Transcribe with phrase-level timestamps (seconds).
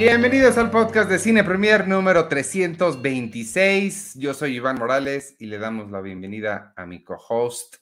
[0.00, 4.14] Bienvenidos al podcast de Cine Premier número 326.
[4.14, 7.76] Yo soy Iván Morales y le damos la bienvenida a mi co-host,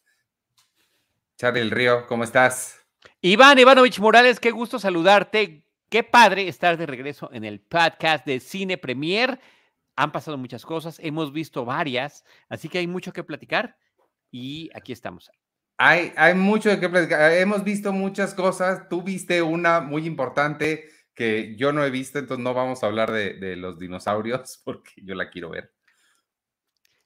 [1.37, 2.09] Charlie El Río.
[2.09, 2.84] ¿Cómo estás?
[3.20, 5.62] Iván Ivanovich Morales, qué gusto saludarte.
[5.89, 9.38] Qué padre estar de regreso en el podcast de Cine Premier.
[9.95, 13.77] Han pasado muchas cosas, hemos visto varias, así que hay mucho que platicar
[14.32, 15.30] y aquí estamos.
[15.77, 17.30] Hay, hay mucho de qué platicar.
[17.30, 18.88] Hemos visto muchas cosas.
[18.88, 23.11] Tú viste una muy importante que yo no he visto, entonces no vamos a hablar
[23.11, 25.75] de, los dinosaurios porque yo la quiero ver.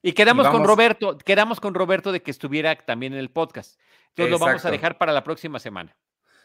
[0.02, 3.80] Y quedamos con Roberto, quedamos con Roberto de que estuviera también en el podcast.
[4.08, 5.96] Entonces lo vamos a dejar para la próxima semana.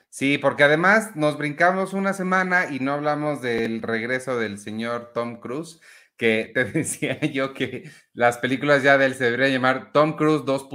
[0.09, 5.41] Sí, porque además nos brincamos una semana y no hablamos del regreso del señor Tom
[5.41, 5.81] Cruise,
[6.15, 10.45] que te decía yo que las películas ya de él se deberían llamar Tom Cruise
[10.45, 10.69] 2.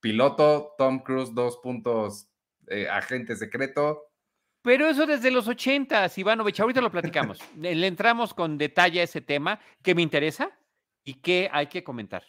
[0.00, 2.28] piloto, Tom Cruise 2.
[2.66, 4.07] Eh, agente secreto,
[4.62, 7.38] pero eso desde los 80, Ivanovich, ahorita lo platicamos.
[7.56, 10.50] Le entramos con detalle a ese tema que me interesa
[11.04, 12.24] y que hay que comentar.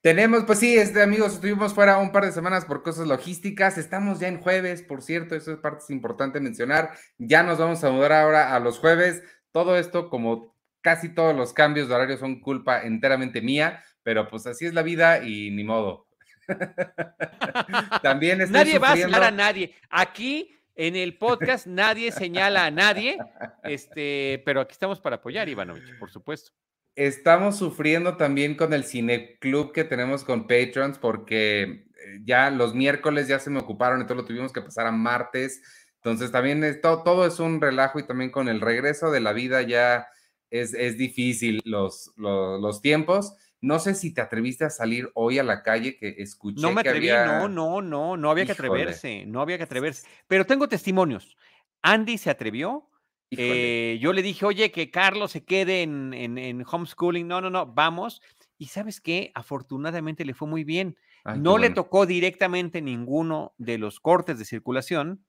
[0.00, 3.78] Tenemos, pues sí, este, amigos, estuvimos fuera un par de semanas por cosas logísticas.
[3.78, 6.92] Estamos ya en jueves, por cierto, eso es parte importante mencionar.
[7.18, 9.22] Ya nos vamos a mudar ahora a los jueves.
[9.52, 14.46] Todo esto, como casi todos los cambios de horario, son culpa enteramente mía, pero pues
[14.46, 16.08] así es la vida y ni modo.
[18.02, 19.74] También Nadie va a señalar a nadie.
[19.88, 23.18] Aquí en el podcast nadie señala a nadie,
[23.64, 26.52] este, pero aquí estamos para apoyar, Ivanovich, por supuesto.
[26.96, 31.84] Estamos sufriendo también con el cineclub que tenemos con Patrons porque eh,
[32.24, 35.60] ya los miércoles ya se me ocuparon, entonces lo tuvimos que pasar a martes.
[35.96, 40.08] Entonces también todo, es un relajo y también con el regreso de la vida ya
[40.48, 43.36] es, es difícil los tiempos.
[43.60, 46.60] No sé si te atreviste a salir hoy a la calle que escuché.
[46.60, 50.06] No me atreví, no, no, no, no había que atreverse, no había que atreverse.
[50.26, 51.36] Pero tengo testimonios.
[51.82, 52.86] Andy se atrevió.
[53.30, 57.28] Eh, yo le dije, oye, que Carlos se quede en, en, homeschooling.
[57.28, 58.22] No, no, no, vamos.
[58.56, 60.96] Y sabes qué, afortunadamente le fue muy bien.
[61.36, 65.24] no le tocó directamente ninguno de los cortes de circulación.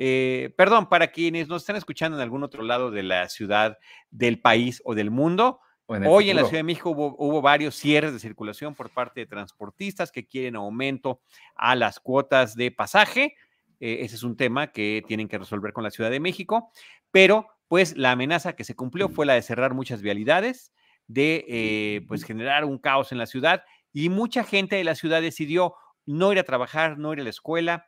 [0.00, 3.78] Eh, perdón, para quienes nos están escuchando en algún otro lado de la ciudad,
[4.10, 8.18] del país o del mundo, Hoy en la Ciudad de México hubo, varios cierres de
[8.18, 11.22] circulación por parte de transportistas que quieren aumento
[11.54, 13.36] a las cuotas de pasaje.
[13.80, 16.70] Eh, ese es un tema que tienen que resolver con la Ciudad de México,
[17.10, 20.72] pero pues la amenaza que se cumplió fue la de cerrar muchas vialidades,
[21.06, 25.22] de eh, pues generar un caos en la ciudad y mucha gente de la ciudad
[25.22, 25.74] decidió
[26.04, 27.86] no ir a trabajar, no ir a la escuela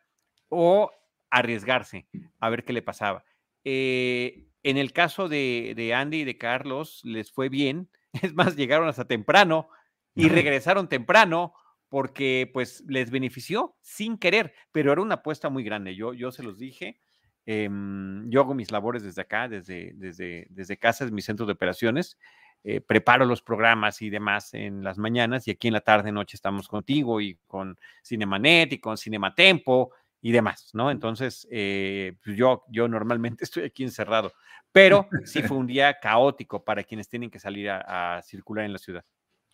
[0.48, 0.90] o
[1.30, 2.06] arriesgarse
[2.38, 3.24] a ver qué le pasaba.
[3.64, 7.88] Eh, en el caso de, Andy y de Carlos, les fue bien.
[8.22, 9.68] Es más, llegaron hasta temprano
[10.16, 11.54] y regresaron temprano
[11.88, 15.94] porque pues les benefició sin querer, pero era una apuesta muy grande.
[15.94, 17.00] Yo, yo se los dije.
[17.46, 21.52] Em, yo hago mis labores desde acá, desde, desde, desde casa, es mi centro de
[21.52, 22.18] operaciones.
[22.62, 26.36] Eh, preparo los programas y demás en las mañanas y aquí en la tarde, noche
[26.36, 30.90] estamos contigo y con Cinemanet y con Cinematempo y demás, ¿no?
[30.90, 34.32] Entonces, eh, pues, yo, yo normalmente estoy aquí encerrado,
[34.72, 38.78] pero sí fue un día caótico para quienes tienen que salir a, circular en la
[38.78, 39.04] ciudad.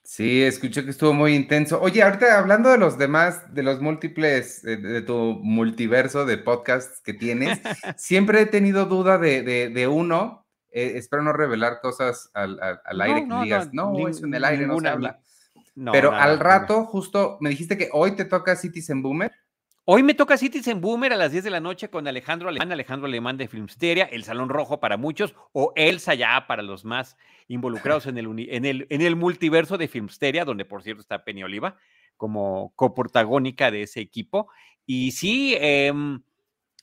[0.03, 1.81] Sí, escuché que estuvo muy intenso.
[1.81, 7.13] Oye, ahorita hablando de los demás, de los múltiples, de, tu multiverso de podcasts que
[7.13, 7.59] tienes,
[7.97, 10.47] siempre he tenido duda de, uno.
[10.71, 12.61] Eh, espero no revelar cosas al,
[13.01, 15.19] aire que digas, no, eso en el aire no se habla.
[15.93, 19.33] Pero al rato, justo me dijiste que hoy te toca Citizen Boomer.
[19.89, 23.07] Hoy me toca Citizen Boomer a las 10 de la noche con Alejandro Alemán, Alejandro
[23.07, 27.17] Alemán de Filmsteria, El Salón Rojo para muchos, o Elsa ya para los más
[27.47, 31.45] involucrados en el, en el, en el multiverso de Filmsteria, donde por cierto está Penny
[31.45, 31.77] Oliva
[32.17, 34.51] como coprotagónica de ese equipo.
[34.87, 36.21] Y sí, em,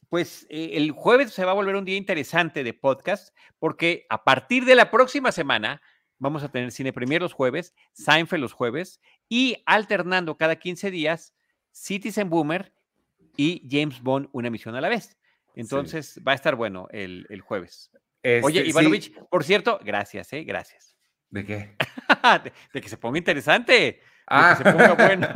[0.07, 4.23] pues eh, el jueves se va a volver un día interesante de podcast, porque a
[4.23, 5.81] partir de la próxima semana
[6.19, 11.35] vamos a tener Cine Premier los jueves, Seinfeld los jueves, y alternando cada 15 días
[11.73, 12.71] Citizen Boomer
[13.35, 15.17] y James Bond una misión a la vez.
[15.55, 17.91] Entonces va a estar bueno el, jueves.
[18.43, 20.43] Oye, este, Ivanovich, por cierto, gracias, ¿eh?
[20.43, 20.95] Gracias.
[21.29, 21.75] ¿De qué?
[22.73, 24.01] de, que se ponga interesante.
[24.27, 24.55] Ah.
[24.57, 25.27] que se ponga bueno.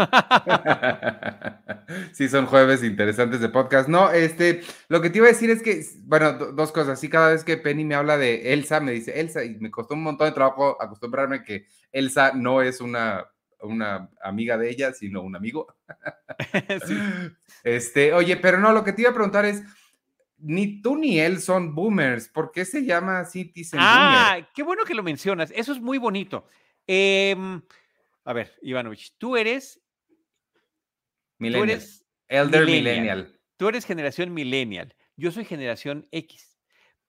[2.13, 3.89] sí, son jueves interesantes de podcast.
[3.89, 6.99] No, este, lo que te iba a decir es que, bueno, dos cosas.
[6.99, 9.95] Sí, cada vez que Penny me habla de Elsa, me dice Elsa, y me costó
[9.95, 13.27] un montón de trabajo acostumbrarme que Elsa no es una
[13.61, 15.67] una amiga de ella, sino un amigo.
[17.67, 19.61] Este, oye, pero no, lo que te iba a preguntar es,
[20.37, 24.93] ni tú ni él son boomers, ¿por qué se llama Citizen ah, qué bueno que
[24.93, 26.47] lo mencionas, eso es muy bonito.
[26.85, 27.61] Em,
[28.23, 29.81] a ver, Ivanovich, tú eres...
[31.39, 31.83] Millennial.
[32.29, 33.37] Elder millennial.
[33.57, 36.57] Tú eres generación millennial, yo soy generación X.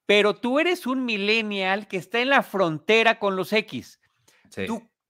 [0.06, 4.00] pero tú eres un millennial que está en la frontera con los X.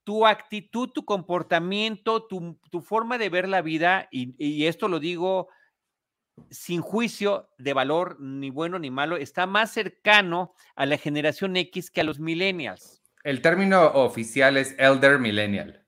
[0.08, 5.49] Tu, actitud, tu comportamiento, tu, forma de ver la vida, y, esto lo digo
[6.50, 11.90] sin juicio de valor ni bueno ni malo, está más cercano a la generación X
[11.90, 13.02] que a los millennials.
[13.22, 15.84] El término oficial es elder millennial.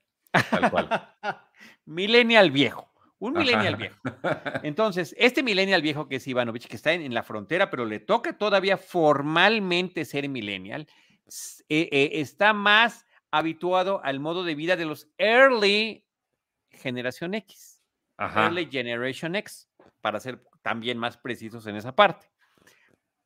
[0.51, 1.17] Tal cual.
[1.87, 2.93] millennial viejo.
[3.21, 3.97] Un millennial viejo.
[4.63, 8.37] Entonces, este millennial viejo que es Ivanovich, que está en, la frontera, pero le toca
[8.37, 10.87] todavía formalmente ser millennial,
[11.71, 16.05] eh, eh, está más habituado al modo de vida de los early
[16.71, 17.83] generación X.
[18.19, 19.69] Early Generation X,
[20.01, 22.27] para ser también más precisos en esa parte.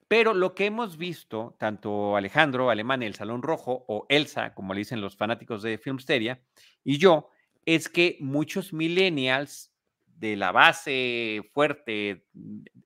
[0.06, 4.78] Pero lo que hemos visto, tanto Alejandro Alemán, el Salón Rojo, o Elsa, como le
[4.78, 6.40] dicen los fanáticos de Filmsteria,
[6.84, 7.30] y yo,
[7.64, 9.72] es que muchos millennials
[10.06, 12.26] de la base fuerte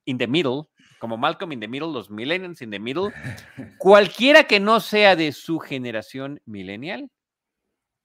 [0.04, 3.12] in the middle, como Malcolm in the middle, los millennials in the middle,
[3.78, 7.10] cualquiera que no sea de su generación millennial,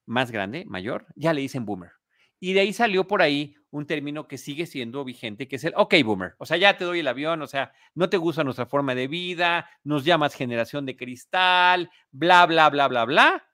[0.05, 1.91] más grande, mayor, ya le dicen boomer.
[2.39, 5.73] Y de ahí salió por ahí un término que sigue siendo vigente, que es el
[5.75, 6.35] ok boomer.
[6.37, 9.07] O sea, ya te doy el avión, o sea, no te gusta nuestra forma de
[9.07, 13.49] vida, nos llamas generación de cristal, bla, bla, bla, bla, bla.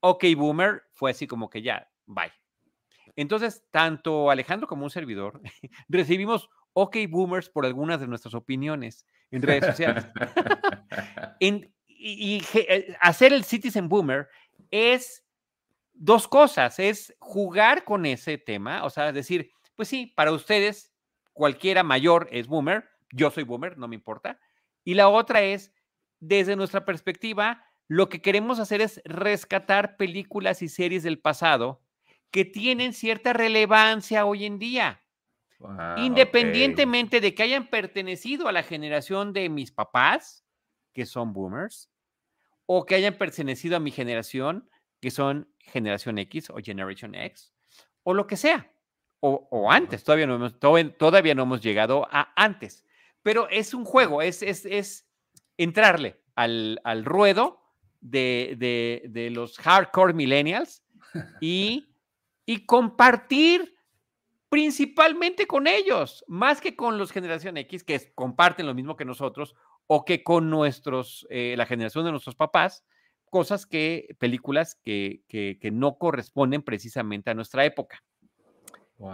[0.00, 2.32] Ok boomer fue así como que ya, bye.
[3.16, 5.42] Entonces, tanto Alejandro como un servidor
[5.88, 6.48] recibimos
[6.80, 10.06] OK Boomers por algunas de nuestras opiniones en redes sociales.
[11.88, 14.28] y, eh, hacer el Citizen Boomer
[14.70, 15.24] es
[15.92, 20.92] dos cosas, es jugar con ese tema, o sea, decir, pues sí, para ustedes
[21.32, 24.38] cualquiera mayor es boomer, yo soy boomer, no me importa.
[24.84, 25.72] Y la otra es,
[26.20, 31.82] desde nuestra perspectiva, lo que queremos hacer es rescatar películas y series del pasado
[32.30, 35.02] que tienen cierta relevancia hoy en día.
[35.96, 40.44] Independientemente de que hayan pertenecido a la generación de mis papás,
[40.92, 41.90] que son boomers,
[42.66, 44.68] o que hayan pertenecido a mi generación,
[45.00, 47.52] que son generación X o Generation X,
[48.04, 48.70] o lo que sea,
[49.20, 52.84] o, antes, todavía no, hemos, todavía no hemos llegado a antes,
[53.22, 55.08] pero es un juego, es, es,
[55.56, 57.60] entrarle al, ruedo
[58.00, 58.54] de,
[59.10, 60.84] de los hardcore millennials
[61.40, 61.88] y
[62.48, 63.77] y compartir
[64.48, 69.54] principalmente con ellos, más que con los generación X, que comparten lo mismo que nosotros,
[69.86, 72.84] o que con nuestros, eh, la generación de nuestros papás,
[73.30, 78.02] cosas que, películas que, que, no corresponden precisamente a nuestra época.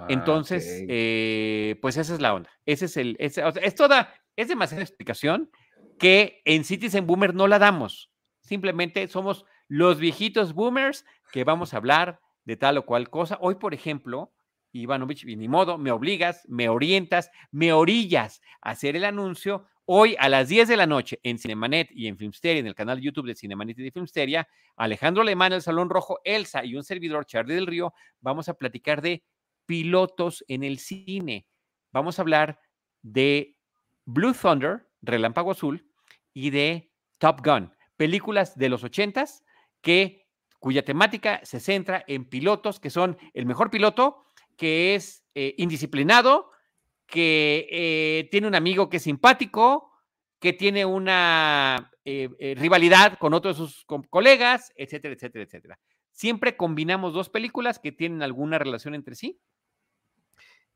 [0.08, 2.50] Entonces, eh, pues esa es la onda.
[2.64, 5.50] Ese es el, es, es toda, es demasiada explicación
[5.98, 8.10] que en Citizen Boomer no la damos.
[8.40, 13.38] Simplemente somos los viejitos boomers que vamos a hablar de tal o cual cosa.
[13.40, 14.33] Hoy, por ejemplo,
[14.80, 19.66] Ivanovich, ni modo, me obligas, me orientas, me orillas a hacer el anuncio.
[19.86, 23.00] Hoy a las 10 de la noche en Cinemanet y en Filmsteria, en el canal
[23.00, 27.26] YouTube de Cinemanet y de Filmsteria, Alejandro Alemán, el Salón Rojo, Elsa y un servidor,
[27.26, 29.22] Charlie del Río, vamos a platicar de
[29.66, 31.46] pilotos en el cine.
[31.92, 32.58] Vamos a hablar
[33.02, 33.56] de
[34.04, 35.86] Blue Thunder, Relámpago Azul,
[36.32, 39.44] y de Top Gun, películas de los ochentas
[39.81, 40.26] que
[40.58, 44.24] cuya temática se centra en pilotos que son el mejor piloto,
[44.56, 46.51] que es eh, indisciplinado,
[47.06, 49.91] que eh, tiene un amigo que es simpático,
[50.41, 55.81] que tiene una eh, rivalidad con otros de sus colegas, etcétera, etcétera, etcétera.
[56.11, 59.41] Siempre combinamos dos películas que tienen alguna relación entre sí.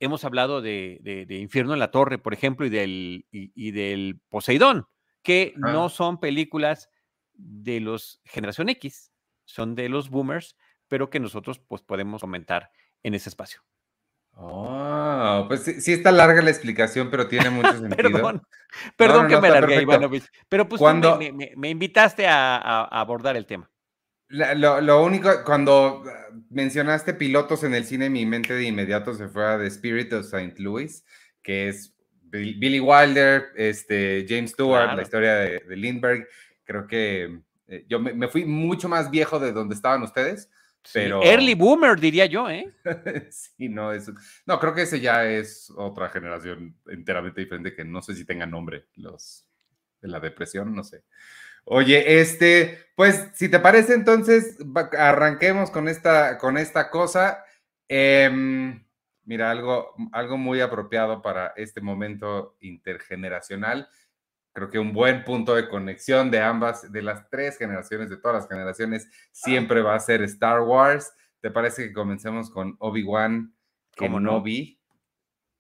[0.01, 4.87] Hemos hablado de, Infierno en la Torre, por ejemplo, y del, y, del Poseidón,
[5.23, 6.89] que no son películas
[7.35, 9.13] de los Generación X,
[9.45, 10.57] son de los boomers,
[10.89, 12.71] pero que nosotros pues podemos comentar
[13.03, 13.63] en ese espacio.
[14.41, 18.11] Oh, pues sí, está larga la explicación, pero tiene mucho sentido.
[18.13, 18.43] perdón,
[18.97, 20.25] perdón que me largué, Ivanovich.
[20.49, 21.19] Pero pues cuando,
[21.57, 23.69] me, invitaste a, abordar el tema.
[24.29, 29.45] Lo, único, cuando ah, mencionaste pilotos en el cine, mi mente de inmediato se fue
[29.45, 30.55] a The Spirit of St.
[30.59, 31.05] Louis,
[31.43, 36.29] que es Billy Wilder, este, James Stewart, la historia de, de Lindbergh.
[36.65, 40.51] Creo que eh, yo me, fui mucho más viejo de donde estaban ustedes,
[40.93, 41.23] pero...
[41.23, 42.73] early boomer, diría yo, ¿eh?
[43.31, 43.69] sí.
[43.69, 43.91] No,
[44.61, 48.87] creo que ese ya es otra generación enteramente diferente que no sé si tenga nombre,
[48.97, 49.47] los
[50.01, 51.05] de la depresión, no sé.
[51.65, 54.57] Oye, este, pues si te parece entonces,
[54.97, 57.45] arranquemos con esta, con esta cosa.
[57.89, 58.87] Em,
[59.25, 63.89] mira, algo, algo muy apropiado para este momento intergeneracional
[64.59, 68.43] creo que un buen punto de conexión de ambas, de las tres generaciones, de todas
[68.43, 71.13] las generaciones, siempre va a ser Star Wars.
[71.41, 73.55] ¿Te parece que comencemos con Obi-Wan
[73.97, 74.81] como no vi?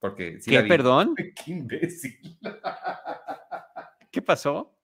[0.00, 1.14] Porque ¿Qué, perdón?
[1.44, 2.38] Qué imbécil.
[4.10, 4.74] ¿Qué pasó?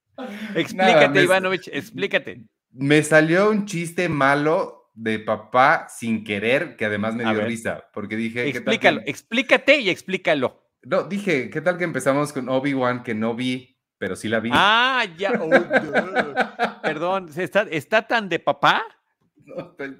[0.54, 2.44] explícate, Ivanovich, explícate.
[2.70, 8.14] Me salió un chiste malo de papá sin querer, que además me dio risa, porque
[8.14, 8.48] dije...
[8.48, 10.70] Explícalo, explícate y explícalo.
[10.82, 13.73] No, dije, ¿qué tal que empezamos con Obi-Wan que no vi,
[14.04, 14.50] pero sí la vi?
[14.52, 15.32] Ah, ya.
[15.40, 18.84] Oh, Perdón, ¿está, ¿está tan de papá?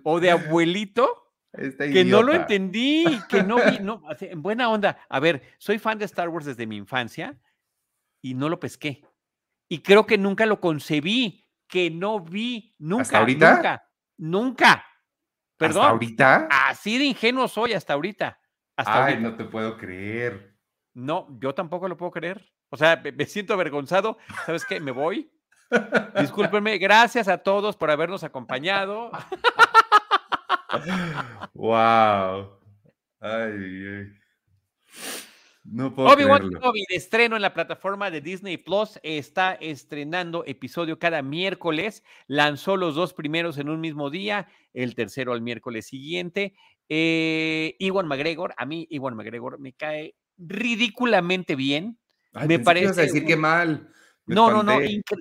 [0.03, 1.33] ¿O de abuelito?
[1.79, 4.99] que no lo entendí, que no vi, no, en buena onda.
[5.09, 7.41] A ver, soy fan de Star Wars desde mi infancia
[8.21, 9.03] y no lo pesqué.
[9.71, 13.55] Y creo que nunca lo concebí, que no vi, nunca, ¿Hasta ahorita?
[13.55, 14.85] nunca, nunca.
[15.57, 15.81] Perdón.
[15.81, 16.49] ¿Hasta ahorita?
[16.51, 18.39] Así de ingenuo soy hasta ahorita.
[18.77, 20.59] Hasta Ay, no te puedo creer.
[20.93, 22.53] No, yo tampoco lo puedo creer.
[22.75, 24.19] O sea, me siento avergonzado.
[24.47, 24.81] ¿Sabes qué?
[24.81, 25.31] Me voy.
[26.19, 26.77] Discúlpenme.
[26.79, 29.13] Gracias a todos por habernos acompañado.
[31.55, 32.51] wow.
[33.21, 34.07] Ay, ay.
[35.63, 40.99] No puedo Obi-Wan Kenobi de estreno en la plataforma de Disney Plus está estrenando episodio
[40.99, 42.03] cada miércoles.
[42.27, 46.55] Lanzó los dos primeros en un mismo día, el tercero al miércoles siguiente.
[46.89, 52.01] Eh, Iwan McGregor, a mí Iwan McGregor me cae ridículamente bien.
[52.47, 52.95] Me parece.
[52.95, 53.89] Que decir que mal.
[54.27, 54.79] no, no, no,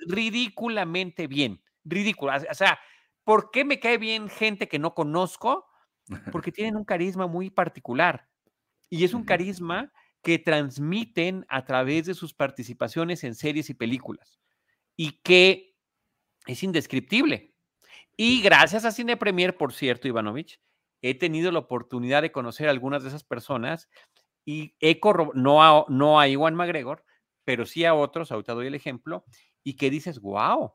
[0.08, 1.62] ridículamente bien.
[1.84, 2.34] Ridículo.
[2.50, 2.80] O sea,
[3.24, 5.68] ¿por qué me cae bien gente que no conozco?
[6.32, 8.28] Porque tienen un carisma muy particular.
[8.90, 9.92] Y es un carisma
[10.22, 14.40] que transmiten a través de sus participaciones en series y películas.
[14.96, 15.76] Y que
[16.46, 17.54] es indescriptible.
[18.16, 20.60] Y gracias a Cine Premier, por cierto, Ivanovich,
[21.02, 23.90] he tenido la oportunidad de conocer a algunas de esas personas
[24.46, 25.00] y he
[25.36, 27.04] no a, no a Iwan McGregor,
[27.44, 29.26] pero sí a otros, ahorita doy el ejemplo,
[29.64, 30.74] y que dices, wow,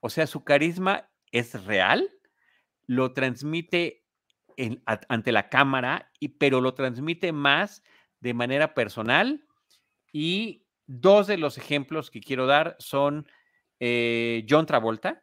[0.00, 2.10] o sea, su carisma es real,
[2.86, 4.04] lo transmite
[5.08, 7.82] ante la cámara, y, pero lo transmite más
[8.20, 9.44] de manera personal.
[10.12, 13.28] Y dos de los ejemplos que quiero dar son
[13.78, 15.22] eh, John Travolta.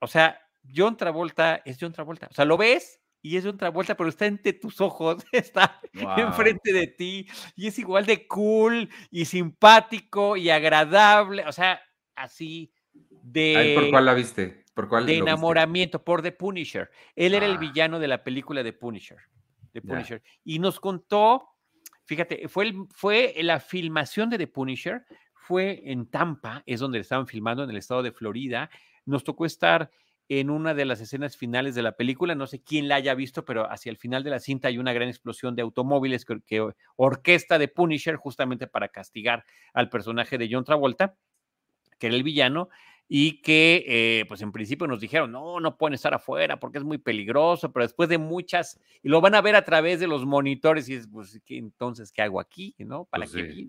[0.00, 0.40] O sea,
[0.74, 2.28] John Travolta es John Travolta.
[2.30, 6.72] O sea, lo ves y es otra vuelta, pero está entre tus ojos, está enfrente
[6.72, 7.26] de ti
[7.56, 11.80] y es igual de cool y simpático y agradable, o sea,
[12.16, 12.72] así
[13.22, 13.76] de...
[13.78, 14.64] ¿Por cuál la viste?
[14.74, 16.90] ¿Por cuál de enamoramiento, por The Punisher.
[17.14, 17.58] Él era el ah.
[17.58, 19.18] villano de la película de Punisher.
[19.72, 20.22] The Punisher.
[20.44, 21.48] Y nos contó,
[22.04, 27.64] fíjate, fue, fue la filmación de The Punisher, fue en Tampa, es donde estaban filmando
[27.64, 28.70] en el estado de Florida.
[29.04, 29.90] Nos tocó estar
[30.40, 32.34] en una de las escenas finales de la película.
[32.34, 34.94] No sé quién la haya visto, pero hacia el final de la cinta hay una
[34.94, 40.64] gran explosión de automóviles que, orquesta de Punisher justamente para castigar al personaje de John
[40.64, 41.16] Travolta,
[41.98, 42.70] que era el villano,
[43.08, 46.84] y que eh, pues en principio nos dijeron, no, no pueden estar afuera porque es
[46.84, 50.24] muy peligroso, pero después de muchas, y lo van a ver a través de los
[50.24, 52.74] monitores y es, pues, entonces, ¿qué hago aquí?
[52.78, 53.04] ¿No?
[53.04, 53.68] ¿Para pues qué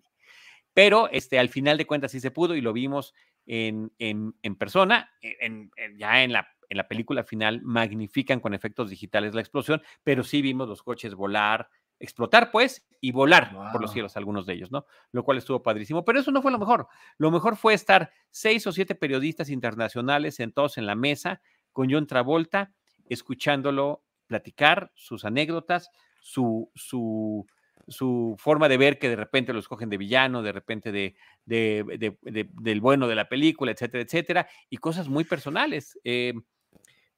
[0.74, 3.14] Pero este, al final de cuentas sí se pudo y lo vimos
[3.46, 9.34] en, en, persona, en, ya en la, en la película final magnifican con efectos digitales
[9.34, 14.18] la explosión, pero sí vimos los coches volar, explotar pues y volar por los cielos
[14.18, 14.86] algunos de ellos, ¿no?
[15.12, 16.88] Lo cual estuvo padrísimo, pero eso no fue lo mejor.
[17.18, 21.42] Lo mejor fue estar seis o siete periodistas internacionales sentados en la mesa
[21.72, 22.74] con John Travolta,
[23.08, 25.90] escuchándolo platicar sus anécdotas,
[26.20, 27.46] su, su,
[27.88, 31.16] su forma de ver que de repente lo escogen de villano, de repente de,
[31.46, 36.00] del bueno de la película, etcétera, etcétera, y cosas muy personales.
[36.04, 36.34] Eh,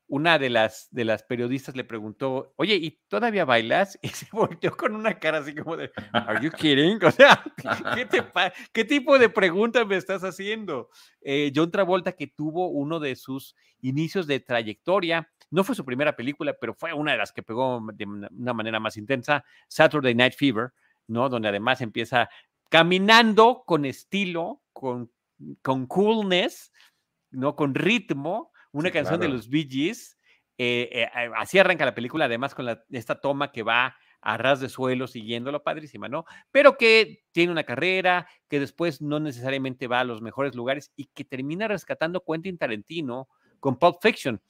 [0.08, 3.98] una de las, de las periodistas le preguntó, oye, ¿y todavía bailas?
[4.04, 7.04] Y se volteó con una cara así como de, ¿Are you kidding?
[7.04, 7.44] O sea,
[8.74, 10.90] ¿qué, tipo de pregunta me estás haciendo?
[11.22, 16.16] Eh, John Travolta, que tuvo uno de sus inicios de trayectoria, no fue su primera
[16.16, 20.34] película, pero fue una de las que pegó de una manera más intensa, Saturday Night
[20.38, 20.74] Fever,
[21.08, 21.30] ¿no?
[21.30, 22.30] Donde además empieza
[22.70, 25.12] caminando con estilo, con,
[25.62, 26.72] con coolness,
[27.32, 27.56] ¿no?
[27.56, 30.17] Con ritmo, una canción de los Bee Gees.
[30.58, 34.70] Eh, eh, así arranca la película, además con esta toma que va a ras de
[34.70, 36.25] suelo siguiéndolo, padrísima, ¿no?
[36.51, 41.05] Pero que tiene una carrera, que después no necesariamente va a los mejores lugares y
[41.13, 43.29] que termina rescatando Quentin Tarantino
[43.60, 44.41] con Pulp Fiction.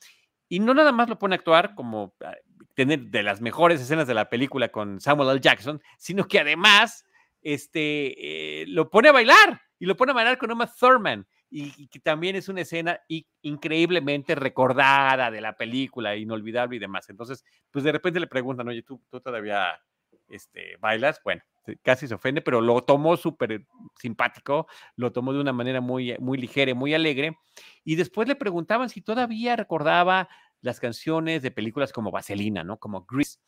[0.47, 2.33] Y no nada más lo pone a actuar como ah,
[2.73, 5.41] tener de las mejores escenas de la película con Samuel L.
[5.41, 7.05] Jackson, sino que además
[7.41, 11.27] este, eh, lo pone a bailar y lo pone a bailar con Uma Thurman.
[11.49, 12.99] Y, que también es una escena
[13.41, 17.09] increíblemente recordada de la película, inolvidable y demás.
[17.09, 19.79] Entonces, pues de repente le preguntan, oye, ¿tú, tú todavía
[20.27, 21.21] este, bailas?
[21.23, 21.43] Bueno,
[21.81, 23.65] casi se ofende, pero lo tomó súper
[23.99, 27.37] simpático, lo tomó de una manera muy, muy ligera, muy alegre.
[27.83, 30.29] Y después le preguntaban si todavía recordaba
[30.61, 32.77] las canciones de películas como Vaselina, ¿no?
[32.77, 33.39] Como Grease.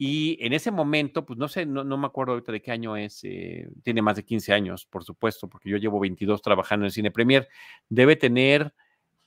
[0.00, 3.24] Y en ese momento, pues no sé, no, me acuerdo ahorita de qué año es,
[3.24, 7.10] eh, tiene más de 15 años, por supuesto, porque yo llevo 22 trabajando en Cine
[7.10, 7.48] Premier.
[7.88, 8.72] Debe tener,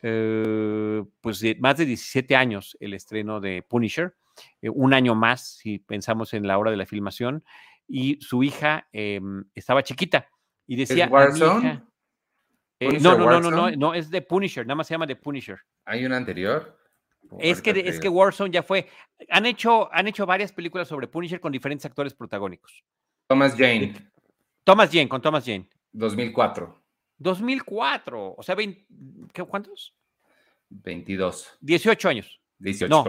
[0.01, 4.15] eh, pues, más de 17 años el estreno de Punisher,
[4.61, 7.43] eh, un año más, si pensamos en la hora de la filmación,
[7.85, 10.29] y su hija em, estaba chiquita
[10.65, 11.09] y decía...
[11.11, 11.83] Warzone?
[12.79, 15.59] no, no, no, no, no, no, es de Punisher, nada más se llama de Punisher.
[15.83, 16.80] ¿Hay una anterior?
[17.39, 18.87] Es que, es que Warzone ya fue.
[19.29, 22.83] Han hecho, han hecho varias películas sobre Punisher con diferentes actores protagónicos.
[23.27, 23.93] Thomas Jane.
[24.63, 25.67] Thomas Jane, con Thomas Jane.
[25.93, 26.81] 2004.
[27.17, 28.35] 2004.
[28.37, 28.55] O sea,
[29.47, 29.95] ¿cuántos?
[30.69, 31.57] 22.
[31.61, 32.41] 18 años.
[32.59, 32.89] 18.
[32.89, 33.03] No,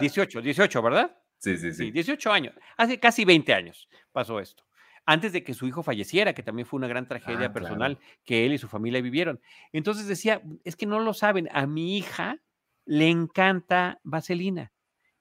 [0.00, 1.16] 18, 18, ¿verdad?
[1.36, 2.54] Sí, sí, sí, 18 años.
[2.78, 4.64] Hace casi 20 años pasó esto.
[5.04, 8.46] Antes de que su hijo falleciera, que también fue una gran tragedia ah, personal que
[8.46, 9.38] él y su familia vivieron.
[9.70, 12.40] Entonces decía, es que no lo saben, a mi hija
[12.84, 14.72] le encanta Vaselina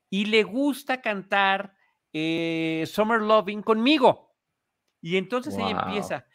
[0.10, 1.75] y le gusta cantar
[2.12, 4.36] eh, Summer Loving conmigo.
[5.01, 6.25] Y entonces ella empieza,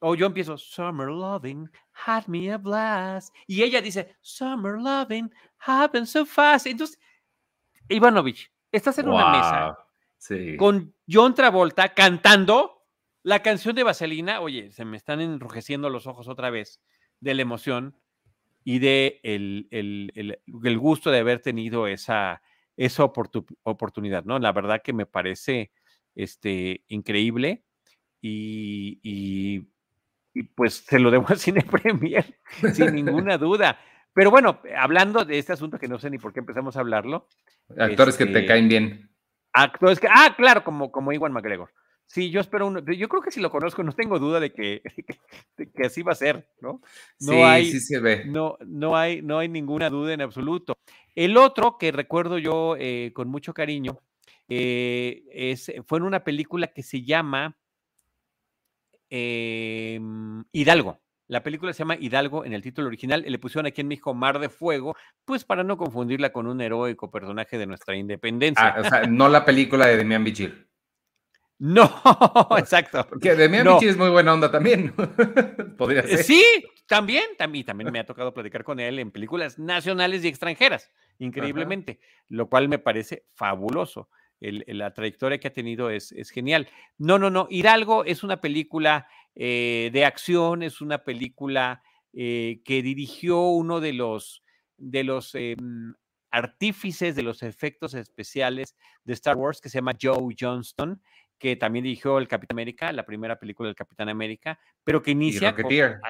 [0.00, 1.70] o yo empiezo, Summer Loving
[2.06, 3.34] had me a blast.
[3.46, 6.66] Y ella dice, Summer Loving happened so fast.
[6.66, 6.98] Entonces,
[7.88, 9.78] Ivanovich, estás en una mesa
[10.58, 12.86] con John Travolta cantando
[13.22, 14.40] la canción de Vaselina.
[14.40, 16.80] Oye, se me están enrojeciendo los ojos otra vez
[17.20, 17.96] de la emoción
[18.68, 22.42] y de el, el, gusto de haber tenido esa,
[22.76, 24.40] esa oportunidad, ¿no?
[24.40, 25.70] La verdad que me parece
[26.16, 27.62] este, increíble
[28.20, 29.68] y, y,
[30.56, 32.40] pues se lo debo a Cine Premier,
[32.74, 33.78] sin ninguna duda.
[34.12, 37.28] Pero bueno, hablando de este asunto que no sé ni por qué empezamos a hablarlo.
[37.78, 39.10] Actores que te este, caen bien.
[39.52, 41.70] Actores que, ah, claro, como, como Iwan McGregor.
[42.06, 42.80] Sí, yo espero uno.
[42.80, 44.82] Yo creo que si lo conozco, no tengo duda de que,
[45.74, 46.80] que, así va a ser, ¿no?
[47.20, 48.24] No sí, hay, sí se ve.
[48.26, 50.78] No, no, hay, no hay ninguna duda en absoluto.
[51.14, 53.98] El otro que recuerdo yo eh, con mucho cariño
[54.48, 57.56] eh, es, fue en una película que se llama
[59.10, 61.00] em, Hidalgo.
[61.28, 63.24] La película se llama Hidalgo en el título original.
[63.26, 67.10] Le pusieron aquí en México Mar de Fuego, pues para no confundirla con un heroico
[67.10, 68.68] personaje de nuestra independencia.
[68.68, 70.68] Ah, o sea, no la película de Demian Bichir.
[71.58, 71.88] No,
[72.58, 73.06] exacto.
[73.20, 73.80] Que de no.
[73.80, 74.92] es muy buena onda también.
[75.78, 76.24] Podría eh, ser.
[76.24, 76.44] Sí,
[76.86, 81.98] también, también, también me ha tocado platicar con él en películas nacionales y extranjeras, increíblemente,
[82.28, 84.10] lo cual me parece fabuloso.
[84.38, 86.68] la trayectoria que ha tenido es, es, genial.
[86.98, 87.46] No, no, no.
[87.48, 93.94] Hidalgo es una película eh, de acción, es una película eh, que dirigió uno de
[93.94, 94.42] los,
[94.76, 95.94] de los em,
[96.30, 101.00] artífices de los efectos especiales de Star Wars, que se llama Joe Johnston
[101.38, 105.48] que también dirigió el Capitán América, la primera película del Capitán América, pero que inicia...
[105.48, 106.00] Y Rocketeer.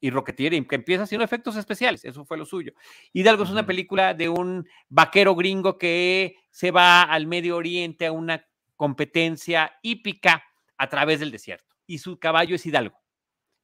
[0.00, 2.72] y Rocketeer, y que empieza haciendo efectos especiales, eso fue lo suyo.
[3.12, 8.12] Hidalgo es una película de un vaquero gringo que se va al Medio Oriente a
[8.12, 10.42] una competencia hípica
[10.76, 13.03] a través del desierto, y su caballo es Hidalgo.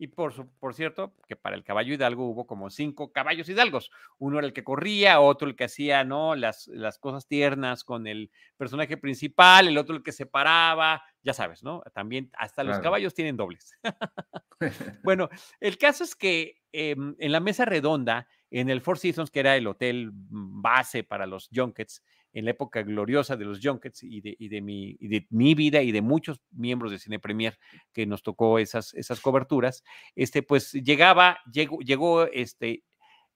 [0.02, 3.90] Y por, por cierto, que para el caballo hidalgo hubo como cinco caballos hidalgos.
[4.16, 6.34] Uno era el que corría, otro el que hacía ¿no?
[6.36, 11.34] las, las cosas tiernas con el personaje principal, el otro el que se paraba, ya
[11.34, 11.82] sabes, ¿no?
[11.92, 13.78] También hasta los caballos tienen dobles.
[15.04, 15.28] bueno,
[15.60, 19.54] el caso es que em, en la mesa redonda, en el Four Seasons, que era
[19.54, 24.36] el hotel base para los junkets, en la época gloriosa de los junkets y de,
[24.38, 27.58] y de, mi, de mi vida y de muchos miembros de Cine Premier
[27.92, 32.84] que nos tocó esas, esas coberturas, este, pues llegaba, llegó, llegó este,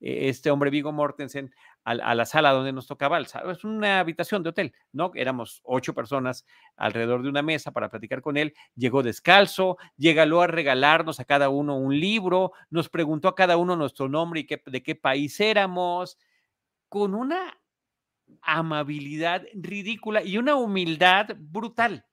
[0.01, 1.53] e, este hombre Vigo Mortensen
[1.85, 5.13] a, la sala donde nos tocaba, es una habitación de hotel, ¿no?
[5.15, 10.47] Éramos ocho personas alrededor de una mesa para platicar con él, llegó descalzo, llegó a
[10.47, 14.63] regalarnos a cada uno un libro, nos preguntó a cada uno nuestro nombre y qué,
[14.65, 16.17] de qué país éramos,
[16.89, 17.55] con una
[18.43, 22.07] amabilidad ridícula y una humildad brutal.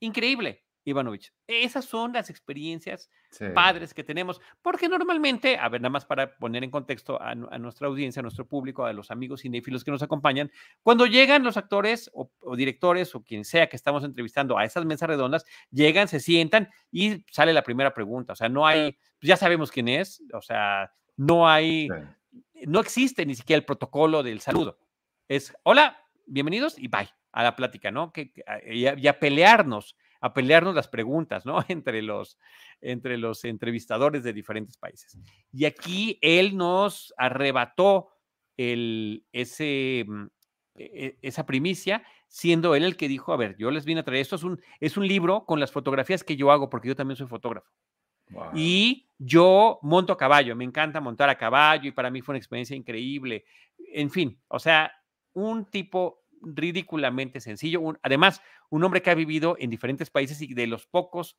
[0.00, 1.32] Increíble, Ivanovich.
[1.46, 3.10] Esas son las experiencias
[3.54, 7.88] padres que tenemos, porque normalmente, a ver, nada más para poner en contexto a, nuestra
[7.88, 10.50] audiencia, a nuestro público, a los amigos cinéfilos que nos acompañan,
[10.82, 15.08] cuando llegan los actores o, directores o quien sea que estamos entrevistando a esas mesas
[15.08, 18.32] redondas, llegan, se sientan y sale la primera pregunta.
[18.32, 21.88] O sea, no hay, ya sabemos quién es, o sea, no hay,
[22.66, 24.78] no existe ni siquiera el protocolo del saludo
[25.28, 28.12] es hola, bienvenidos y bye a la plática, ¿no?
[28.12, 28.32] Que,
[28.66, 31.58] y, a, pelearnos, a pelearnos las preguntas, ¿no?
[31.68, 32.38] Entre los,
[32.80, 35.18] entre los entrevistadores de diferentes países.
[35.52, 38.08] Y aquí él nos arrebató
[38.56, 40.24] el, ese, mm,
[40.76, 44.04] e, e, esa primicia, siendo él el que dijo, a ver, yo les vine a
[44.04, 46.96] traer, esto es un, es un libro con las fotografías que yo hago, porque yo
[46.96, 47.68] también soy fotógrafo.
[48.54, 52.38] Y yo monto a caballo, me encanta montar a caballo y para mí fue una
[52.38, 53.44] experiencia increíble.
[53.92, 54.92] En fin, o sea,
[55.38, 57.80] un tipo ridículamente sencillo.
[58.02, 61.36] además, un hombre que ha vivido en diferentes países y de los pocos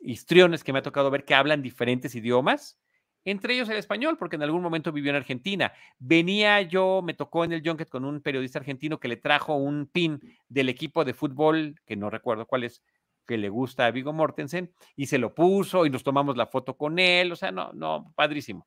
[0.00, 2.78] histriones que me ha tocado ver que hablan diferentes idiomas,
[3.24, 5.72] entre ellos el español, porque en algún momento vivió en Argentina.
[5.98, 9.86] Venía yo, me tocó en el Junket con un periodista argentino que le trajo un
[9.86, 12.82] pin del equipo de fútbol, que no recuerdo cuál es,
[13.26, 16.76] que le gusta a Vigo Mortensen, y se lo puso y nos tomamos la foto
[16.76, 18.66] con él, o sea, no, no, padrísimo.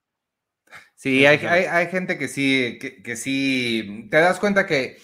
[0.95, 4.97] Sí, hay, hay, gente que sí, que, sí, te das cuenta que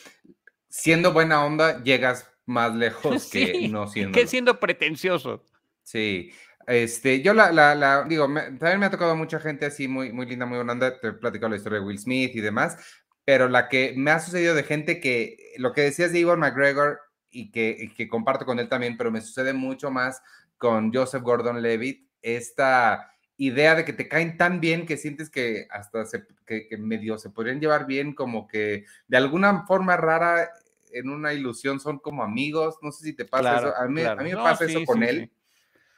[0.69, 4.17] siendo buena onda llegas más lejos que no siendo.
[4.17, 5.43] Que siendo pretencioso.
[5.81, 6.31] Sí,
[6.67, 10.25] este, yo la, la, la digo, también me ha tocado mucha gente así muy, muy
[10.25, 12.77] linda, muy buena onda, te he platicado la historia de Will Smith y demás,
[13.25, 16.99] pero la que me ha sucedido de gente que, lo que decías de Ivan McGregor
[17.29, 20.21] y que, que comparto con él también, pero me sucede mucho más
[20.57, 26.05] con Joseph Gordon-Levitt, esta idea de que te caen tan bien que sientes que hasta
[26.05, 30.51] se, que, medio se podrían llevar bien, como que de alguna forma rara,
[30.91, 34.15] en una ilusión, son como amigos, no sé si te pasa eso, a mí, a
[34.15, 35.31] mí me pasa eso con él.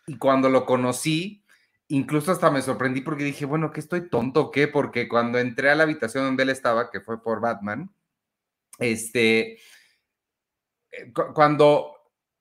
[0.07, 1.43] Y cuando lo conocí,
[1.87, 4.67] incluso hasta me sorprendí porque dije, bueno, ¿qué estoy tonto o qué?
[4.67, 7.91] Porque cuando entré a la habitación donde él estaba, que fue por Batman,
[8.79, 9.53] este,
[10.91, 11.93] eh, cuando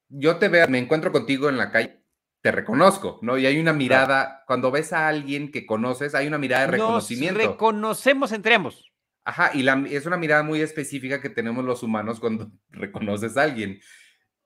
[0.09, 1.98] yo te veo, me encuentro contigo en la calle,
[2.41, 3.37] te reconozco, ¿no?
[3.37, 7.41] Y hay una mirada, cuando ves a alguien que conoces, hay una mirada de reconocimiento.
[7.41, 8.93] Nos reconocemos entre ambos.
[9.25, 13.43] Ajá, y la, es una mirada muy específica que tenemos los humanos cuando reconoces a
[13.43, 13.81] alguien.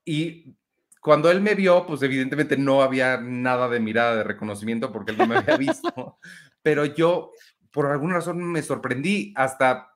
[0.05, 0.57] Y
[1.00, 5.18] cuando él me vio, pues evidentemente no había nada de mirada de reconocimiento porque él
[5.18, 6.18] no me había visto,
[6.62, 7.33] pero yo
[7.70, 9.88] por alguna razón me sorprendí, hasta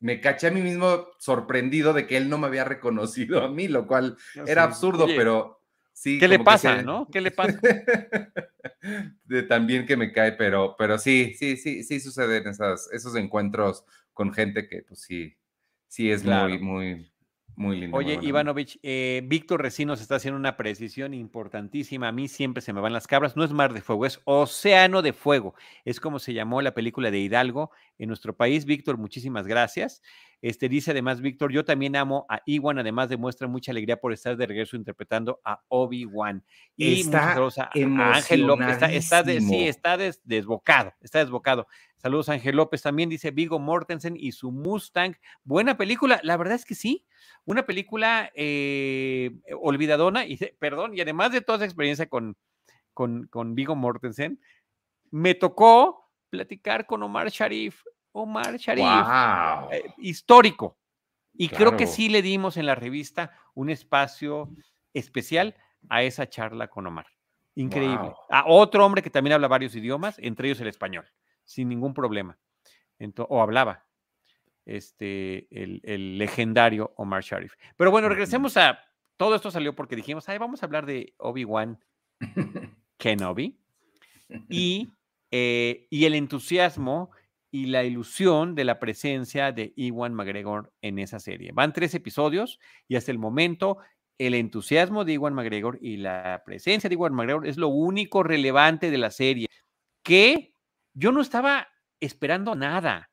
[0.00, 3.68] me caché a mí mismo sorprendido de que él no me había reconocido a mí,
[3.68, 5.63] lo cual era absurdo, pero
[5.94, 6.18] sí.
[6.18, 7.08] ¿Qué le pasa, no?
[7.10, 7.58] ¿Qué le pasa?
[9.24, 13.84] de también que me cae, pero, pero sí, sí, sí, sí suceden esas, esos encuentros
[14.12, 15.36] con gente que pues sí,
[15.88, 17.12] sí es muy, muy,
[17.56, 17.96] muy lindo.
[17.96, 22.08] Oye, Ivanovich, eh, Víctor Recinos está haciendo una precisión importantísima.
[22.08, 23.36] A mí siempre se me van las cabras.
[23.36, 25.54] No es mar de fuego, es océano de fuego.
[25.84, 28.64] Es como se llamó la película de Hidalgo en nuestro país.
[28.64, 30.02] Víctor, muchísimas gracias.
[30.44, 34.36] Este dice además, Víctor, yo también amo a Iwan, además demuestra mucha alegría por estar
[34.36, 36.44] de regreso interpretando a Obi-Wan.
[36.76, 41.66] Y está a Ángel López, está, sí, está desbocado, está desbocado.
[41.96, 45.16] Saludos Ángel López, también dice Vigo Mortensen y su Mustang.
[45.44, 47.06] Buena película, la verdad es que sí,
[47.46, 49.30] una película eh,
[49.62, 52.36] olvidadona, y perdón, y además de toda esa experiencia con,
[52.92, 54.38] con, con Vigo Mortensen,
[55.10, 57.82] me tocó platicar con Omar Sharif
[58.14, 58.86] Omar Sharif,
[59.72, 60.78] eh, histórico.
[61.36, 64.50] Y creo que sí le dimos en la revista un espacio
[64.92, 65.56] especial
[65.88, 67.06] a esa charla con Omar.
[67.56, 68.12] Increíble.
[68.30, 71.06] A otro hombre que también habla varios idiomas, entre ellos el español,
[71.44, 72.38] sin ningún problema.
[73.28, 73.84] o hablaba
[74.64, 77.54] este, el, legendario Omar Sharif.
[77.76, 78.78] Pero bueno, regresemos a.
[79.16, 81.78] Todo esto salió porque dijimos, ay, vamos a hablar de Obi-Wan
[82.96, 83.58] Kenobi
[84.48, 84.88] y,
[85.30, 87.10] eh, y el entusiasmo
[87.54, 91.52] y la ilusión de la presencia de Iwan McGregor en esa serie.
[91.52, 93.78] Van tres episodios y hasta el momento
[94.18, 98.90] el entusiasmo de Iwan McGregor y la presencia de Iwan McGregor es lo único relevante
[98.90, 99.46] de la serie,
[100.02, 100.52] que
[100.94, 101.68] yo no estaba
[102.00, 103.12] esperando nada.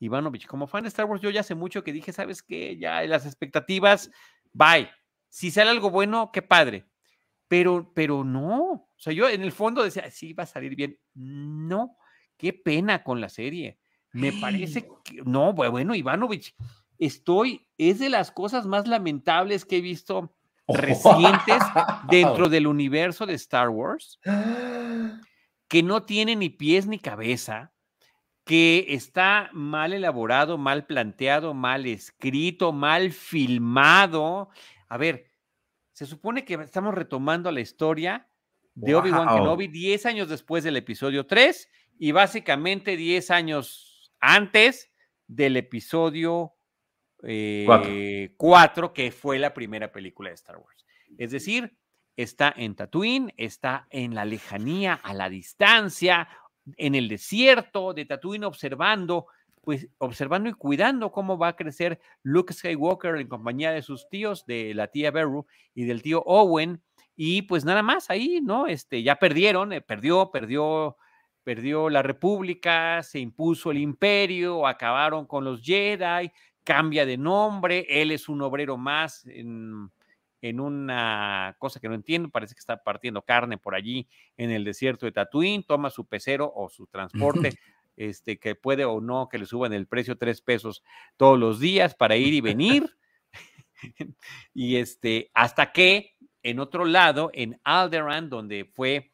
[0.00, 2.76] Ivanovich, como fan de Star Wars, yo ya hace mucho que dije, ¿sabes qué?
[2.76, 4.10] Ya las expectativas,
[4.52, 4.90] bye.
[5.30, 6.84] Si sale algo bueno, qué padre.
[7.48, 8.70] Pero, pero no.
[8.70, 10.98] O sea, yo en el fondo decía, sí, va a salir bien.
[11.14, 11.96] No
[12.38, 13.78] qué pena con la serie.
[14.12, 16.54] Me parece que, no, bueno, Ivanovich,
[16.98, 20.34] estoy, es de las cosas más lamentables que he visto
[20.66, 21.62] recientes
[22.08, 24.18] dentro del universo de Star Wars,
[25.68, 27.72] que no tiene ni pies ni cabeza,
[28.44, 34.48] que está mal elaborado, mal planteado, mal escrito, mal filmado.
[34.88, 35.30] A ver,
[35.92, 38.26] se supone que estamos retomando la historia
[38.74, 44.92] de Obi-Wan Kenobi 10 años después del episodio 3 y básicamente 10 años antes
[45.26, 46.54] del episodio
[47.20, 50.86] 4, eh, que fue la primera película de Star Wars.
[51.18, 51.76] Es decir,
[52.16, 56.28] está en Tatooine, está en la lejanía, a la distancia,
[56.76, 59.26] en el desierto de Tatooine, observando,
[59.62, 64.46] pues observando y cuidando cómo va a crecer Luke Skywalker en compañía de sus tíos,
[64.46, 66.82] de la tía Beru y del tío Owen,
[67.16, 68.68] y pues nada más ahí, ¿no?
[68.68, 70.96] Este, ya perdieron, eh, perdió, perdió
[71.48, 76.30] perdió la República, se impuso el imperio, acabaron con los Jedi,
[76.62, 79.90] cambia de nombre, él es un obrero más en,
[80.60, 84.06] una cosa que no entiendo, parece que está partiendo carne por allí
[84.36, 87.54] en el desierto de Tatooine, toma su pecero o su transporte,
[87.96, 90.82] este, que puede o no que le suban el precio tres pesos
[91.16, 92.94] todos los días para ir y venir.
[94.52, 99.12] y este, hasta que en otro lado, en Alderaan, donde fue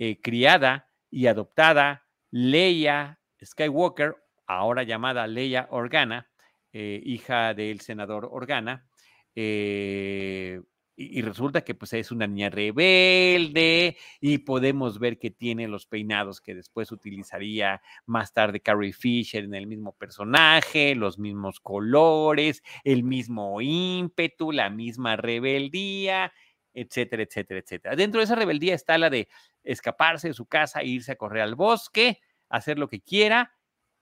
[0.00, 6.28] eh, criada y adoptada Leia Skywalker, ahora llamada Leia Organa,
[6.74, 8.86] eh, hija del senador Organa,
[9.34, 10.60] eh,
[10.94, 16.42] y, resulta que pues es una niña rebelde y podemos ver que tiene los peinados
[16.42, 23.04] que después utilizaría más tarde Carrie Fisher en el mismo personaje, los mismos colores, el
[23.04, 26.32] mismo ímpetu, la misma rebeldía,
[26.76, 27.96] etcétera, etcétera, etcétera.
[27.96, 29.28] Dentro de esa rebeldía está la de
[29.64, 33.52] escaparse de su casa, irse a correr al bosque, hacer lo que quiera,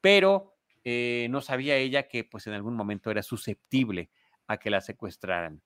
[0.01, 4.11] pero eh, no sabía ella que pues en algún momento era susceptible
[4.49, 5.63] a que la secuestraran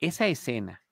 [0.00, 0.84] esa escena,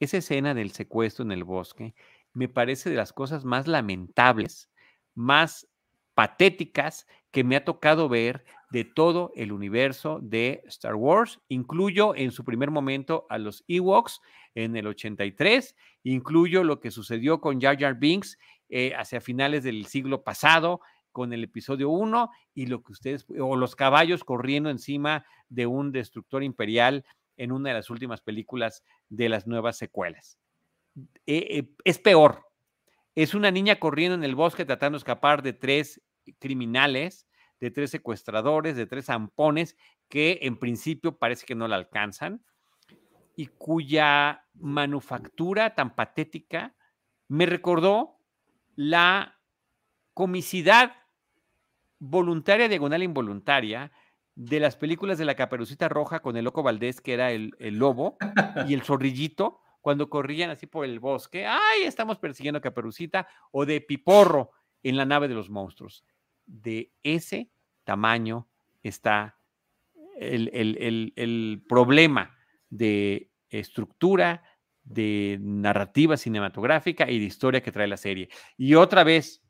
[0.00, 1.94] esa escena del secuestro en el bosque,
[2.32, 4.70] me parece de las cosas más lamentables,
[5.14, 5.66] más
[6.14, 11.40] patéticas que me ha tocado ver de todo el universo de Star Wars.
[11.48, 14.20] Incluyo en su primer momento a los Ewoks
[14.54, 19.86] en el 83, incluyo lo que sucedió con Jar Jar Binks eh, hacia finales del
[19.86, 20.80] siglo pasado
[21.12, 25.90] con el episodio 1 y lo que ustedes, o los caballos corriendo encima de un
[25.90, 27.04] destructor imperial
[27.36, 30.38] en una de las últimas películas de las nuevas secuelas.
[31.26, 32.44] Eh, eh, es peor.
[33.14, 36.02] Es una niña corriendo en el bosque tratando de escapar de tres
[36.38, 37.26] criminales,
[37.60, 39.76] de tres secuestradores, de tres zampones
[40.08, 42.42] que en principio parece que no la alcanzan
[43.36, 46.74] y cuya manufactura tan patética
[47.28, 48.18] me recordó
[48.74, 49.38] la
[50.14, 50.96] comicidad
[51.98, 53.92] voluntaria, diagonal involuntaria
[54.34, 58.16] de las películas de la Caperucita Roja con el Loco Valdés, que era el, lobo,
[58.68, 63.26] y el zorrillito, cuando corrían así por el bosque, ¡ay, estamos persiguiendo a Caperucita!
[63.50, 64.50] O de Piporro
[64.82, 66.04] en la nave de los monstruos.
[66.48, 67.50] De ese
[67.84, 68.48] tamaño
[68.82, 69.38] está
[70.18, 70.50] el,
[71.14, 72.36] el problema
[72.68, 74.42] de estructura,
[74.82, 78.28] de narrativa cinematográfica y de historia que trae la serie.
[78.56, 79.42] Y otra vez,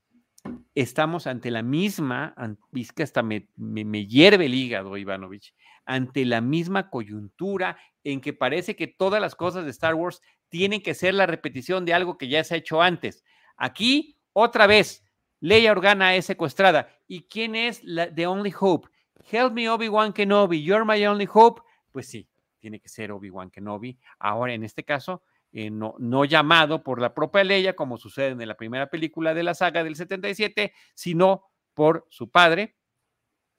[0.75, 2.35] estamos ante la misma,
[2.75, 8.33] es que hasta me, me, hierve el hígado, Ivanovich, ante la misma coyuntura en que
[8.33, 12.19] parece que todas las cosas de Star Wars tienen que ser la repetición de algo
[12.19, 13.25] que ya se ha hecho antes.
[13.57, 15.05] Aquí, otra vez,
[15.41, 16.89] Leia Organa es secuestrada.
[17.07, 18.89] ¿Y quién es la The Only Hope?
[19.31, 21.61] Help me, Obi-Wan Kenobi, you're my only hope.
[21.93, 23.99] Pues sí, tiene que ser Obi-Wan Kenobi.
[24.19, 25.23] Ahora, en este caso,
[25.53, 29.43] eh, no, no, llamado por la propia Leia, como sucede en la primera película de
[29.43, 32.77] la saga del 77, sino por su padre,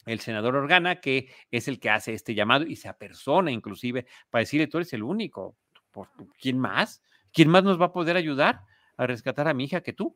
[0.06, 4.42] el senador Organa, que es el que hace este llamado y se apersona inclusive para
[4.42, 5.56] decirle, tú eres el único,
[6.40, 7.04] ¿quién más?
[7.32, 8.62] ¿Quién más nos va a poder ayudar
[8.98, 10.16] a rescatar a mi hija que tú?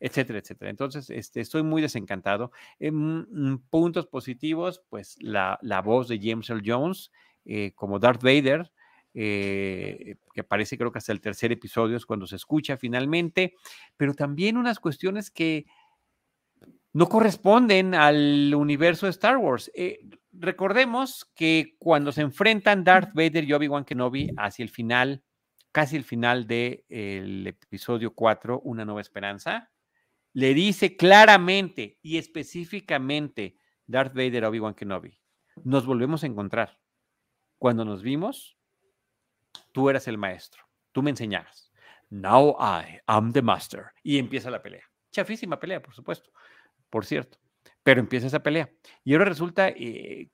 [0.00, 0.70] Etcétera, etcétera.
[0.70, 2.52] Entonces, este, estoy muy desencantado.
[2.78, 7.10] En puntos positivos, pues la, la, voz de James Earl Jones
[7.44, 8.70] eh, como Darth Vader,
[9.14, 13.54] eh, que aparece creo que hasta el tercer episodio es cuando se escucha finalmente,
[13.96, 15.66] pero también unas cuestiones que
[16.92, 19.70] no corresponden al universo de Star Wars.
[19.74, 19.98] Eh,
[20.32, 25.22] recordemos que cuando se enfrentan Darth Vader y Obi-Wan Kenobi hacia el final,
[25.72, 29.70] casi el final del episodio 4, Una Nueva Esperanza,
[30.32, 35.18] le dice claramente y específicamente Darth Vader a Obi-Wan Kenobi,
[35.64, 36.78] nos volvemos a encontrar.
[37.58, 38.56] Cuando nos vimos,
[39.72, 40.62] tú eras el maestro,
[40.92, 41.68] tú me enseñabas.
[42.10, 43.86] Now I am the master.
[44.02, 44.84] Y empieza la pelea.
[45.10, 46.30] Chafísima pelea, por supuesto,
[46.90, 47.38] por cierto.
[47.82, 48.70] Pero empieza esa pelea.
[49.04, 50.30] Y ahora resulta, eh,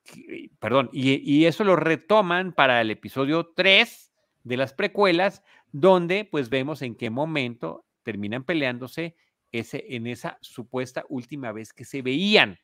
[0.58, 6.82] perdón, y, eso lo retoman para el episodio 3 de las precuelas, donde pues vemos
[6.82, 9.16] en qué momento terminan peleándose
[9.58, 12.58] ese, en esa supuesta última vez que se veían.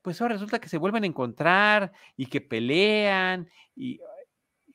[0.00, 4.00] Pues ahora resulta que se vuelven a encontrar y que pelean y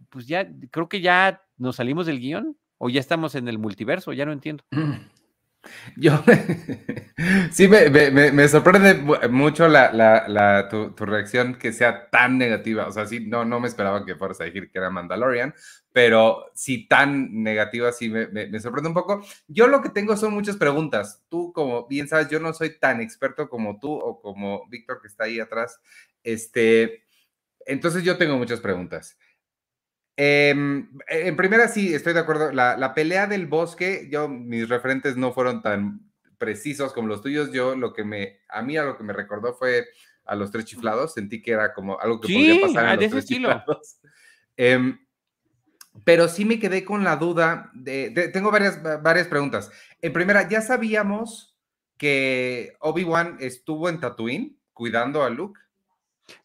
[0.09, 4.13] pues ya, creo que ya nos salimos del guion o ya estamos en el multiverso,
[4.13, 4.63] ya no entiendo.
[5.97, 6.23] Yo,
[7.51, 8.93] sí, me, sorprende
[9.29, 12.87] mucho la, tu, reacción que sea tan negativa.
[12.87, 15.53] O sea, sí, no, no me esperaba que fueras a decir que era Mandalorian,
[15.97, 19.25] pero sí tan negativa, sí me, sorprende un poco.
[19.47, 21.23] Yo lo que tengo son muchas preguntas.
[21.27, 25.07] Tú, como bien sabes, yo no soy tan experto como tú o como Víctor que
[25.07, 25.81] está ahí atrás.
[26.21, 27.03] Este,
[27.65, 29.17] entonces yo tengo muchas preguntas.
[30.15, 32.51] Em, en primera, sí, estoy de acuerdo.
[32.51, 37.51] La, pelea del bosque, yo, mis referentes no fueron tan precisos como los tuyos.
[37.51, 39.88] Yo, lo que me, a mí, a lo que me recordó fue
[40.25, 41.15] a los tres chiflados.
[41.15, 43.99] Sentí que era como algo que podría pasar en los tres chiflados.
[44.60, 44.97] Em,
[46.03, 49.71] pero sí me quedé con la duda de, tengo varias, varias preguntas.
[50.01, 51.57] En primera, ya sabíamos
[51.97, 55.60] que Obi-Wan estuvo en Tatooine cuidando a Luke.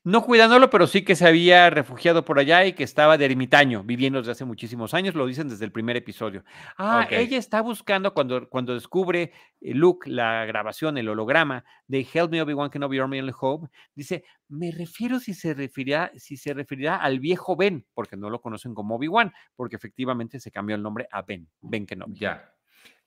[0.05, 3.83] No cuidándolo, pero sí que se había refugiado por allá y que estaba de ermitaño,
[3.83, 6.45] viviendo desde hace muchísimos años, lo dicen desde el primer episodio.
[6.77, 12.31] Ah, ella está buscando cuando, cuando descubre eh, Luke la grabación, el holograma de Help
[12.31, 16.97] Me Obi-Wan Kenobi Your Only Hope, dice, me refiero si se referirá, si se referirá
[16.97, 21.09] al viejo Ben, porque no lo conocen como Obi-Wan, porque efectivamente se cambió el nombre
[21.11, 22.19] a Ben, Ben Kenobi.
[22.19, 22.53] Ya.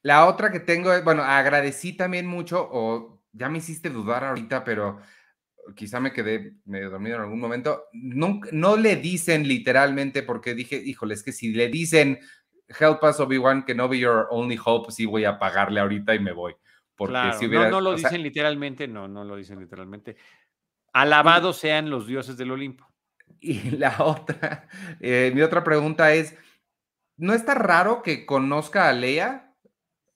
[0.02, 4.64] La otra que tengo es, bueno, agradecí también mucho, o ya me hiciste dudar ahorita,
[4.64, 5.00] pero
[5.76, 10.76] quizá me quedé medio dormido en algún momento, no, no le dicen literalmente, porque dije,
[10.76, 12.20] híjole, es que si le dicen,
[12.80, 16.20] help us Obi-Wan, que no be your only hope, sí voy a pagarle ahorita y
[16.20, 16.56] me voy.
[16.96, 20.16] Porque si hubiera, no, no lo dicen literalmente, no, no lo dicen literalmente.
[20.94, 22.88] Alabados sean los dioses del Olimpo.
[23.40, 24.68] Y la otra,
[25.00, 26.38] eh, mi otra pregunta es,
[27.18, 29.54] ¿no está raro que conozca a Leia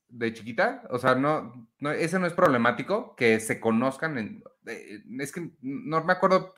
[0.07, 0.83] de chiquita?
[0.89, 5.49] O sea, no, no, ese no es problemático, que se conozcan en, eh, es que
[5.61, 6.53] no me acuerdo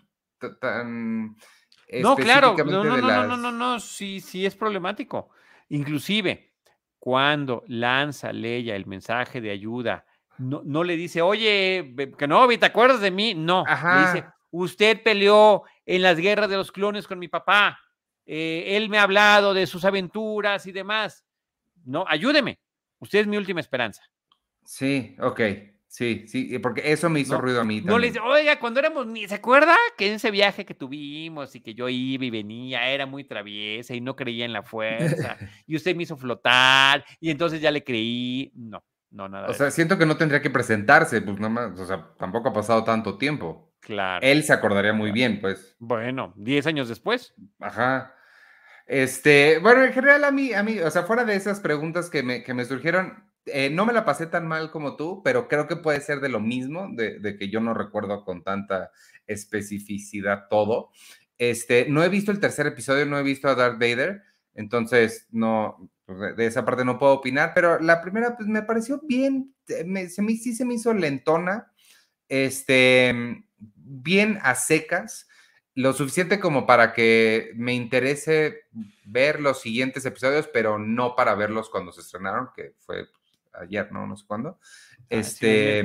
[0.60, 1.36] tan...
[2.02, 5.32] No, claro, no, no, no, no, no, no, sí, sí es problemático.
[5.70, 6.54] Inclusive,
[7.00, 10.06] cuando lanza Leia el mensaje de ayuda,
[10.38, 13.34] no, no le dice, oye, Kenobi, ¿te acuerdas de mí?
[13.34, 17.80] No, le dice, usted peleó en las guerras de los clones con mi papá,
[18.26, 21.26] eh, él me ha hablado de sus aventuras y demás.
[21.84, 22.60] No, ayúdeme,
[23.00, 24.04] usted es mi última esperanza.
[24.64, 25.42] Sí, ok.
[25.92, 27.80] Sí, sí, porque eso me hizo ruido a mí.
[27.82, 27.92] También.
[27.92, 29.76] No le dice, oiga, cuando éramos ni, ¿se acuerda?
[29.98, 33.94] Que en ese viaje que tuvimos y que yo iba y venía, era muy traviesa
[33.94, 35.36] y no creía en la fuerza,
[35.68, 38.54] y usted me hizo flotar, y entonces ya le creí.
[38.56, 39.50] No, no, nada.
[39.50, 42.54] O sea, siento que no tendría que presentarse, pues nada más, o sea, tampoco ha
[42.54, 43.74] pasado tanto tiempo.
[43.82, 44.26] Claro.
[44.26, 45.76] Él se acordaría muy bien, pues.
[45.78, 47.34] Bueno, 10 años después.
[47.60, 48.16] Ajá.
[48.88, 52.24] Este, bueno, en general a mí, a mí, o sea, fuera de esas preguntas que
[52.24, 55.68] me, que me surgieron, eh, no me la pasé tan mal como tú, pero creo
[55.68, 58.92] que puede ser de lo mismo, de, que yo no recuerdo con tanta
[59.28, 60.92] especificidad todo.
[61.38, 64.22] Este, no he visto el tercer episodio, no he visto a Darth Vader,
[64.54, 69.02] entonces no, pues, de esa parte no puedo opinar, pero la primera pues me pareció
[69.04, 71.72] bien, se me, sí se me hizo lentona,
[72.30, 75.28] este, bien a secas,
[75.74, 78.66] lo suficiente como para que me interese
[79.06, 83.08] ver los siguientes episodios, pero no para verlos cuando se estrenaron, que fue
[83.54, 84.08] ayer, ¿no?
[84.08, 84.60] No sé cuándo.
[84.60, 85.84] Ah, este,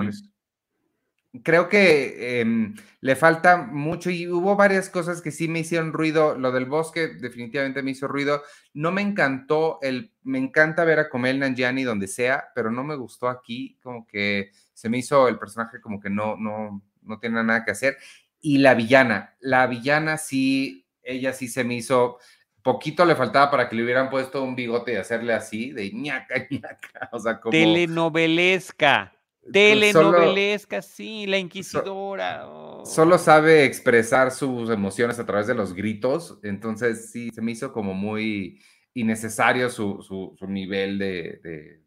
[1.43, 6.37] creo que em, le falta mucho y hubo varias cosas que sí me hicieron ruido.
[6.37, 8.43] Lo del bosque definitivamente me hizo ruido.
[8.75, 12.97] No me encantó el, me encanta ver a Comel Nanjiani donde sea, pero no me
[12.97, 17.43] gustó aquí, como que se me hizo el personaje como que no, no, no tiene
[17.43, 17.97] nada que hacer.
[18.41, 22.19] Y la villana, la villana sí, ella sí se me hizo,
[22.67, 26.35] poquito le faltaba para que le hubieran puesto un bigote y hacerle así, de ñaca,
[26.51, 27.53] ñaca, o sea, como...
[27.53, 29.15] Telenovelesca,
[29.53, 32.49] telenovelesca, sí, la inquisidora.
[32.49, 32.85] Oh.
[32.85, 37.73] Solo sabe expresar sus emociones a través de los gritos, entonces sí, se me hizo
[37.73, 38.61] como muy
[38.95, 41.83] innecesario su, su, nivel de,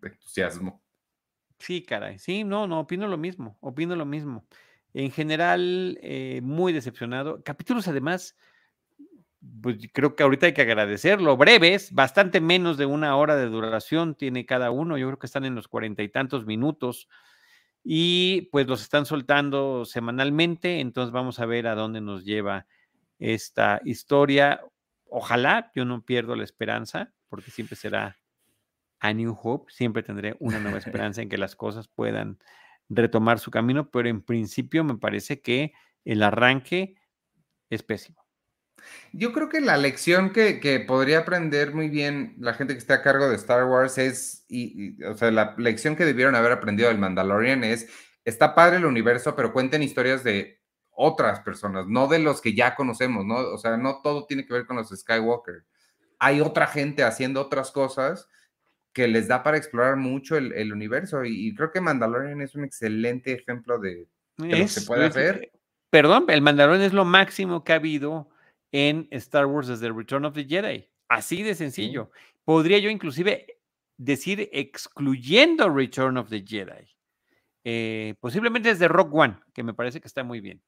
[0.00, 0.80] entusiasmo.
[1.58, 4.46] Sí, caray, sí, no, no, opino lo mismo, opino lo mismo.
[4.94, 7.42] En general, eh, muy decepcionado.
[7.42, 8.36] Capítulos además
[9.62, 11.36] pues creo que ahorita hay que agradecerlo.
[11.36, 14.98] Breves, bastante menos de una hora de duración tiene cada uno.
[14.98, 17.08] Yo creo que están en los cuarenta y tantos minutos.
[17.82, 20.80] Y pues los están soltando semanalmente.
[20.80, 22.66] Entonces vamos a ver a dónde nos lleva
[23.18, 24.60] esta historia.
[25.06, 28.18] Ojalá yo no pierdo la esperanza, porque siempre será
[28.98, 29.72] a New Hope.
[29.72, 32.38] Siempre tendré una nueva esperanza en que las cosas puedan
[32.90, 33.90] retomar su camino.
[33.90, 35.72] Pero en principio me parece que
[36.04, 36.96] el arranque
[37.70, 38.29] es pésimo.
[39.12, 43.02] Yo creo que la lección que, podría aprender muy bien la gente que está a
[43.02, 46.98] cargo de Star Wars es, y, o sea, la lección que debieron haber aprendido del
[46.98, 47.88] Mandalorian es,
[48.24, 52.74] está padre el universo, pero cuenten historias de otras personas, no de los que ya
[52.74, 53.36] conocemos, ¿no?
[53.36, 55.64] O sea, no todo tiene que ver con los Skywalker.
[56.18, 58.28] Hay otra gente haciendo otras cosas
[58.92, 63.32] que les da para explorar mucho el, universo y, creo que Mandalorian es un excelente
[63.32, 65.52] ejemplo de, lo que se puede hacer.
[65.90, 68.28] Perdón, el Mandalorian es lo máximo que ha habido
[68.72, 70.88] en Star Wars desde Return of the Jedi.
[71.08, 72.10] Así de sencillo.
[72.44, 73.58] Podría yo inclusive
[73.96, 76.86] decir excluyendo Return of the Jedi.
[77.64, 80.62] Eh, posiblemente desde Rock One, que me parece que está muy bien.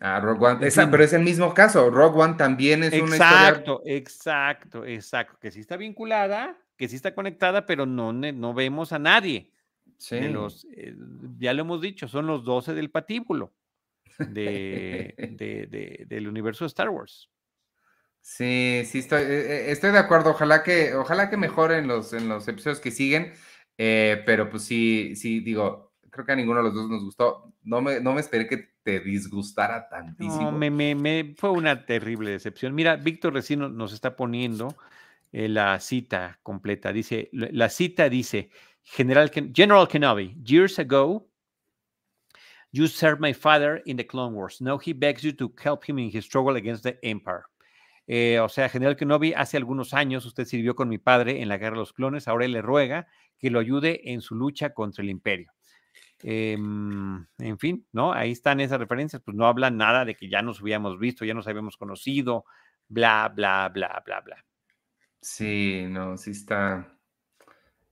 [0.00, 1.90] Ah, Rock One, pero es el mismo caso.
[1.90, 3.48] Rock One también es una historia.
[3.48, 5.38] Exacto, exacto, exacto.
[5.40, 9.52] Que sí está vinculada, que sí está conectada, pero no, no vemos a nadie.
[9.98, 10.18] Sí.
[10.20, 10.94] los, eh,
[11.38, 13.52] ya lo hemos dicho, son los 12 del patíbulo
[14.28, 17.30] de, del universo de Star Wars.
[18.20, 20.30] Sí, sí, estoy, eh, eh, estoy de acuerdo.
[20.30, 23.32] Ojalá que, ojalá que mejoren los, en los episodios que siguen.
[23.78, 27.54] Eh, pero pues sí, sí, digo, creo que a ninguno de los dos nos gustó.
[27.62, 30.50] No me, no me esperé que te disgustara tantísimo.
[30.50, 32.74] No, me, me, fue una terrible decepción.
[32.74, 34.76] Mira, Víctor Recino nos está poniendo
[35.32, 36.92] eh, la cita completa.
[36.92, 38.50] Dice, la cita dice,
[38.82, 41.29] General, General Kenobi, years ago,
[42.72, 44.60] you served my father in the Clone Wars.
[44.60, 47.44] Now he begs you to help him in his struggle against the Empire.
[48.06, 51.58] Eh, o sea, General Kenobi, hace algunos años usted sirvió con mi padre en la
[51.58, 53.06] Guerra de los Clones, ahora él le ruega
[53.38, 55.52] que lo ayude en su lucha contra el Imperio.
[56.22, 58.12] Em, en fin, ¿no?
[58.12, 61.34] Ahí están esas referencias, pues no hablan nada de que ya nos hubiéramos visto, ya
[61.34, 62.44] nos habíamos conocido,
[62.88, 64.44] bla, bla, bla, bla, bla.
[65.22, 66.98] Sí, no, sí está,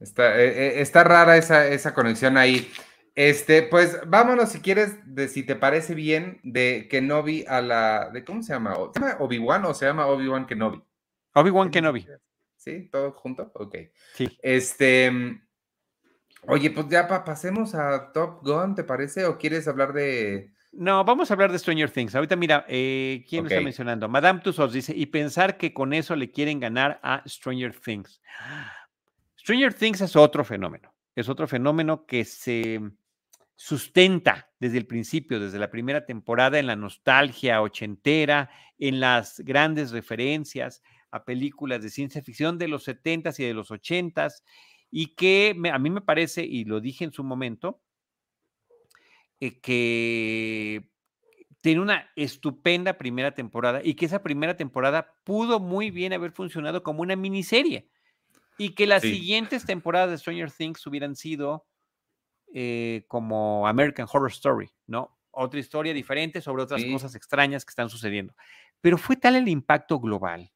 [0.00, 2.70] está, eh, eh, está rara esa, esa conexión ahí.
[3.18, 8.24] Este, pues vámonos si quieres, de si te parece bien, de Kenobi a la, de
[8.24, 8.76] ¿cómo se llama?
[8.94, 10.80] ¿Se llama Obi-Wan o se llama Obi-Wan Kenobi?
[11.32, 12.06] Obi-Wan Kenobi.
[12.54, 12.88] ¿Sí?
[12.92, 13.50] ¿Todo junto?
[13.54, 13.74] Ok.
[14.14, 14.38] Sí.
[14.40, 15.10] Este,
[16.42, 19.24] oye, pues ya pasemos a Top Gun, ¿te parece?
[19.24, 20.52] ¿O quieres hablar de...?
[20.70, 22.14] No, vamos a hablar de Stranger Things.
[22.14, 24.08] Ahorita mira, eh, ¿quién está mencionando?
[24.08, 28.20] Madame Tussauds dice, y pensar que con eso le quieren ganar a Stranger Things.
[29.36, 30.94] Stranger Things es otro fenómeno.
[31.16, 32.80] Es otro fenómeno que se
[33.60, 39.90] sustenta desde el principio, desde la primera temporada, en la nostalgia ochentera, en las grandes
[39.90, 40.80] referencias
[41.10, 44.44] a películas de ciencia ficción de los setentas y de los ochentas,
[44.92, 47.82] y que a mí me parece, y lo dije en su momento,
[49.40, 50.92] eh, que
[51.60, 56.84] tiene una estupenda primera temporada y que esa primera temporada pudo muy bien haber funcionado
[56.84, 57.88] como una miniserie
[58.56, 61.66] y que las siguientes temporadas de Stranger Things hubieran sido
[62.54, 65.18] eh, como American Horror Story, ¿no?
[65.30, 68.34] Otra historia diferente sobre otras cosas extrañas que están sucediendo.
[68.80, 70.50] Pero fue tal el impacto global,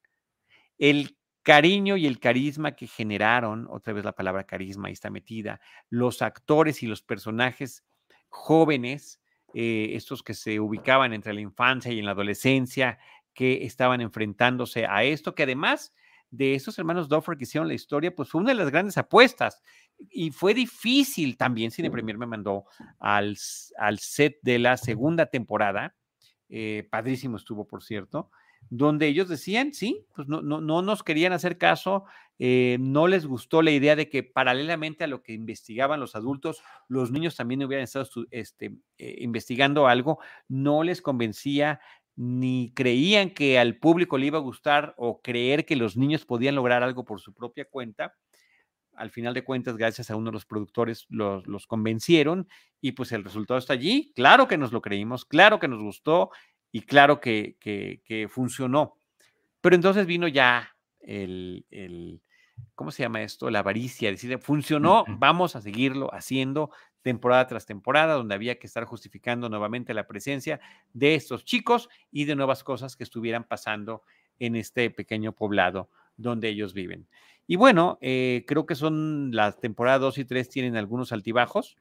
[0.77, 5.61] el cariño y el carisma que generaron, otra vez la palabra carisma ahí está metida,
[5.89, 7.83] los actores y los personajes
[8.29, 9.21] jóvenes,
[9.53, 12.97] eh, estos que se ubicaban entre la infancia y en la adolescencia,
[13.33, 15.93] que estaban enfrentándose a esto, que además
[16.33, 19.61] de esos hermanos Duffer que hicieron la historia, pues fue una de las grandes apuestas.
[20.09, 22.65] Y fue difícil también, Cine Premier me mandó
[22.99, 23.37] al,
[23.77, 25.95] al set de la segunda temporada,
[26.49, 28.31] eh, padrísimo estuvo, por cierto,
[28.69, 32.05] donde ellos decían, sí, pues no, no, no nos querían hacer caso,
[32.39, 36.63] eh, no les gustó la idea de que paralelamente a lo que investigaban los adultos,
[36.87, 40.17] los niños también hubieran estado este, eh, investigando algo,
[40.47, 41.79] no les convencía
[42.15, 46.55] ni creían que al público le iba a gustar o creer que los niños podían
[46.55, 48.15] lograr algo por su propia cuenta.
[48.95, 52.47] Al final de cuentas, gracias a uno de los productores, los, convencieron
[52.79, 54.11] y pues el resultado está allí.
[54.15, 56.29] Claro que nos lo creímos, claro que nos gustó
[56.71, 58.95] y claro que, que, funcionó.
[59.61, 62.21] Pero entonces vino ya el, el,
[62.75, 63.49] ¿cómo se llama esto?
[63.49, 66.69] La avaricia, decir, funcionó, vamos a seguirlo haciendo
[67.03, 70.59] temporada tras temporada, donde había que estar justificando nuevamente la presencia
[70.93, 74.01] de estos chicos y de nuevas cosas que estuvieran pasando
[74.39, 77.07] en este pequeño poblado donde ellos viven.
[77.45, 81.77] Y bueno, eh, creo que son las temporadas 2 y 3 tienen algunos altibajos,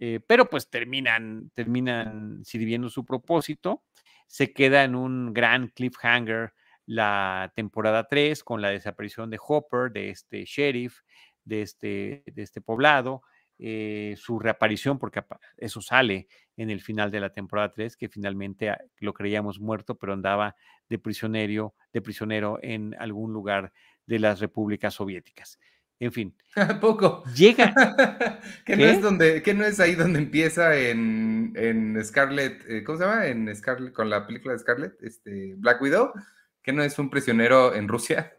[0.00, 3.84] eh, pero pues terminan, terminan sirviendo su propósito.
[4.26, 6.52] Se queda en un gran cliffhanger
[6.86, 11.00] la temporada 3 con la desaparición de Hopper, de este sheriff,
[11.44, 13.22] de este, de este poblado,
[13.62, 15.22] eh, su reaparición, porque
[15.58, 19.96] eso sale en el final de la temporada 3, que finalmente ah, lo creíamos muerto,
[19.96, 20.56] pero andaba
[20.88, 23.70] de prisionero, de prisionero en algún lugar
[24.06, 25.58] de las repúblicas soviéticas.
[25.98, 26.34] En fin.
[26.80, 27.22] poco?
[27.34, 27.74] Llega.
[28.64, 32.96] ¿Que, No es donde, que no es ahí donde empieza en, en Scarlet, eh, ¿cómo
[32.96, 33.26] se llama?
[33.26, 36.14] En Scarlet, con la película de Scarlet, este, Black Widow,
[36.62, 38.32] que no es un prisionero en Rusia.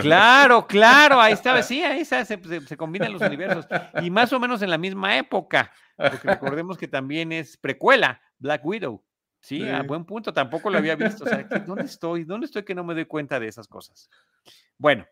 [0.00, 3.66] Claro, claro, ahí estaba, sí, ahí se, se, combinan los universos.
[4.02, 8.64] Y más o menos en la misma época, porque recordemos que también es precuela, Black
[8.64, 9.02] Widow.
[9.40, 11.24] Sí, a buen punto, tampoco lo había visto.
[11.24, 12.24] O sea, ¿dónde estoy?
[12.24, 14.08] ¿Dónde estoy que no me doy cuenta de esas cosas?
[14.78, 15.04] Bueno,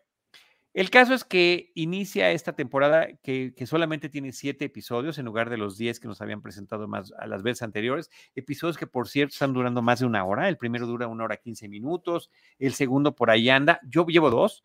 [0.73, 5.57] el caso es que inicia esta temporada que, solamente tiene siete episodios en lugar de
[5.57, 8.09] los diez que nos habían presentado más a las veces anteriores.
[8.35, 10.47] Episodios que, por cierto, están durando más de una hora.
[10.47, 13.81] El primero dura una hora quince minutos, el segundo por ahí anda.
[13.83, 14.63] Yo llevo dos.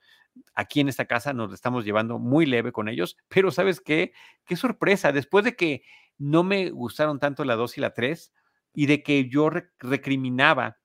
[0.55, 4.13] Aquí en esta casa nos estamos llevando muy leve con ellos, pero ¿sabes qué?
[4.45, 5.11] Qué sorpresa.
[5.11, 5.83] Después de que
[6.19, 8.33] no me gustaron tanto la dos y la tres
[8.73, 10.77] y de que yo recriminaba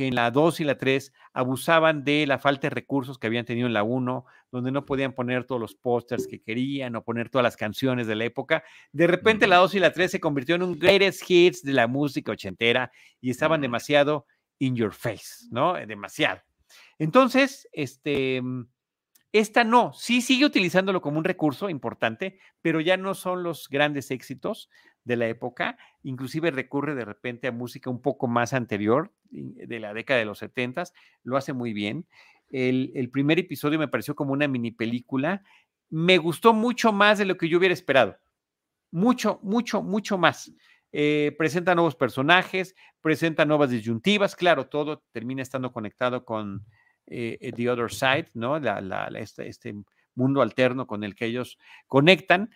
[0.00, 3.44] que en la 2 y la 3 abusaban de la falta de recursos que habían
[3.44, 7.28] tenido en la 1, donde no podían poner todos los pósters que querían o poner
[7.28, 8.64] todas las canciones de la época.
[8.92, 11.86] De repente la 2 y la 3 se convirtió en un greatest hits de la
[11.86, 12.90] música ochentera
[13.20, 14.24] y estaban demasiado
[14.58, 15.74] in your face, ¿no?
[15.74, 16.40] Demasiado.
[16.98, 18.40] Entonces, este,
[19.32, 24.10] esta no, sí sigue utilizándolo como un recurso importante, pero ya no son los grandes
[24.10, 24.70] éxitos
[25.04, 29.94] de la época, inclusive recurre de repente a música un poco más anterior, de la
[29.94, 30.84] década de los 70,
[31.22, 32.06] lo hace muy bien.
[32.50, 35.42] El, el, primer episodio me pareció como una mini película,
[35.88, 38.16] me gustó mucho más de lo que yo hubiera esperado,
[38.90, 40.52] mucho, mucho, mucho más.
[40.92, 46.66] Eh, presenta nuevos personajes, presenta nuevas disyuntivas, claro, todo termina estando conectado con
[47.06, 48.58] eh, eh, The Other Side, ¿no?
[48.58, 49.74] La, este, este,
[50.14, 52.50] mundo alterno con el que ellos conectan,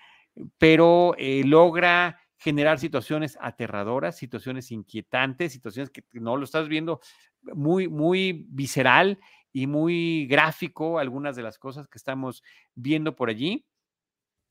[0.58, 1.14] pero
[1.44, 7.00] logra generar situaciones aterradoras, situaciones inquietantes, situaciones que no lo estás viendo
[7.54, 9.18] muy, muy visceral
[9.50, 12.42] y muy gráfico, algunas de las cosas que estamos
[12.74, 13.64] viendo por allí.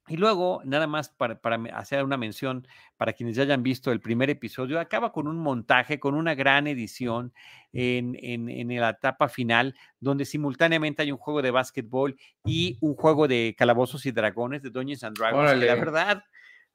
[0.08, 1.40] Y luego, nada más para,
[1.76, 2.68] hacer una mención
[2.98, 6.66] para quienes ya hayan visto el primer episodio, acaba con un montaje, con una gran
[6.66, 7.32] edición
[7.74, 13.28] en, en, la etapa final, donde simultáneamente hay un juego de básquetbol y un juego
[13.28, 15.58] de calabozos y dragones, de Dungeons and Dragons.
[15.58, 16.24] la verdad,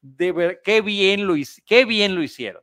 [0.00, 1.34] de ver, qué bien lo,
[1.66, 2.62] qué bien lo hicieron.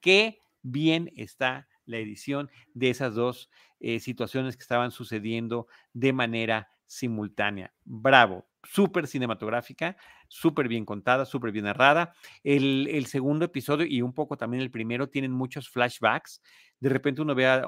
[0.00, 3.50] Qué bien está la edición de esas dos
[3.80, 7.72] eh, situaciones que estaban sucediendo de manera simultánea.
[7.84, 9.96] Bravo, súper cinematográfica,
[10.28, 12.14] súper bien contada, súper bien narrada.
[12.42, 16.42] El, segundo episodio y un poco también el primero tienen muchos flashbacks.
[16.80, 17.64] De repente uno ve a,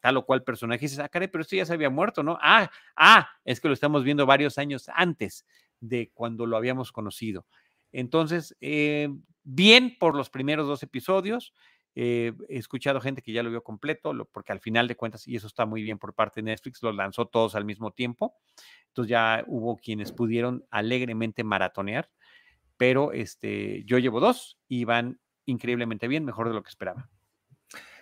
[0.00, 2.38] tal o cual personaje y dice, ah, pero esto ya se había muerto, ¿no?
[2.40, 5.46] Ah, ah, es que lo estamos viendo varios años antes
[5.80, 7.46] de cuando lo habíamos conocido.
[7.92, 9.08] Entonces, eh,
[9.46, 11.54] bien por los primeros dos episodios.
[11.98, 15.34] Eh, he escuchado gente que ya lo vio completo, porque al final de cuentas, y
[15.34, 18.34] eso está muy bien por parte de Netflix, lo lanzó todos al mismo tiempo.
[18.88, 22.10] Entonces ya hubo quienes pudieron alegremente maratonear,
[22.76, 27.08] pero este, yo llevo dos y van increíblemente bien, mejor de lo que esperaba.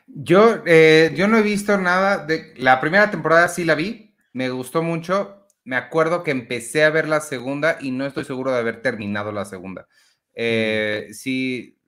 [0.06, 4.50] Yo, eh, yo no he visto nada de la primera temporada, sí la vi, me
[4.50, 5.43] gustó mucho.
[5.64, 9.32] Me acuerdo que empecé a ver la segunda y no estoy seguro de haber terminado
[9.32, 9.88] la segunda.
[10.34, 11.78] Eh, sí,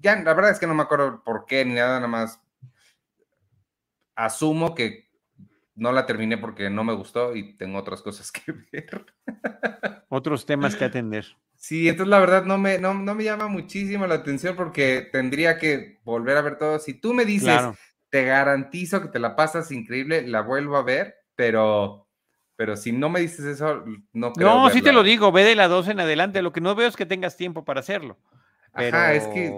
[0.00, 2.40] ya la verdad es que no me acuerdo por qué ni nada, nada más
[4.14, 5.10] asumo que
[5.74, 9.06] no la terminé porque no me gustó y tengo otras cosas que ver.
[10.08, 11.26] Otros temas que atender.
[11.54, 15.98] Sí, entonces la verdad no me, no, me llama muchísimo la atención porque tendría que
[16.04, 16.78] volver a ver todo.
[16.78, 17.60] Si tú me dices,
[18.10, 22.05] te garantizo que te la pasas increíble, la vuelvo a ver, pero,
[22.56, 24.48] pero si no me dices eso, no creo.
[24.48, 26.42] No, sí te lo digo, ve de la 2 en adelante.
[26.42, 28.18] Lo que no veo es que tengas tiempo para hacerlo.
[28.72, 29.52] Ajá, es que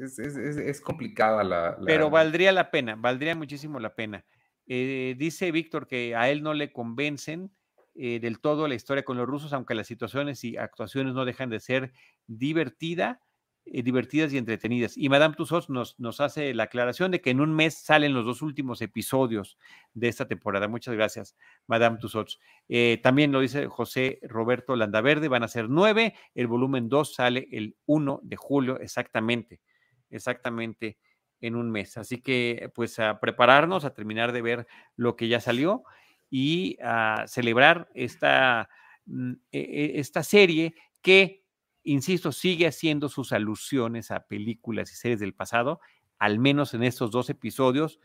[0.00, 4.24] es, complicada la, Pero valdría la pena, valdría muchísimo la pena.
[4.66, 7.50] Eh, dice Víctor que a él no le convencen
[7.94, 11.50] eh, del todo la historia con los rusos, aunque las situaciones y actuaciones no dejan
[11.50, 11.92] de ser
[12.26, 13.20] divertida,
[13.64, 14.96] divertidas y entretenidas.
[14.96, 18.42] Y Madame Tussauds nos, hace la aclaración de que en un mes salen los dos
[18.42, 19.58] últimos episodios
[19.94, 20.68] de esta temporada.
[20.68, 21.36] Muchas gracias,
[21.66, 22.40] Madame Tussauds.
[23.02, 26.14] también lo dice José Roberto Landaverde, van a ser nueve.
[26.34, 29.60] El volumen 2 sale el 1 de julio, exactamente,
[30.10, 30.98] exactamente
[31.40, 31.96] en un mes.
[31.96, 35.84] Así que pues a prepararnos, a terminar de ver lo que ya salió
[36.30, 38.68] y a celebrar esta,
[39.06, 41.44] mm, e, e, esta serie que,
[41.84, 45.80] insisto, sigue haciendo sus alusiones a películas y series del pasado,
[46.18, 48.00] al menos en estos dos episodios.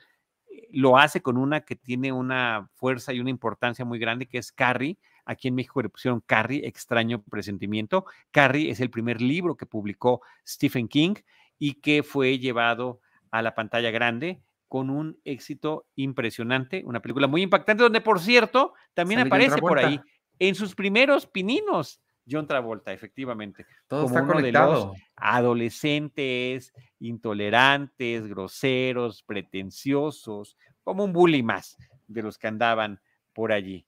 [0.49, 4.37] Eh, lo hace con una que tiene una fuerza y una importancia muy grande, que
[4.37, 4.97] es Carrie.
[5.25, 8.05] Aquí en México le pusieron Carrie, extraño presentimiento.
[8.31, 11.15] Carrie es el primer libro que publicó Stephen King
[11.57, 13.01] y que fue llevado
[13.31, 18.73] a la pantalla grande con un éxito impresionante, una película muy impactante, donde por cierto
[18.93, 19.99] también aparece por ahí
[20.39, 23.65] en sus primeros pininos John Travolta, efectivamente.
[23.87, 32.23] Todo como está uno de los adolescentes, intolerantes, groseros, pretenciosos, como un bully más de
[32.23, 32.99] los que andaban
[33.33, 33.85] por allí.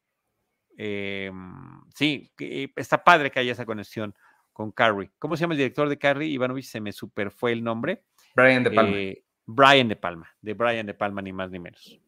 [0.78, 2.32] Em, sí,
[2.76, 4.14] está padre que haya esa conexión
[4.54, 5.12] con Carrie.
[5.18, 6.30] ¿Cómo se llama el director de Carrie?
[6.30, 8.04] Ivanovich, se me super fue el nombre.
[8.36, 8.98] Brian De Palma.
[8.98, 12.00] Eh, Brian De Palma, de Brian De Palma, ni más ni menos.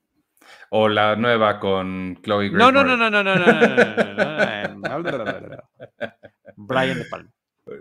[0.70, 4.80] O la nueva con Chloe Grace No, no, no, no, no, no, no, no,
[6.68, 7.32] Brian De Palma.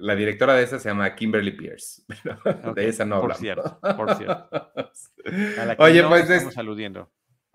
[0.01, 2.03] La directora de esa se llama Kimberly Pierce.
[2.75, 3.37] de esa no hablamos.
[3.37, 4.73] Por cierto, por cierto.
[5.79, 7.11] Oye, pues estamos aludiendo.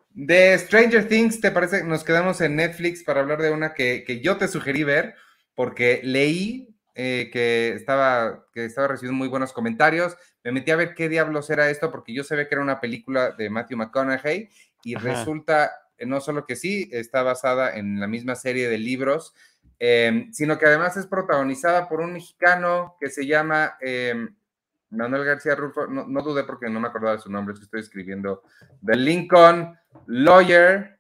[0.10, 1.84] De Stranger Things, ¿te parece?
[1.84, 5.16] Nos quedamos en Netflix para hablar de una que, que yo te sugerí ver,
[5.56, 10.16] porque leí eh, que, estaba, que estaba recibiendo muy buenos comentarios.
[10.44, 13.32] Me metí a ver qué diablos era esto, porque yo sabía que era una película
[13.32, 14.50] de Matthew McConaughey
[14.84, 19.34] y resulta, eh, no solo que sí, está basada en la misma serie de libros,
[19.80, 24.36] em, sino que además es protagonizada por un mexicano que se llama em,
[24.90, 28.44] Manuel García Rulfo, no, no, dudé porque no me acordaba de su nombre, estoy escribiendo,
[28.86, 30.94] The Lincoln Lawyer,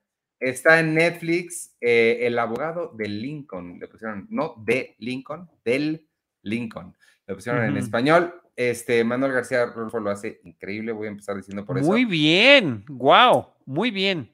[0.43, 6.05] Está en Netflix eh, El abogado de Lincoln, le pusieron, no de Lincoln, del
[6.41, 6.93] Lincoln.
[7.25, 8.33] Lo pusieron en español.
[8.53, 11.87] Este, Manuel García Rolfo lo hace increíble, voy a empezar diciendo por eso.
[11.87, 14.29] Muy bien, wow, muy bien.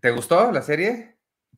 [0.00, 1.11] ¿Te gustó la serie?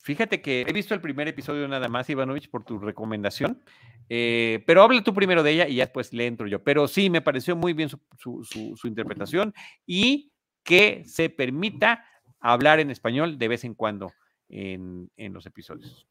[0.04, 3.62] Fíjate que he visto el primer episodio nada más, Ivanovich, por tu recomendación,
[4.10, 6.62] eh, pero habla tú primero de ella y ya después le entro yo.
[6.62, 9.54] Pero sí, me pareció muy bien su, interpretación
[9.86, 10.30] y
[10.62, 12.04] que se permita
[12.38, 14.12] hablar en español de vez en cuando
[14.50, 16.06] en los episodios.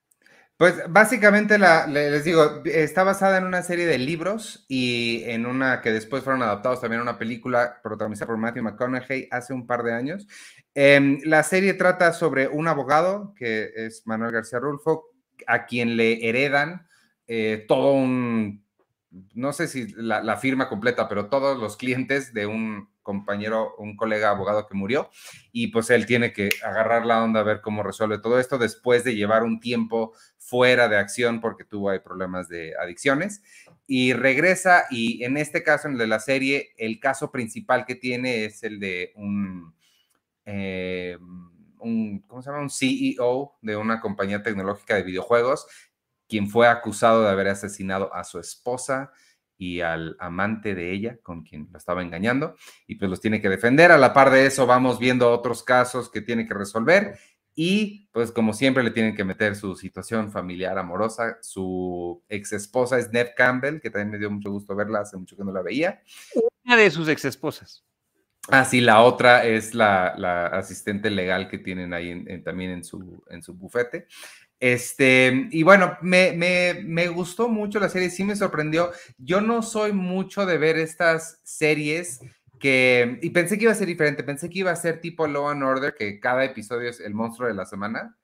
[0.64, 1.60] Pues básicamente
[1.90, 6.42] les digo, está basada en una serie de libros y en una que después fueron
[6.42, 10.26] adaptados también a una película protagonizada por Matthew McConaughey hace un par de años.
[10.74, 15.10] Em, la serie trata sobre un abogado que es Manuel García Rulfo,
[15.48, 16.88] a quien le heredan
[17.28, 18.64] eh, todo un,
[19.34, 24.32] no sé si la firma completa, pero todos los clientes de un compañero, un colega
[24.32, 25.10] abogado que murió,
[25.52, 29.04] y pues él tiene que agarrar la onda a ver cómo resuelve todo esto después
[29.04, 33.42] de llevar un tiempo fuera de acción porque tuvo ahí problemas de adicciones
[33.88, 37.96] y regresa y en este caso, en el de la serie, el caso principal que
[37.96, 39.76] tiene es el de un,
[40.46, 41.18] eh,
[41.80, 42.62] un ¿cómo se llama?
[42.62, 45.68] Un CEO de una compañía tecnológica de videojuegos,
[46.28, 49.12] quien fue acusado de haber asesinado a su esposa
[49.58, 52.56] y al amante de ella, con quien la estaba engañando,
[52.88, 53.92] y pues los tiene que defender.
[53.92, 57.18] A la par de eso, vamos viendo otros casos que tiene que resolver
[57.56, 61.38] y pues como siempre le tienen que meter su situación familiar amorosa.
[61.42, 65.38] Su ex esposa es Ned Campbell, que también me dio mucho gusto verla, hace mucho
[65.38, 66.02] que no la veía.
[66.66, 67.84] Una de sus ex esposas.
[68.50, 73.42] Ah, sí, la otra es la, asistente legal que tienen ahí también en su, en
[73.42, 74.08] su bufete.
[74.64, 78.92] Este, y bueno, me, me, gustó mucho la serie, sí me sorprendió.
[79.18, 82.22] Yo no soy mucho de ver estas series
[82.62, 85.50] que, y pensé que iba a ser diferente, pensé que iba a ser tipo Law
[85.50, 88.16] and Order, que cada episodio es el monstruo de la semana.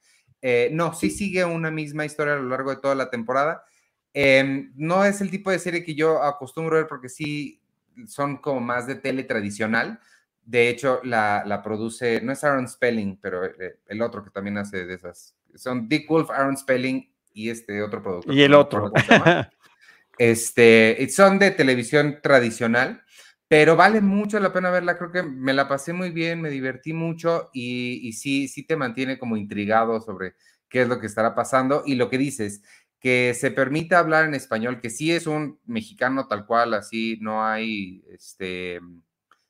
[0.42, 3.66] Eh, no, sí sigue una misma historia a lo largo de toda la temporada.
[4.14, 7.62] Em, no es el tipo de serie que yo acostumbro ver porque sí
[8.08, 10.00] son como más de tele tradicional.
[10.46, 14.58] De hecho, la, la produce, no es Aaron Spelling, pero eh, el otro que también
[14.58, 18.34] hace de esas son Dick Wolf, Aaron Spelling y este otro productor.
[18.34, 18.92] Y el otro.
[20.18, 23.04] este, son de televisión tradicional,
[23.48, 24.98] pero vale mucho la pena verla.
[24.98, 28.76] Creo que me la pasé muy bien, me divertí mucho y, y sí, sí te
[28.76, 30.36] mantiene como intrigado sobre
[30.70, 32.62] qué es lo que estará pasando y lo que dices,
[33.00, 37.46] que se permita hablar en español, que sí es un mexicano tal cual, así no
[37.46, 38.80] hay, este,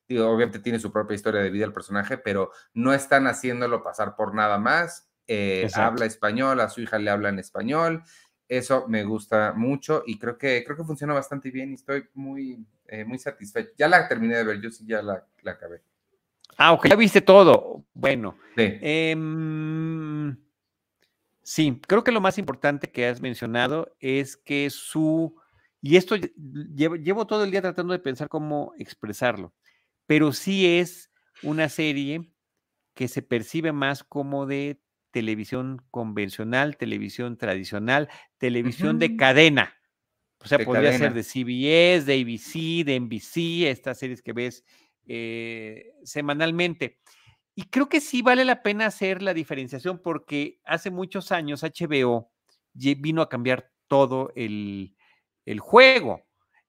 [0.07, 4.15] digo, obviamente tiene su propia historia de vida el personaje, pero no están haciéndolo pasar
[4.15, 8.03] por nada más eh, habla español, a su hija le habla en español.
[8.47, 12.65] Eso me gusta mucho y creo que, creo que funciona bastante bien y estoy muy,
[12.87, 13.69] eh, muy satisfecho.
[13.77, 15.83] Ya la terminé de ver, yo sí ya la, la acabé.
[16.57, 17.85] Ah, ok, ya viste todo.
[17.93, 18.35] Bueno.
[18.57, 18.79] Sí.
[18.81, 20.35] Em,
[21.43, 25.35] sí, creo que lo más importante que has mencionado es que su,
[25.79, 26.15] y esto
[26.75, 29.53] llevo, llevo, todo el día tratando de pensar cómo expresarlo,
[30.07, 31.11] pero sí es
[31.43, 32.33] una serie
[32.95, 34.81] que se percibe más como de
[35.11, 39.75] televisión convencional, televisión tradicional, televisión de cadena.
[40.39, 44.63] O sea, podría ser de CBS, de ABC, de NBC, estas series que ves
[45.05, 46.99] eh, semanalmente.
[47.55, 52.31] Y creo que sí vale la pena hacer la diferenciación porque hace muchos años HBO
[52.73, 54.95] vino a cambiar todo el,
[55.59, 56.25] juego.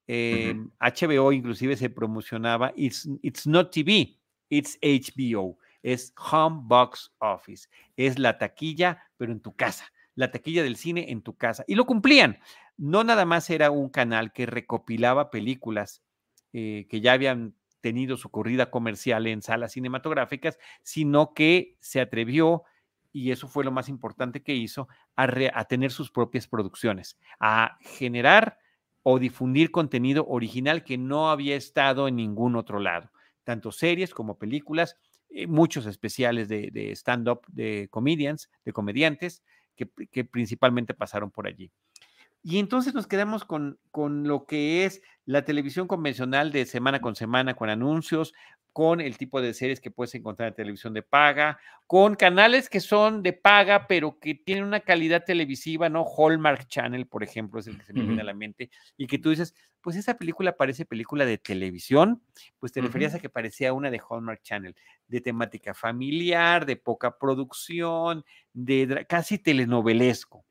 [0.08, 4.18] HBO inclusive se promocionaba, it's, it's not TV,
[4.48, 7.68] it's HBO es Home Box Office.
[7.96, 9.92] Es la taquilla, pero en tu casa.
[10.14, 11.64] La taquilla del cine en tu casa.
[11.66, 12.38] Y lo cumplían.
[12.76, 16.02] No nada más era un canal que recopilaba películas
[16.52, 22.64] eh, que ya habían tenido su corrida comercial en salas cinematográficas, sino que se atrevió,
[23.12, 27.78] y eso fue lo más importante que hizo, a, a tener sus propias producciones, a
[27.80, 28.58] generar
[29.02, 33.10] o difundir contenido original que no había estado en ningún otro lado,
[33.44, 34.96] tanto series como películas
[35.30, 39.42] eh, muchos especiales de, stand-up de comedians, de comediantes,
[39.76, 41.70] que, principalmente pasaron por allí.
[42.42, 47.14] Y entonces nos quedamos con, con lo que es la televisión convencional de semana con
[47.14, 48.34] semana, con anuncios,
[48.72, 52.80] con el tipo de series que puedes encontrar en televisión de paga, con canales que
[52.80, 56.04] son de paga, pero que tienen una calidad televisiva, ¿no?
[56.04, 59.18] Hallmark Channel, por ejemplo, es el que se me viene a la mente, y que
[59.18, 62.22] tú dices, pues esa película parece película de televisión,
[62.58, 64.76] pues te referías a que parecía una de Hallmark Channel,
[65.08, 70.44] de temática familiar, de poca producción, de casi telenovelesco.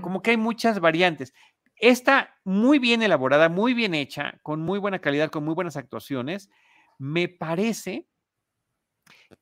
[0.00, 1.34] Como que hay muchas variantes.
[1.76, 6.48] Esta muy bien elaborada, muy bien hecha, con muy buena calidad, con muy buenas actuaciones,
[6.98, 8.06] me parece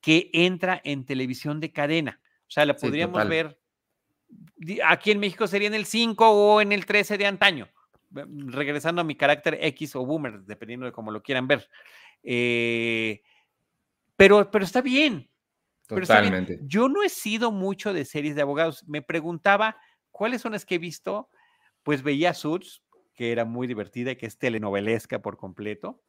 [0.01, 2.21] que entra en televisión de cadena.
[2.47, 3.59] O sea, la podríamos ver,
[4.87, 7.69] aquí en México sería en el 5 o en el 13 de antaño,
[8.11, 11.69] regresando a mi carácter X o boomer, dependiendo de cómo lo quieran ver.
[12.23, 13.23] Eh,
[14.17, 15.29] pero, pero está bien.
[15.87, 16.61] Totalmente.
[16.63, 18.85] Yo no he sido mucho de series de abogados.
[18.89, 19.77] Me preguntaba
[20.11, 21.29] cuáles son las que he visto.
[21.83, 22.83] Pues veía Suits,
[23.13, 26.03] que era muy divertida y que es telenovelesca por completo,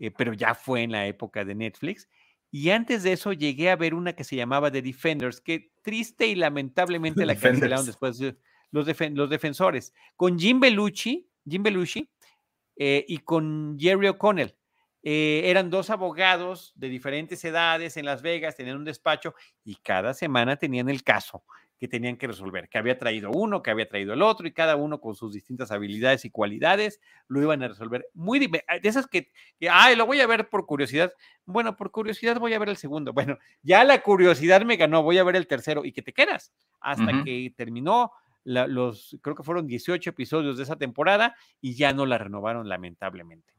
[0.00, 2.08] eh, pero ya fue en la época de Netflix.
[2.50, 6.26] Y antes de eso llegué a ver una que se llamaba The Defenders, que triste
[6.26, 8.18] y lamentablemente la cancelaron después
[8.70, 12.10] los, los defensores, con Jim Belushi, Jim Belushi
[12.76, 14.54] eh, y con Jerry O'Connell.
[15.02, 20.12] Eh, eran dos abogados de diferentes edades en Las Vegas, tenían un despacho y cada
[20.12, 21.44] semana tenían el caso
[21.78, 24.76] que tenían que resolver, que había traído uno, que había traído el otro, y cada
[24.76, 28.08] uno con sus distintas habilidades y cualidades lo iban a resolver.
[28.14, 29.30] Muy de esas que,
[29.70, 31.12] ay, lo voy a ver por curiosidad.
[31.44, 33.12] Bueno, por curiosidad voy a ver el segundo.
[33.12, 36.52] Bueno, ya la curiosidad me ganó, voy a ver el tercero y que te quedas
[36.80, 38.12] hasta que terminó
[38.44, 43.52] los, creo que fueron 18 episodios de esa temporada y ya no la renovaron lamentablemente.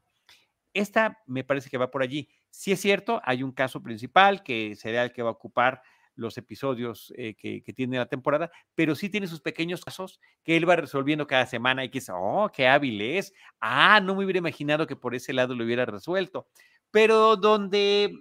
[0.72, 2.28] Esta me parece que va por allí.
[2.50, 5.82] Si es cierto, hay un caso principal que será el que va a ocupar
[6.20, 10.68] los episodios eh, que, tiene la temporada, pero sí tiene sus pequeños casos que él
[10.68, 13.32] va resolviendo cada semana y que dice, oh, qué hábil es.
[13.60, 16.48] Ah, no me hubiera imaginado que por ese lado lo hubiera resuelto.
[16.90, 18.12] Pero donde,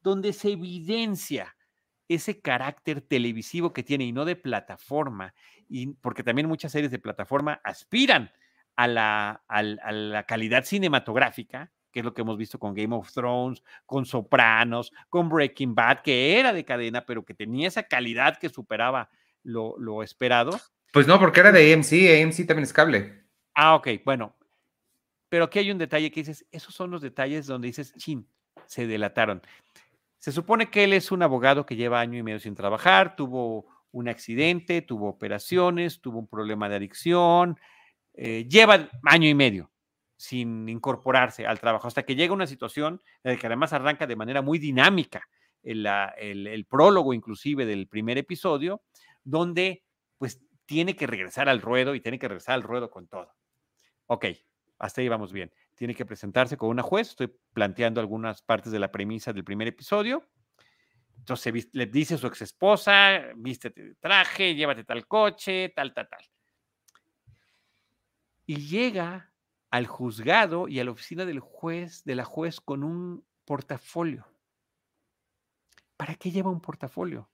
[0.00, 1.56] donde se evidencia
[2.08, 5.34] ese carácter televisivo que tiene y no de plataforma,
[5.68, 8.32] y porque también muchas series de plataforma aspiran
[8.76, 13.12] a la, a la calidad cinematográfica, que es lo que hemos visto con Game of
[13.12, 18.38] Thrones, con Sopranos, con Breaking Bad, que era de cadena, pero que tenía esa calidad
[18.38, 19.10] que superaba
[19.42, 20.58] lo, esperado.
[20.92, 23.24] Pues no, porque era de AMC, AMC también es cable.
[23.54, 24.34] Ah, ok, bueno.
[25.28, 28.26] Pero aquí hay un detalle que dices, esos son los detalles donde dices, chin,
[28.66, 29.42] se delataron.
[30.18, 33.66] Se supone que él es un abogado que lleva año y medio sin trabajar, tuvo
[33.90, 37.58] un accidente, tuvo operaciones, tuvo un problema de adicción,
[38.14, 39.70] eh, lleva año y medio
[40.18, 44.16] sin incorporarse al trabajo, hasta que llega una situación en la que además arranca de
[44.16, 45.22] manera muy dinámica
[45.62, 48.82] el, el, prólogo inclusive del primer episodio,
[49.22, 49.84] donde
[50.18, 53.32] pues tiene que regresar al ruedo y tiene que regresar al ruedo con todo.
[54.06, 54.26] Ok,
[54.80, 55.52] hasta ahí vamos bien.
[55.76, 59.68] Tiene que presentarse con una juez, estoy planteando algunas partes de la premisa del primer
[59.68, 60.28] episodio.
[61.16, 66.08] Entonces le dice a su ex esposa, vístete de traje, llévate tal coche, tal, tal,
[66.08, 66.24] tal.
[68.46, 69.27] Y llega
[69.70, 74.26] al juzgado y a la oficina del juez, de la juez con un portafolio.
[75.96, 77.28] ¿Para qué lleva un portafolio?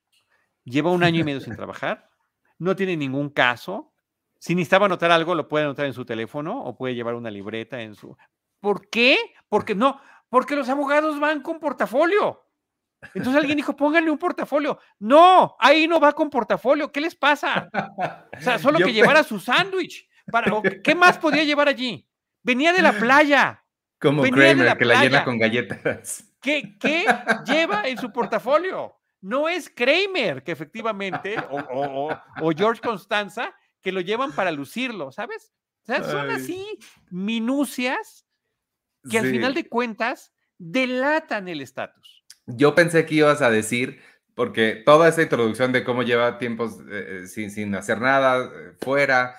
[0.63, 2.09] Lleva un año y medio sin trabajar,
[2.57, 3.93] no tiene ningún caso.
[4.39, 7.81] Si necesitaba anotar algo, lo puede anotar en su teléfono o puede llevar una libreta
[7.81, 8.17] en su.
[8.59, 9.17] ¿Por qué?
[9.49, 12.41] Porque no, porque los abogados van con portafolio.
[13.13, 14.79] Entonces alguien dijo, pónganle un portafolio.
[14.99, 16.91] No, ahí no va con portafolio.
[16.91, 17.69] ¿Qué les pasa?
[18.35, 20.09] O sea, solo que llevara su sándwich.
[20.83, 22.07] ¿Qué más podía llevar allí?
[22.45, 23.63] Venía de la playa.
[23.99, 26.25] Como Kramer, que la llena con galletas.
[26.41, 27.07] ¿Qué, ¿Qué
[27.45, 28.93] lleva en su portafolio?
[29.19, 32.11] No es Kramer, que efectivamente, o,
[32.55, 35.53] George Constanza, que lo llevan para lucirlo, ¿sabes?
[35.81, 36.63] O sea, son así
[37.09, 38.27] minucias
[39.09, 42.25] que al final de cuentas delatan el estatus.
[42.45, 44.01] Yo pensé que ibas a decir,
[44.35, 48.73] porque toda esa introducción de cómo lleva tiempos eh, eh, sin, sin, hacer nada eh,
[48.81, 49.35] fuera,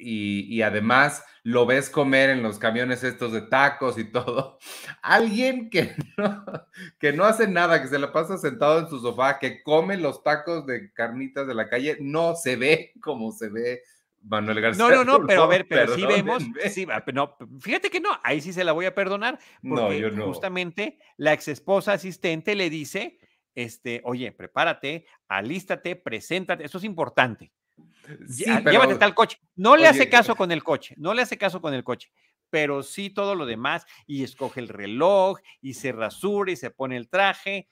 [0.00, 4.58] y, además lo ves comer en los camiones estos de tacos y todo.
[5.02, 6.44] Alguien que no,
[6.98, 10.22] que no hace nada, que se la pasa sentado en su sofá, que come los
[10.22, 13.82] tacos de carnitas de la calle, no se ve como se ve
[14.22, 14.84] Manuel García.
[14.84, 18.40] No, no, no, pero a ver, pero sí vemos, sí, no, fíjate que no, ahí
[18.40, 23.18] sí se la voy a perdonar, porque justamente la ex esposa asistente le dice,
[23.54, 27.52] este, oye, prepárate, alístate, preséntate, eso es importante.
[28.28, 29.38] Llévate tal coche.
[29.56, 32.10] No le hace caso con el coche, no le hace caso con el coche,
[32.50, 36.96] pero sí todo lo demás y escoge el reloj y se rasura y se pone
[36.96, 37.68] el traje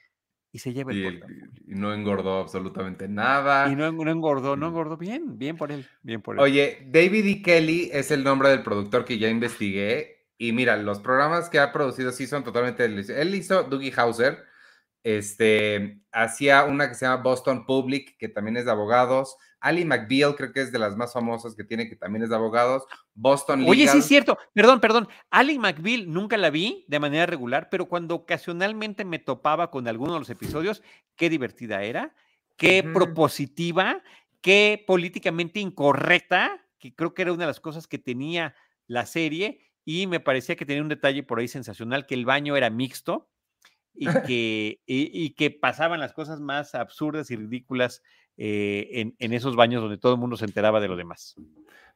[0.50, 1.22] y se lleva el
[1.66, 3.70] y, y no engordó absolutamente nada.
[3.70, 6.40] Y no, engordó, no engordó bien, bien por él, bien por él.
[6.40, 7.42] Oye, David E.
[7.42, 11.72] Kelly es el nombre del productor que ya investigué y mira, los programas que ha
[11.72, 12.84] producido sí son totalmente...
[12.84, 14.44] Él hizo Dougie Hauser,
[15.02, 20.36] este, hacía una que se llama Boston Public, que también es de abogados, Ali McBeal,
[20.36, 22.84] creo que es de las más famosas que tiene, que también es de abogados.
[23.14, 23.70] Boston Legal.
[23.72, 24.38] Oye, sí es cierto.
[24.52, 25.08] Perdón, perdón.
[25.30, 30.14] Ali McBeal nunca la vi de manera regular, pero cuando ocasionalmente me topaba con alguno
[30.14, 30.82] de los episodios,
[31.16, 32.14] qué divertida era,
[32.56, 34.02] qué propositiva,
[34.40, 38.54] qué políticamente incorrecta, que creo que era una de las cosas que tenía
[38.86, 39.60] la serie.
[39.84, 43.28] Y me parecía que tenía un detalle por ahí sensacional, que el baño era mixto
[43.94, 48.02] y que, y que pasaban las cosas más absurdas y ridículas
[48.40, 51.34] eh, en, esos baños donde todo el mundo se enteraba de lo demás.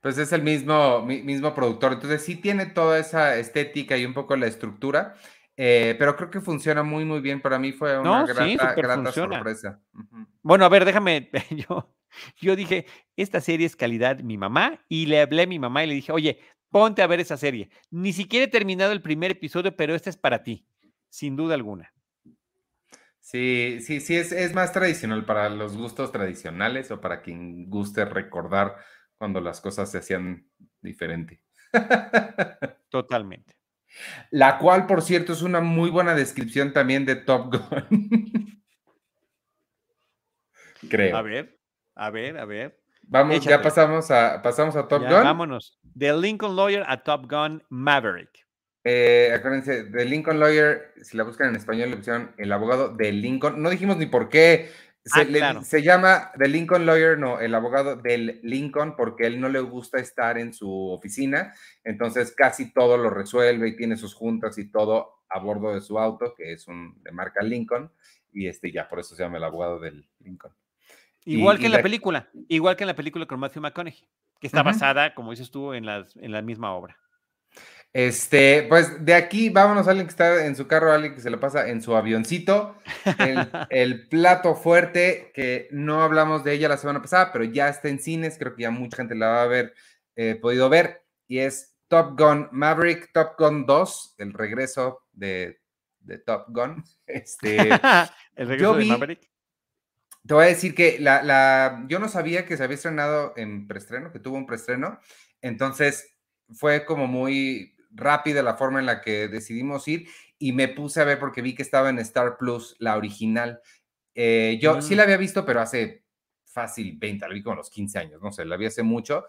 [0.00, 4.34] Pues es el mismo, mismo productor, entonces sí tiene toda esa estética y un poco
[4.34, 5.14] la estructura,
[5.56, 7.40] eh, pero creo que funciona muy, muy bien.
[7.40, 9.80] Para mí fue una grata, sorpresa.
[10.42, 11.30] Bueno, a ver, déjame,
[11.68, 11.94] yo,
[12.40, 12.86] yo dije,
[13.16, 16.10] esta serie es calidad mi mamá y le hablé a mi mamá y le dije,
[16.10, 16.40] oye,
[16.70, 17.70] ponte a ver esa serie.
[17.88, 20.66] Ni siquiera he terminado el primer episodio, pero este es para ti,
[21.08, 21.91] sin duda alguna.
[23.22, 28.04] Sí, sí, sí, es, es más tradicional para los gustos tradicionales o para quien guste
[28.04, 28.76] recordar
[29.16, 30.48] cuando las cosas se hacían
[30.80, 31.40] diferente.
[32.90, 33.54] Totalmente.
[34.30, 38.62] La cual, por cierto, es una muy buena descripción también de Top Gun.
[40.90, 41.16] Creo.
[41.16, 41.60] A ver,
[41.94, 42.82] a ver, a ver.
[43.02, 45.10] Vamos, ya pasamos a, pasamos a Top Gun.
[45.10, 45.78] Vámonos.
[45.82, 48.44] De Lincoln Lawyer a Top Gun Maverick.
[48.84, 53.12] Eh, acuérdense, The Lincoln Lawyer, si la buscan en español, le pusieron el abogado de
[53.12, 53.62] Lincoln.
[53.62, 54.70] No dijimos ni por qué.
[55.10, 59.58] Ah, se, llama The Lincoln Lawyer, no, el abogado del Lincoln, porque él no le
[59.58, 61.52] gusta estar en su oficina,
[61.82, 65.98] entonces casi todo lo resuelve y tiene sus juntas y todo a bordo de su
[65.98, 67.90] auto, que es un de marca Lincoln,
[68.30, 70.54] y este ya por eso se llama el abogado del Lincoln.
[71.24, 74.08] Igual que en la, película, igual que en la película con Matthew McConaughey,
[74.40, 76.96] que está basada, como dices tú, en, las, en la misma obra.
[77.94, 81.28] Este, pues de aquí vámonos a alguien que está en su carro, alguien que se
[81.28, 82.76] lo pasa en su avioncito.
[83.70, 88.00] El, plato fuerte, que no hablamos de ella la semana pasada, pero ya está en
[88.00, 89.74] cines, creo que ya mucha gente la va a haber
[90.16, 95.60] eh, podido ver, y es Top Gun Maverick, Top Gun 2, el regreso de,
[96.24, 96.82] Top Gun.
[97.06, 97.58] Este,
[98.36, 99.30] el regreso de Maverick.
[100.26, 103.66] Te voy a decir que la, la, yo no sabía que se había estrenado en
[103.66, 104.98] preestreno, que tuvo un preestreno,
[105.42, 106.14] entonces
[106.54, 111.04] fue como muy rápida la forma en la que decidimos ir y me puse a
[111.04, 113.60] ver porque vi que estaba en Star Plus, la original.
[114.14, 114.96] Eh, yo sí mm.
[114.96, 116.04] la había visto, pero hace
[116.44, 119.24] fácil 20, la vi como a los 15 años, no sé, la vi hace mucho,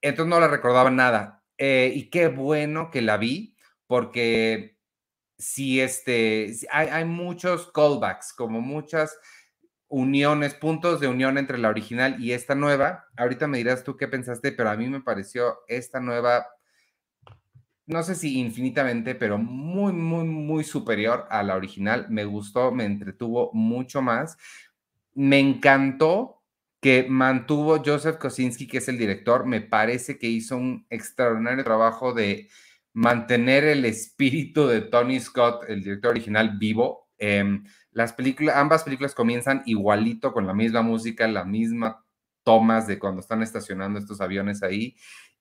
[0.00, 1.44] entonces no la recordaba nada.
[1.58, 3.56] Eh, y qué bueno que la vi,
[3.86, 4.78] porque
[5.38, 9.18] sí, este, hay, hay muchos callbacks, como muchas
[9.88, 13.06] uniones, puntos de unión entre la original y esta nueva.
[13.16, 16.46] Ahorita me dirás tú qué pensaste, pero a mí me pareció esta nueva
[17.86, 22.06] no sé si infinitamente, pero muy, muy, muy superior a la original.
[22.08, 24.38] Me gustó, me entretuvo mucho más.
[25.14, 26.42] Me encantó
[26.80, 29.46] que mantuvo Joseph Kosinski, que es el director.
[29.46, 32.48] Me parece que hizo un extraordinario trabajo de
[32.94, 37.08] mantener el espíritu de Tony Scott, el director original, vivo.
[37.18, 42.04] Em, las películas, ambas películas comienzan igualito con la misma música, la misma
[42.44, 44.96] tomas de cuando están estacionando estos aviones ahí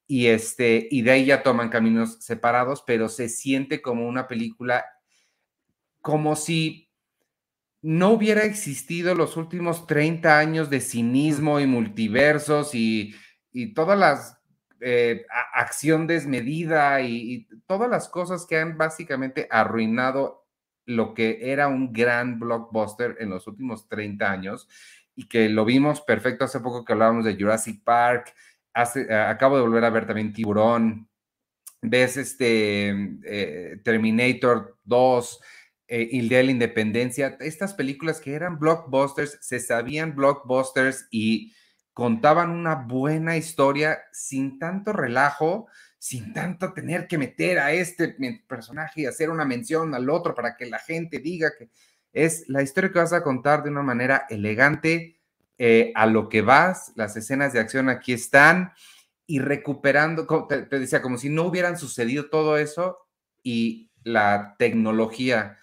[0.08, 4.86] y, este, y de ahí ya toman caminos separados, pero se siente como una película,
[6.02, 6.90] como si
[7.82, 13.14] no hubiera existido los últimos 30 años de cinismo y multiversos y,
[13.52, 14.44] y todas las
[14.86, 20.46] eh, acción desmedida y, todas las cosas que han básicamente arruinado
[20.86, 24.68] lo que era un gran blockbuster en los últimos 30 años
[25.16, 26.44] y que lo vimos perfecto.
[26.44, 28.34] Hace poco que hablábamos de Jurassic Park,
[28.74, 31.08] acabo de volver a ver también Tiburón,
[31.82, 32.90] ves este
[33.24, 35.42] eh, Terminator 2,
[35.88, 41.54] eh, de la Independencia, estas películas que eran blockbusters, se sabían blockbusters y
[41.94, 45.68] contaban una buena historia sin tanto relajo,
[46.00, 48.16] sin tanto tener que meter a este
[48.48, 51.70] personaje y hacer una mención al otro para que la gente diga que
[52.12, 55.22] es la historia que vas a contar de una manera elegante,
[55.66, 58.74] eh, a lo que vas, las escenas de acción aquí están
[59.26, 62.98] y recuperando, te, decía, como si no hubieran sucedido todo eso
[63.44, 65.58] y la tecnología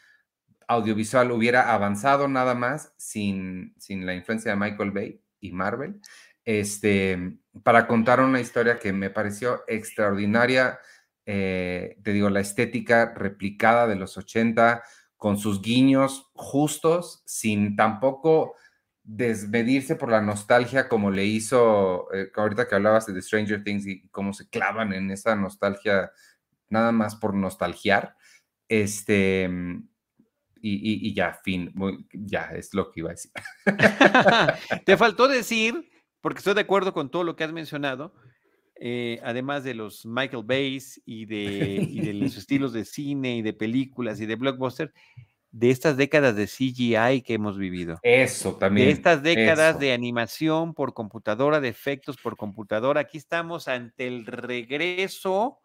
[0.68, 6.00] audiovisual hubiera avanzado nada más sin, sin la influencia de Michael Bay y Marvel,
[6.46, 10.78] este, para contar una historia que me pareció extraordinaria.
[11.26, 14.82] Eh, te digo, la estética replicada de los 80
[15.18, 18.54] con sus guiños justos, sin tampoco
[19.02, 24.08] desmedirse por la nostalgia como le hizo, eh, ahorita que hablabas de Stranger Things y
[24.08, 26.12] cómo se clavan en esa nostalgia
[26.68, 28.16] nada más por nostalgiar.
[28.68, 29.50] Este,
[30.62, 31.72] y, ya, fin,
[32.12, 33.32] ya es lo que iba a decir.
[34.84, 35.90] Te faltó decir,
[36.20, 38.14] porque estoy de acuerdo con todo lo que has mencionado,
[38.76, 43.42] eh, además de los Michael Bays y de, y de los estilos de cine y
[43.42, 44.92] de películas y de blockbuster,
[45.52, 47.98] de estas décadas de CGI que hemos vivido.
[48.02, 48.86] Eso también.
[48.86, 53.00] De estas décadas de animación por computadora, de efectos por computadora.
[53.00, 55.58] Aquí estamos ante el regreso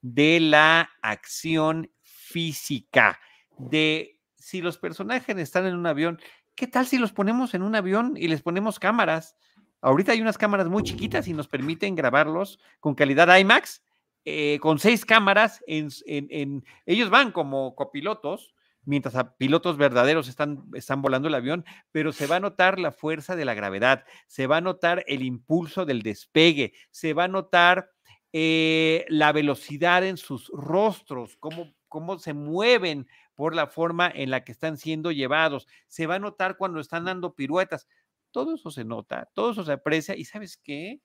[0.00, 3.18] de la acción física,
[3.56, 6.20] de si los personajes están en un avión,
[6.54, 9.36] ¿qué tal si los ponemos en un avión y les ponemos cámaras?
[9.80, 13.82] Ahorita hay unas cámaras muy chiquitas y nos permiten grabarlos con calidad IMAX,
[14.24, 15.62] eh, con seis cámaras.
[15.66, 22.12] En, ellos van como copilotos, mientras a pilotos verdaderos están, están volando el avión, pero
[22.12, 25.84] se va a notar la fuerza de la gravedad, se va a notar el impulso
[25.84, 27.90] del despegue, se va a notar
[28.32, 34.44] eh, la velocidad en sus rostros, cómo, cómo se mueven por la forma en la
[34.44, 35.66] que están siendo llevados.
[35.86, 37.88] Se va a notar cuando están dando piruetas.
[38.30, 41.00] Todo eso se nota, todo eso se aprecia y sabes qué?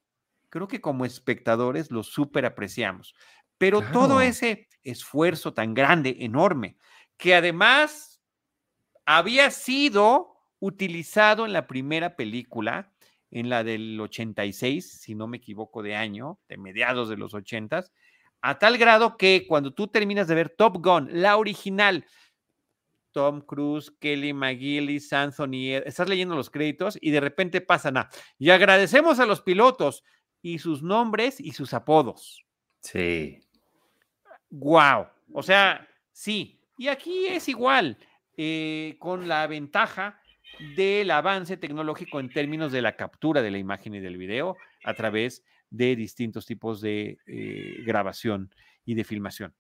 [0.49, 3.15] Creo que como espectadores lo súper apreciamos.
[3.57, 6.76] Pero todo ese esfuerzo tan grande, enorme,
[7.24, 8.21] que además
[9.05, 12.91] había sido utilizado en la primera película,
[13.32, 17.86] en la del 86, si no me equivoco de año, de mediados de los 80,
[18.41, 22.05] a tal grado que cuando tú terminas de ver Top Gun, la original,
[23.13, 28.49] Tom Cruise, Kelly McGillis, Anthony, estás leyendo los créditos y de repente pasan a, y
[28.49, 30.03] agradecemos a los pilotos
[30.41, 32.45] y sus nombres y sus apodos.
[32.82, 33.39] Sí.
[34.49, 35.07] Wow.
[35.32, 36.59] O sea, sí.
[36.78, 37.97] Y aquí es igual,
[38.38, 40.19] eh, con la ventaja
[40.76, 44.93] del avance tecnológico en términos de la captura de la imagen y del video a
[44.93, 48.53] través de distintos tipos de eh, grabación
[48.86, 49.53] y de filmación,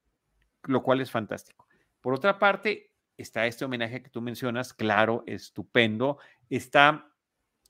[0.63, 1.67] lo cual es fantástico.
[2.01, 7.11] Por otra parte, está este homenaje que tú mencionas, claro, estupendo, está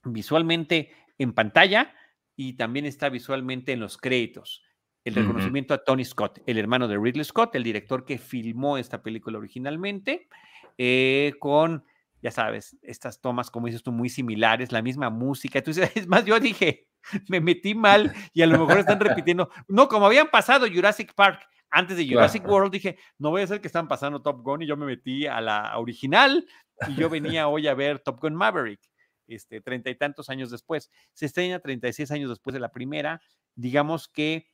[0.03, 1.93] visualmente en pantalla
[2.35, 4.63] y también está visualmente en los créditos.
[5.03, 9.01] El reconocimiento a Tony Scott, el hermano de Ridley Scott, el director que filmó esta
[9.01, 10.29] película originalmente,
[10.77, 11.83] eh, con,
[12.21, 15.59] ya sabes, estas tomas, como dices tú, muy similares, la misma música.
[15.59, 16.87] Entonces, es más, yo dije,
[17.27, 21.41] me metí mal y a lo mejor están repitiendo, no, como habían pasado Jurassic Park,
[21.69, 24.67] antes de Jurassic World dije, no voy a ser que están pasando Top Gun y
[24.67, 26.45] yo me metí a la original
[26.87, 28.79] y yo venía hoy a ver Top Gun Maverick,
[29.25, 30.91] este, treinta y tantos años después.
[31.13, 33.21] Se estrena 36 años después de la primera,
[33.55, 34.52] digamos que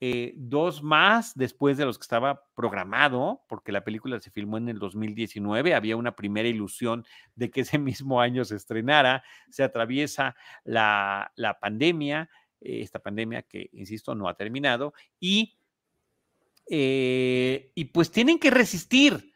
[0.00, 4.68] eh, dos más después de los que estaba programado, porque la película se filmó en
[4.68, 10.36] el 2019, había una primera ilusión de que ese mismo año se estrenara, se atraviesa
[10.64, 12.28] la, la pandemia,
[12.60, 15.56] esta pandemia que, insisto, no ha terminado, y
[16.68, 19.32] eh, y pues tienen que resistir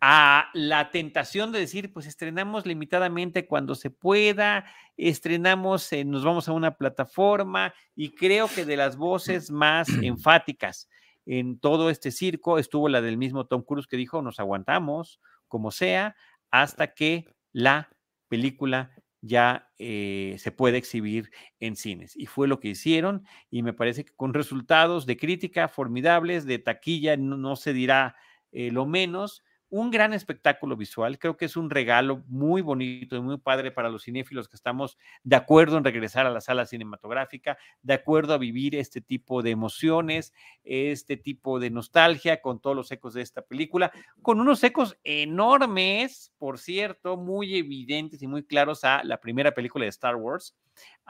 [0.00, 4.64] a la tentación de decir, pues estrenamos limitadamente cuando se pueda,
[4.96, 10.88] estrenamos, nos vamos a una plataforma y creo que de las voces más enfáticas
[11.26, 15.70] en todo este circo estuvo la del mismo Tom Cruise que dijo, nos aguantamos como
[15.70, 16.16] sea
[16.50, 17.90] hasta que la
[18.28, 21.30] película ya eh, se puede exhibir
[21.60, 22.16] en cines.
[22.16, 26.58] Y fue lo que hicieron y me parece que con resultados de crítica formidables, de
[26.58, 28.16] taquilla, no, se dirá
[28.52, 31.18] eh, lo menos, un gran espectáculo visual.
[31.18, 34.96] Creo que es un regalo muy bonito y muy padre para los cinéfilos que estamos
[35.24, 39.50] de acuerdo en regresar a la sala cinematográfica, de acuerdo a vivir este tipo de
[39.50, 40.32] emociones,
[40.64, 43.92] este tipo de nostalgia con todos los ecos de esta película,
[44.22, 49.84] con unos ecos enormes, por cierto, muy evidentes y muy claros a la primera película
[49.84, 50.54] de Star Wars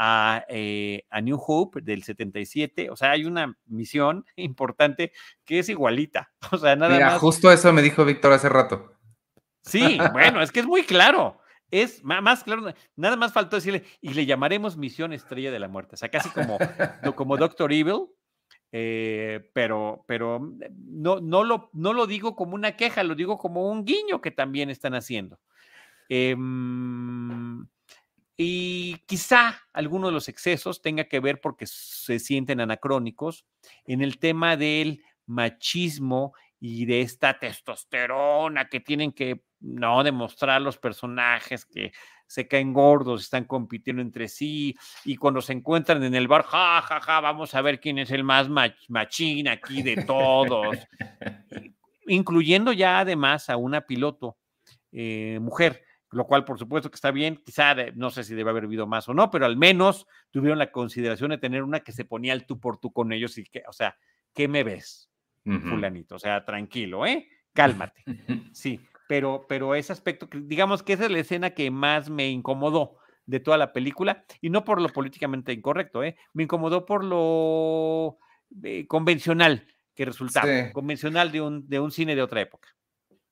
[0.00, 2.88] a, eh, a, New Hope del 77.
[2.88, 5.12] O sea, hay una misión importante
[5.44, 6.32] que es igualita.
[6.52, 8.94] O sea, nada Mira, justo eso me dijo Víctor hace rato.
[9.62, 11.40] Sí, bueno, es que es muy claro.
[11.70, 15.96] Es más claro, nada más faltó decirle, y le llamaremos Misión Estrella de la Muerte.
[15.96, 16.56] O sea, casi como,
[17.14, 18.06] como Doctor Evil,
[18.72, 20.40] eh, pero, pero
[20.86, 24.30] no, no, lo, no lo digo como una queja, lo digo como un guiño que
[24.30, 25.38] también están haciendo.
[26.08, 26.34] Eh,
[28.40, 33.44] y quizá alguno de los excesos tenga que ver porque se sienten anacrónicos
[33.84, 40.78] en el tema del machismo y de esta testosterona que tienen que no demostrar los
[40.78, 41.90] personajes que
[42.28, 46.80] se caen gordos, están compitiendo entre sí y cuando se encuentran en el bar, ja,
[46.82, 48.48] ja, ja, vamos a ver quién es el más
[48.88, 50.76] machín aquí de todos,
[52.06, 54.38] incluyendo ya además a una piloto
[54.92, 58.64] eh, mujer lo cual por supuesto que está bien, quizá no sé si debe haber
[58.64, 62.04] habido más o no, pero al menos tuvieron la consideración de tener una que se
[62.04, 63.96] ponía al tú por tú con ellos y que, o sea,
[64.34, 65.10] ¿qué me ves,
[65.44, 66.16] fulanito?
[66.16, 67.28] O sea, tranquilo, ¿eh?
[67.52, 68.04] Cálmate.
[68.52, 72.98] Sí, pero, pero ese aspecto, digamos que esa es la escena que más me incomodó
[73.26, 76.16] de toda la película, y no por lo políticamente incorrecto, ¿eh?
[76.32, 78.18] Me incomodó por lo
[78.62, 82.68] eh, convencional que resultaba, convencional de un, de un cine de otra época.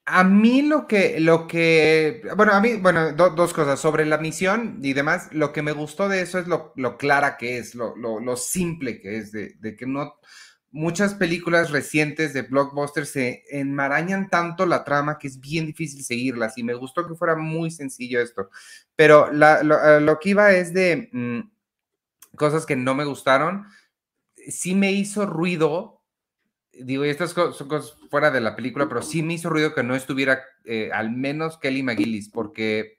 [0.07, 4.79] A mí lo que, lo que, bueno, a mí, bueno, dos cosas, sobre la misión
[4.83, 7.97] y demás, lo que me gustó de eso es lo, lo clara que es, lo,
[7.97, 10.15] lo, simple que es, de, de, que no,
[10.71, 16.57] muchas películas recientes de blockbuster se enmarañan tanto la trama que es bien difícil seguirlas
[16.57, 18.49] y me gustó que fuera muy sencillo esto,
[18.95, 21.09] pero la, lo, que iba es de...
[21.13, 21.57] Mm,
[22.37, 23.67] cosas que no me gustaron.
[24.37, 25.96] Sí me hizo ruido,
[26.81, 29.83] digo, y estas son cosas fuera de la película, pero sí me hizo ruido que
[29.83, 32.99] no estuviera eh, al menos Kelly McGillis, porque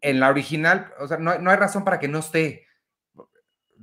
[0.00, 2.66] en la original, o sea, no, hay razón para que no esté.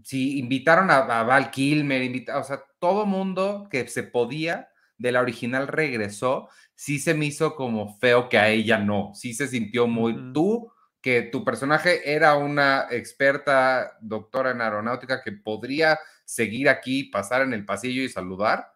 [0.03, 5.68] Si invitaron a, Val Kilmer, o sea, todo mundo que se podía de la original
[5.68, 10.34] regresó, sí se me hizo como feo que a ella no, sí se sintió muy
[10.34, 17.43] tú, que tu personaje era una experta doctora en aeronáutica que podría seguir aquí, pasar
[17.43, 18.72] en el pasillo y saludar,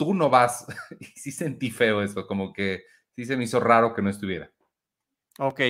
[0.00, 0.66] tú no vas.
[0.98, 2.84] y sí sentí feo eso, como que
[3.14, 4.50] sí se me hizo raro que no estuviera.
[5.38, 5.60] Ok.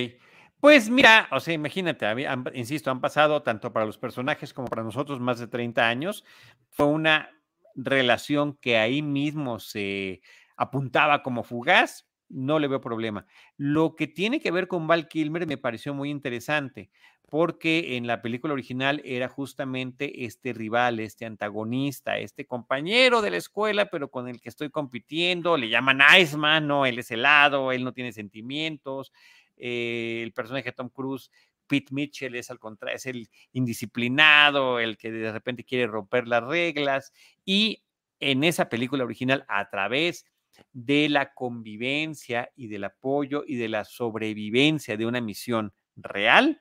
[0.61, 2.05] Pues mira, o sea, imagínate,
[2.53, 6.23] insisto, han pasado tanto para los personajes como para nosotros más de 30 años.
[6.69, 7.29] Fue una
[7.75, 10.21] relación que ahí mismo se
[10.55, 13.25] apuntaba como fugaz, no le veo problema.
[13.57, 16.89] Lo que tiene que ver con Val Kilmer me pareció muy interesante,
[17.31, 23.37] porque en la película original era justamente este rival, este antagonista, este compañero de la
[23.37, 27.85] escuela, pero con el que estoy compitiendo, le llaman Iceman, no, él es helado, él
[27.85, 29.13] no tiene sentimientos.
[29.55, 31.31] Eh, el personaje de Tom Cruise
[31.67, 36.43] Pete Mitchell es al contrario, es el indisciplinado, el que de repente quiere romper las
[36.43, 37.13] reglas.
[37.45, 37.81] Y
[38.19, 40.25] en esa película original, a través
[40.73, 46.59] de la convivencia y del apoyo y de la sobrevivencia de una misión real,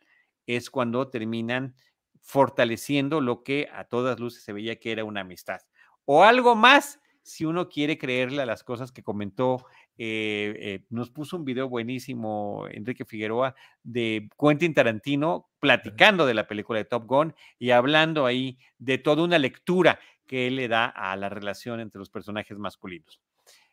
[0.57, 1.75] es cuando terminan
[2.21, 5.61] fortaleciendo lo que a todas luces se veía que era una amistad.
[6.05, 9.67] O algo más, si uno quiere creerle a las cosas que comentó
[10.03, 16.47] eh, eh, nos puso un video buenísimo, Enrique Figueroa, de Quentin Tarantino platicando de la
[16.47, 20.87] película de Top Gun y hablando ahí de toda una lectura que él le da
[20.87, 23.21] a la relación entre los personajes masculinos.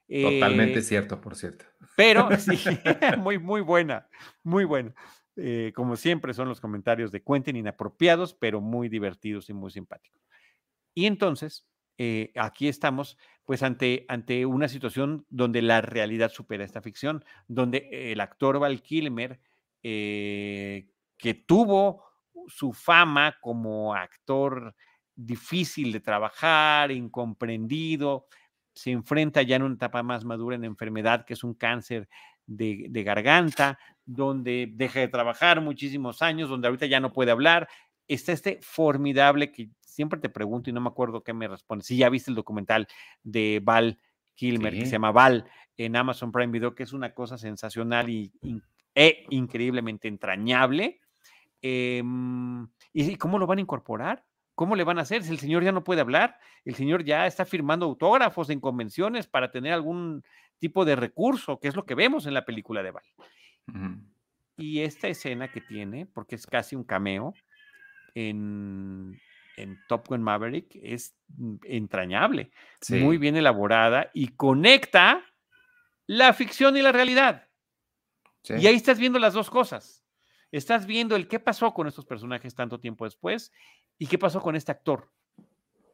[0.10, 1.64] Totalmente eh, cierto, por cierto.
[1.96, 2.60] Pero sí,
[3.20, 4.10] muy, muy buena,
[4.44, 4.94] muy buena.
[5.76, 10.22] Como siempre son los comentarios de Quentin inapropiados, pero muy divertidos y muy simpáticos.
[10.94, 11.66] Y entonces,
[11.98, 18.12] eh, aquí estamos pues ante, ante una situación donde la realidad supera esta ficción, donde
[18.12, 19.40] el actor Val Kilmer,
[19.84, 22.04] eh, que tuvo
[22.48, 24.76] su fama como actor
[25.16, 28.28] difícil de trabajar, incomprendido,
[28.74, 32.10] se enfrenta ya en una etapa más madura en enfermedad, que es un cáncer
[32.46, 37.68] de, garganta, donde deja de trabajar muchísimos años, donde ahorita ya no puede hablar.
[38.08, 41.84] Está este formidable que siempre te pregunto y no me acuerdo qué me responde.
[41.84, 42.88] Si ya viste el documental
[43.22, 44.00] de Val
[44.34, 45.46] Kilmer, que se llama Val,
[45.76, 48.32] en Amazon Prime Video, que es una cosa sensacional y,
[48.96, 51.02] e increíblemente entrañable.
[51.62, 54.24] Em, ¿Y cómo lo van a incorporar?
[54.56, 55.24] ¿Cómo le van a hacer?
[55.24, 59.28] Si el señor ya no puede hablar, el señor ya está firmando autógrafos en convenciones
[59.28, 60.24] para tener algún
[60.58, 63.04] tipo de recurso, que es lo que vemos en la película de Val.
[64.58, 67.34] Y esta escena que tiene, porque es casi un cameo,
[68.16, 69.20] en,
[69.58, 71.16] en Top Gun Maverick es
[71.64, 72.52] entrañable,
[72.90, 75.24] muy bien elaborada y conecta
[76.08, 77.48] la ficción y la realidad.
[78.50, 80.04] Y ahí estás viendo las dos cosas.
[80.52, 83.52] Estás viendo el qué pasó con estos personajes tanto tiempo después
[83.98, 85.12] y qué pasó con este actor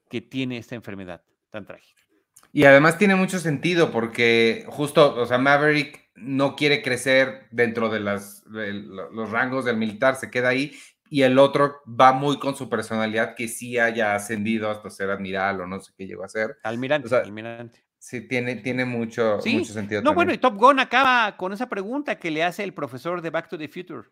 [0.10, 2.04] que tiene esta enfermedad tan trágica.
[2.52, 8.00] Y además tiene mucho sentido porque justo, o sea, Maverick no quiere crecer dentro de,
[8.00, 10.74] las, de los rangos del militar, se queda ahí
[11.10, 15.62] y el otro va muy con su personalidad que sí haya ascendido hasta ser admiral
[15.62, 16.58] o no sé qué llegó a ser.
[16.64, 17.86] Almirante, almirante.
[18.00, 20.02] Sí, tiene, tiene mucho, mucho sentido.
[20.02, 23.30] No, bueno, y Top Gun acaba con esa pregunta que le hace el profesor de
[23.30, 24.10] Back to the Future.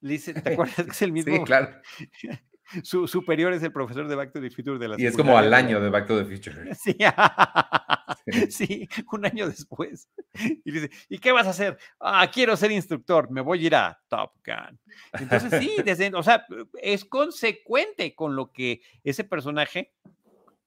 [0.00, 1.34] Le dice, ¿te acuerdas que es el mismo?
[1.34, 1.70] Sí, claro.
[2.82, 5.36] Su superior es el profesor de Back to the Future de la Y es como
[5.36, 6.70] al año de Back to the Future.
[8.26, 8.50] Sí.
[8.50, 8.88] sí.
[9.10, 10.08] un año después.
[10.64, 11.78] Y dice, ¿y qué vas a hacer?
[11.98, 14.78] Ah, quiero ser instructor, me voy a ir a Top Gun.
[15.14, 16.46] Entonces sí, desde, o sea,
[16.80, 19.92] es consecuente con lo que ese personaje,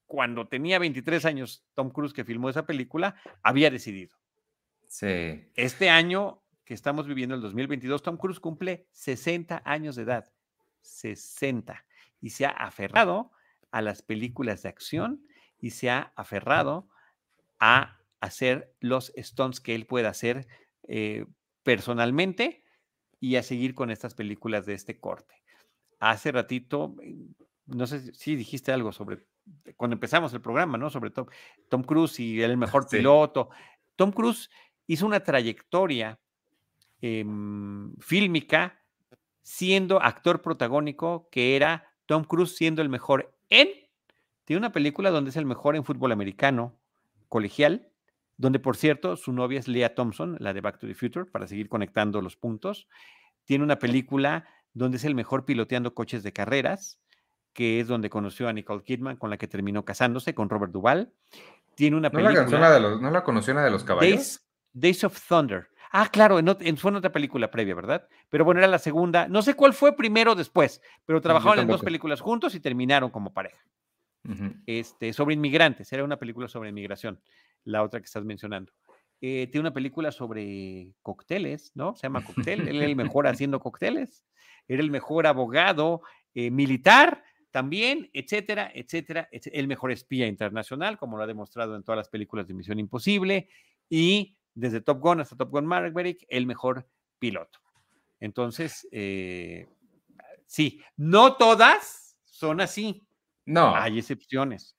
[0.06, 4.16] cuando tenía 23 años, Tom Cruise, que filmó esa película, había decidido.
[4.88, 5.50] Sí.
[5.56, 10.32] Este año que estamos viviendo, el 2022, Tom Cruise cumple 60 años de edad.
[10.82, 11.86] 60
[12.26, 13.32] y se ha aferrado
[13.70, 15.28] a las películas de acción
[15.60, 16.90] y se ha aferrado
[17.60, 20.48] a hacer los stunts que él pueda hacer
[20.88, 21.28] eh,
[21.62, 22.64] personalmente
[23.20, 25.44] y a seguir con estas películas de este corte.
[26.00, 26.96] Hace ratito,
[27.68, 29.28] no sé si dijiste algo sobre,
[29.78, 30.90] cuando empezamos el programa, ¿no?
[30.90, 31.28] Sobre Tom,
[31.70, 33.52] Tom Cruise y el mejor piloto.
[33.96, 34.50] Tom Cruise
[34.88, 36.20] hizo una trayectoria
[37.02, 38.82] em, fílmica
[39.44, 43.70] siendo actor protagónico que era Tom Cruise siendo el mejor en.
[44.46, 46.76] Tiene una película donde es el mejor en fútbol americano
[47.30, 47.90] colegial,
[48.38, 51.48] donde por cierto su novia es Leah Thompson, la de Back to the Future, para
[51.48, 52.88] seguir conectando los puntos.
[53.46, 57.00] Tiene una película donde es el mejor piloteando coches de carreras.
[57.54, 61.14] que es donde conoció a Nicole Kidman, con la que terminó casándose, con Robert Duvall.
[61.76, 62.60] Tiene una ¿No película.
[62.60, 64.42] La ¿No la conoció una de los caballos?
[64.74, 65.70] Days, of Thunder.
[65.98, 68.06] Ah, claro, en, fue en otra película previa, ¿verdad?
[68.30, 69.30] Pero bueno, era la segunda.
[69.30, 73.10] No sé cuál fue primero o después, pero trabajaron en dos películas juntos y terminaron
[73.12, 73.64] como pareja.
[74.66, 77.22] este, sobre inmigrantes, era una película sobre inmigración,
[77.64, 78.74] la otra que estás mencionando.
[79.22, 81.96] Eh, tiene una película sobre cócteles, ¿no?
[81.96, 82.68] Se llama Cóctel.
[82.68, 84.26] Él era el mejor haciendo cócteles.
[84.68, 86.02] Era el mejor abogado
[86.34, 91.96] eh, militar también, etcétera, etcétera, El mejor espía internacional, como lo ha demostrado en todas
[91.96, 93.48] las películas de Misión Imposible.
[93.90, 96.88] Y desde Top Gun hasta Top Gun Maverick, el mejor
[97.20, 97.60] piloto.
[98.20, 99.68] Entonces, eh,
[100.48, 103.08] sí, no todas son así.
[103.46, 103.76] No.
[103.76, 104.76] Hay excepciones.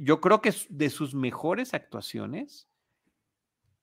[0.00, 2.68] Yo creo que de sus mejores actuaciones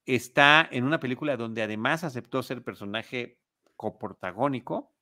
[0.05, 3.39] está en una película donde además aceptó ser personaje
[3.75, 4.93] coprotagónico,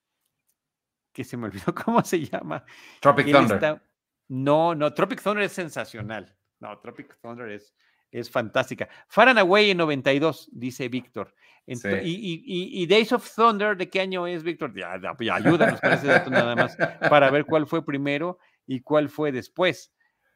[1.12, 2.64] que se me olvidó cómo se llama.
[3.00, 3.82] Tropic Thunder.
[4.28, 6.36] no, no, Tropic Thunder es sensacional.
[6.58, 7.74] No, Tropic Thunder es,
[8.10, 8.88] es fantástica.
[9.08, 11.34] Far and Away en 92, dice Víctor.
[11.66, 14.74] Y, Days of Thunder, ¿de qué año es, Víctor?
[14.74, 16.76] Ya, ya, ayúdanos con ese dato nada más
[17.08, 19.92] para ver cuál fue primero y cuál fue después.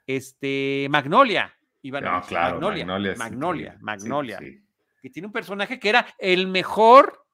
[0.06, 1.52] Este, Magnolia.
[1.82, 2.86] Magnolia,
[3.16, 4.38] Magnolia, Magnolia,
[5.02, 7.24] Que tiene un personaje que era el mejor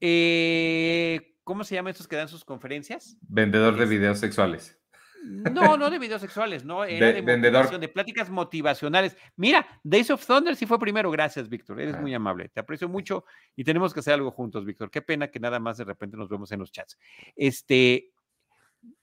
[0.00, 3.18] eh, ¿cómo se llama estos que dan sus conferencias?
[3.22, 4.79] Vendedor de videos sexuales.
[5.22, 7.78] No, no de videos sexuales, no, era de, vendedor.
[7.78, 9.16] de pláticas motivacionales.
[9.36, 13.24] Mira, Days of Thunder sí fue primero, gracias, Víctor, eres muy amable, te aprecio mucho
[13.54, 14.90] y tenemos que hacer algo juntos, Víctor.
[14.90, 16.98] Qué pena que nada más de repente nos vemos en los chats.
[17.36, 18.12] Este,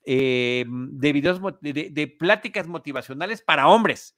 [0.05, 4.15] eh, de videos, de, pláticas motivacionales para hombres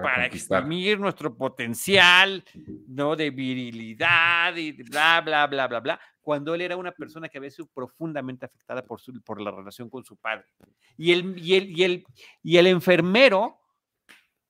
[0.00, 2.42] para, exprimir nuestro potencial,
[2.88, 3.14] ¿no?
[3.14, 7.50] De virilidad y bla, bla, bla, bla, bla, cuando él era una persona que había
[7.50, 10.46] sido profundamente afectada por, su, por la relación con su padre.
[10.96, 12.04] Y el, y, el, y, el,
[12.42, 13.58] y el enfermero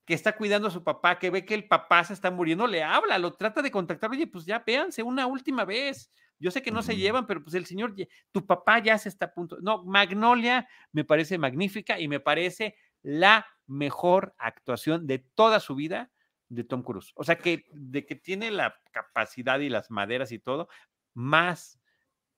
[0.05, 2.83] que está cuidando a su papá, que ve que el papá se está muriendo, le
[2.83, 6.11] habla, lo trata de contactar, oye, pues ya véanse una última vez.
[6.39, 7.95] Yo sé que no se llevan, pero pues el señor,
[8.31, 9.57] tu papá ya se está a punto.
[9.61, 16.11] No, Magnolia me parece magnífica y me parece la mejor actuación de toda su vida
[16.49, 17.11] de Tom Cruise.
[17.15, 20.67] O sea, que de que tiene la capacidad y las maderas y todo,
[21.13, 21.79] más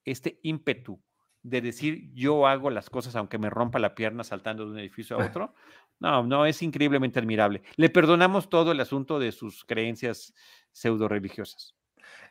[0.03, 1.01] este ímpetu
[1.43, 5.19] de decir yo hago las cosas aunque me rompa la pierna saltando de un edificio
[5.19, 5.53] a otro.
[5.99, 7.63] No, no, es increíblemente admirable.
[7.77, 10.33] Le perdonamos todo el asunto de sus creencias
[10.71, 11.73] pseudo religiosas.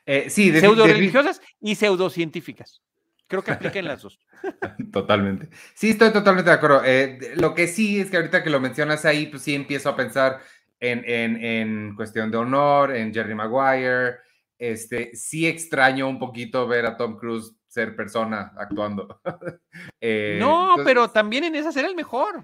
[0.05, 2.83] Eh, sí, pseudo religiosas y pseudocientíficas.
[3.27, 4.19] Creo que apliquen las dos.
[4.93, 5.49] totalmente.
[5.75, 6.83] Sí, estoy totalmente de acuerdo.
[6.85, 9.97] Eh, lo que sí es que ahorita que lo mencionas ahí, pues sí empiezo a
[9.97, 10.41] pensar
[10.81, 14.17] en, en, cuestión de honor, en Jerry Maguire.
[14.59, 19.21] Este, sí extraño un poquito ver a Tom Cruise ser persona actuando.
[20.01, 22.41] Eh, no, pero también en esa era el mejor.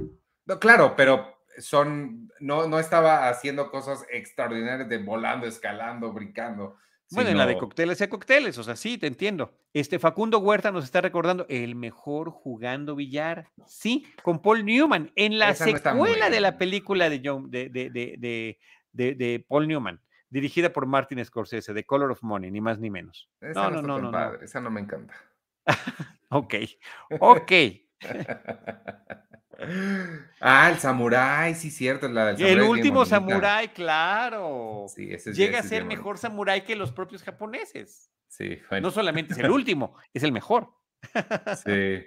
[0.46, 6.76] No, claro, pero son, no, no estaba haciendo cosas extraordinarias de volando, escalando, brincando.
[7.12, 9.52] Bueno, en la de cócteles y cócteles, o sea, sí, te entiendo.
[9.72, 13.50] Este Facundo Huerta nos está recordando el mejor jugando billar.
[13.66, 18.56] Sí, con Paul Newman, en la secuela de la película de, de,
[18.92, 23.28] de, Paul Newman, dirigida por Martin Scorsese, The Color of Money, ni más ni menos.
[23.40, 25.14] no, no, no, no, Esa no me encanta.
[26.30, 26.54] ok,
[27.18, 27.52] ok.
[30.40, 32.08] Ah, el samurái, sí, cierto.
[32.08, 34.86] La del el último samurái, claro.
[34.88, 38.10] Sí, ese Llega a ser mejor samurái que los propios japoneses.
[38.28, 40.72] Sí, No solamente es el último, es el mejor.
[41.64, 42.06] sí.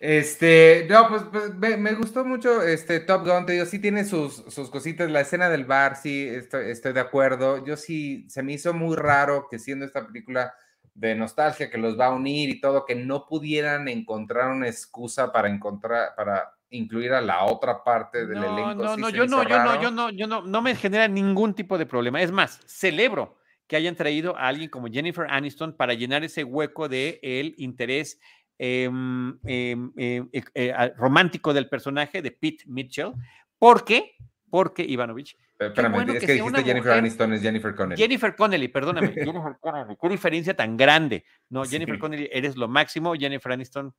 [0.00, 4.36] Este, no, pues, pues me, gustó mucho este Top Gun, te digo, sí tiene sus,
[4.48, 7.64] sus cositas, la escena del bar, sí, estoy, estoy de acuerdo.
[7.64, 10.54] Yo sí, se me hizo muy raro que siendo esta película
[10.94, 15.32] de nostalgia que los va a unir y todo, que no pudieran encontrar una excusa
[15.32, 18.74] para encontrar, para incluir a la otra parte del elenco.
[18.74, 21.78] No, no, yo no, yo no, yo no, yo no, no me genera ningún tipo
[21.78, 22.20] de problema.
[22.20, 26.88] Es más, celebro que hayan traído a alguien como Jennifer Aniston para llenar ese hueco
[26.88, 28.18] de el interés
[28.58, 33.12] em, em, em, eh, eh, romántico del personaje de Pete Mitchell,
[33.58, 34.16] porque,
[34.50, 35.36] porque Ivanovich.
[35.58, 38.00] Espérame, es que, dijiste Jennifer Aniston, es Jennifer Connelly.
[38.00, 41.24] Jennifer Connelly, perdóname, Jennifer Connelly, qué diferencia tan grande.
[41.50, 43.92] No, Jennifer Connelly, eres lo máximo, Jennifer Aniston,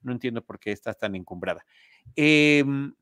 [0.00, 1.64] no entiendo por qué estás tan encumbrada.
[2.14, 2.94] Em,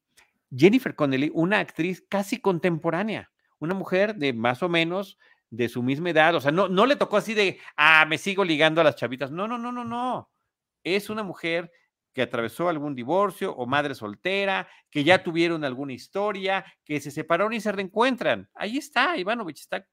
[0.57, 5.19] Jennifer Connelly, una actriz casi contemporánea, una mujer de más o menos
[5.51, 8.45] de su misma edad, o sea, no, no le tocó así de, ah, me sigo
[8.45, 9.31] ligando a las chavitas.
[9.31, 10.31] No, no, no, no, no.
[10.83, 11.71] Es una mujer
[12.13, 17.53] que atravesó algún divorcio o madre soltera, que ya tuvieron alguna historia, que se separaron
[17.53, 18.49] y se reencuentran.
[18.55, 19.87] Ahí está, Ivanovich está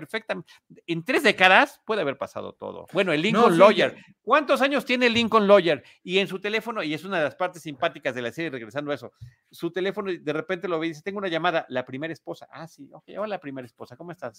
[0.00, 0.50] perfectamente.
[0.86, 2.86] En tres décadas puede haber pasado todo.
[2.94, 3.94] Bueno, el Lincoln Lawyer.
[4.22, 5.84] ¿Cuántos años tiene el Lincoln Lawyer?
[6.02, 8.90] Y en su teléfono, y es una de las partes simpáticas de la serie, regresando
[8.90, 9.12] a eso,
[9.50, 12.48] su teléfono de repente lo ve y dice, tengo una llamada, la primera esposa.
[12.50, 14.38] Ah, sí, ok, hola primera esposa, ¿cómo estás?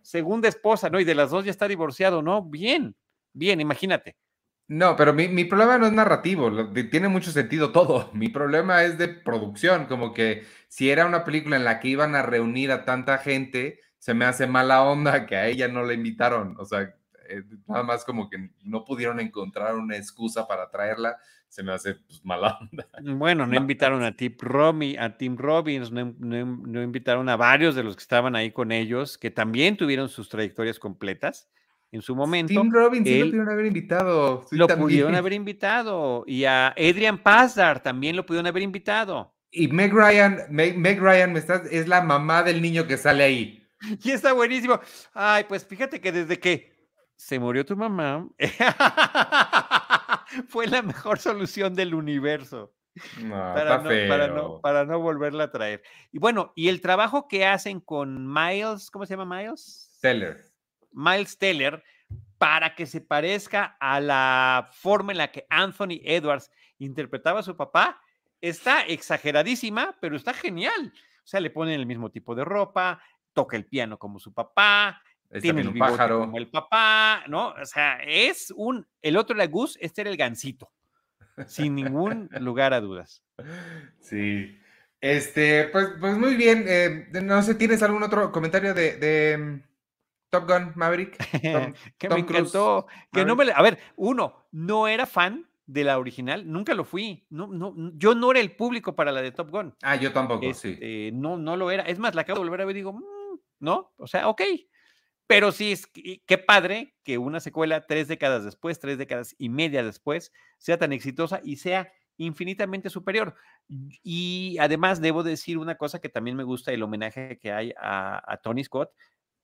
[0.00, 1.00] Segunda esposa, ¿no?
[1.00, 2.42] Y de las dos ya está divorciado, ¿no?
[2.42, 2.94] Bien,
[3.32, 4.16] bien, imagínate.
[4.66, 6.50] No, pero mi, problema no es narrativo,
[6.90, 8.10] tiene mucho sentido todo.
[8.14, 12.14] Mi problema es de producción, como que si era una película en la que iban
[12.14, 15.94] a reunir a tanta gente, se me hace mala onda que a ella no la
[15.94, 16.56] invitaron.
[16.58, 16.94] O sea,
[17.26, 21.16] eh, nada más como que no pudieron encontrar una excusa para traerla,
[21.48, 22.86] se me hace pues, mala onda.
[23.02, 27.82] Bueno, no invitaron a Tim, Romy, a Tim Robbins, no, no invitaron a varios de
[27.82, 31.48] los que estaban ahí con ellos, que también tuvieron sus trayectorias completas
[31.90, 32.52] en su momento.
[32.52, 34.44] Tim Robbins sí lo pudieron haber invitado.
[34.50, 36.24] lo pudieron haber invitado.
[36.26, 39.34] Y a Adrian Pazdar también lo pudieron haber invitado.
[39.50, 43.63] Y Meg Ryan, Meg, Ryan me estás, es la mamá del niño que sale ahí.
[44.04, 44.80] Y está buenísimo.
[45.12, 46.72] Ay, pues fíjate que desde que
[47.16, 48.28] se murió tu mamá,
[50.48, 52.74] fue la mejor solución del universo.
[53.30, 55.82] para, no, para, no, para no volverla a traer.
[56.12, 59.96] Y bueno, y el trabajo que hacen con Miles, ¿cómo se llama Miles?
[60.00, 60.36] Teller.
[60.92, 61.82] Miles Teller
[62.38, 67.56] para que se parezca a la forma en la que Anthony Edwards interpretaba a su
[67.56, 68.00] papá,
[68.40, 70.92] está exageradísima, pero está genial.
[71.24, 73.00] O sea, le ponen el mismo tipo de ropa,
[73.34, 75.02] toca el piano como su papá,
[75.40, 77.48] tiene el pájaro como el papá, ¿no?
[77.48, 80.70] O sea, es un, el otro era Gus, este era el gancito,
[81.46, 83.22] sin ningún lugar a dudas.
[84.00, 84.58] Sí.
[85.00, 86.64] Este, pues, pues muy bien.
[86.66, 89.60] Eh, no sé, ¿tienes algún otro comentario de
[90.34, 91.16] Top Gun Maverick.
[91.98, 92.86] que me encantó.
[93.12, 97.24] Que no me, a ver, uno, no era fan de la original, nunca lo fui.
[97.30, 99.74] No, no, yo no era el público para la de Top Gun.
[99.82, 100.70] Ah, yo tampoco, sí.
[100.70, 101.84] Este, no, no lo era.
[101.84, 103.04] Es más, la acabo de volver a ver y digo, mm,
[103.64, 104.42] no, o sea, ok.
[105.26, 109.82] Pero sí, es, qué padre que una secuela tres décadas después, tres décadas y media
[109.82, 113.34] después, sea tan exitosa y sea infinitamente superior.
[113.66, 118.38] Y además debo decir una cosa que también me gusta, el homenaje que hay a
[118.42, 118.90] Tony Scott,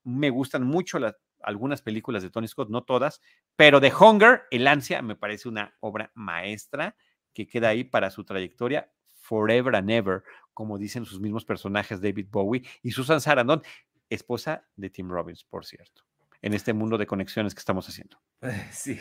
[0.04, 0.98] me gustan mucho
[1.42, 3.20] algunas películas de Tony Scott, no todas,
[3.56, 6.96] pero The Hunger, El Ansia, me parece una obra maestra
[7.32, 10.22] que queda ahí para su trayectoria forever and ever,
[10.52, 13.62] como dicen sus mismos personajes David Bowie y Susan Sarandon,
[14.10, 16.02] esposa de Tim Robbins, por cierto,
[16.42, 18.18] en este mundo de conexiones que estamos haciendo.
[18.72, 19.00] Sí,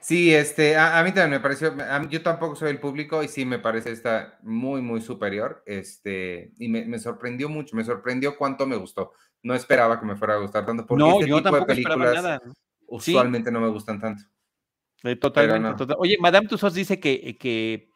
[0.00, 1.74] sí, este, a, mí también me pareció,
[2.10, 6.68] yo tampoco soy el público y sí me parece esta muy, muy superior, este, y
[6.68, 9.12] me, me sorprendió mucho, me sorprendió cuánto me gustó
[9.44, 12.14] no esperaba que me fuera a gustar tanto porque no, este yo tipo de películas
[12.14, 12.42] nada.
[12.86, 14.24] usualmente no me gustan tanto.
[15.04, 17.90] Eh, totalmente, Oye, Madame Tussauds dice que, que,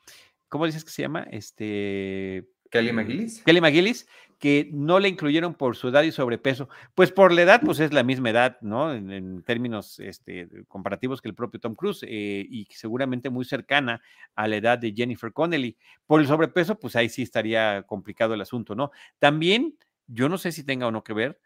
[0.48, 1.26] ¿cómo dices que se llama?
[1.30, 2.51] Este...
[2.70, 3.43] Kelly McGillis.
[3.44, 4.06] Kelly McGillis,
[4.39, 6.69] que no le incluyeron por su edad y sobrepeso.
[6.94, 8.94] Pues por la edad, pues es la misma edad, ¿no?
[8.94, 14.01] En, términos este, comparativos que el propio Tom Cruise eh, y seguramente muy cercana
[14.35, 15.77] a la edad de Jennifer Connelly.
[16.06, 18.93] Por el sobrepeso, pues ahí sí estaría complicado el asunto, ¿no?
[19.19, 21.40] También yo no sé si tenga o no que ver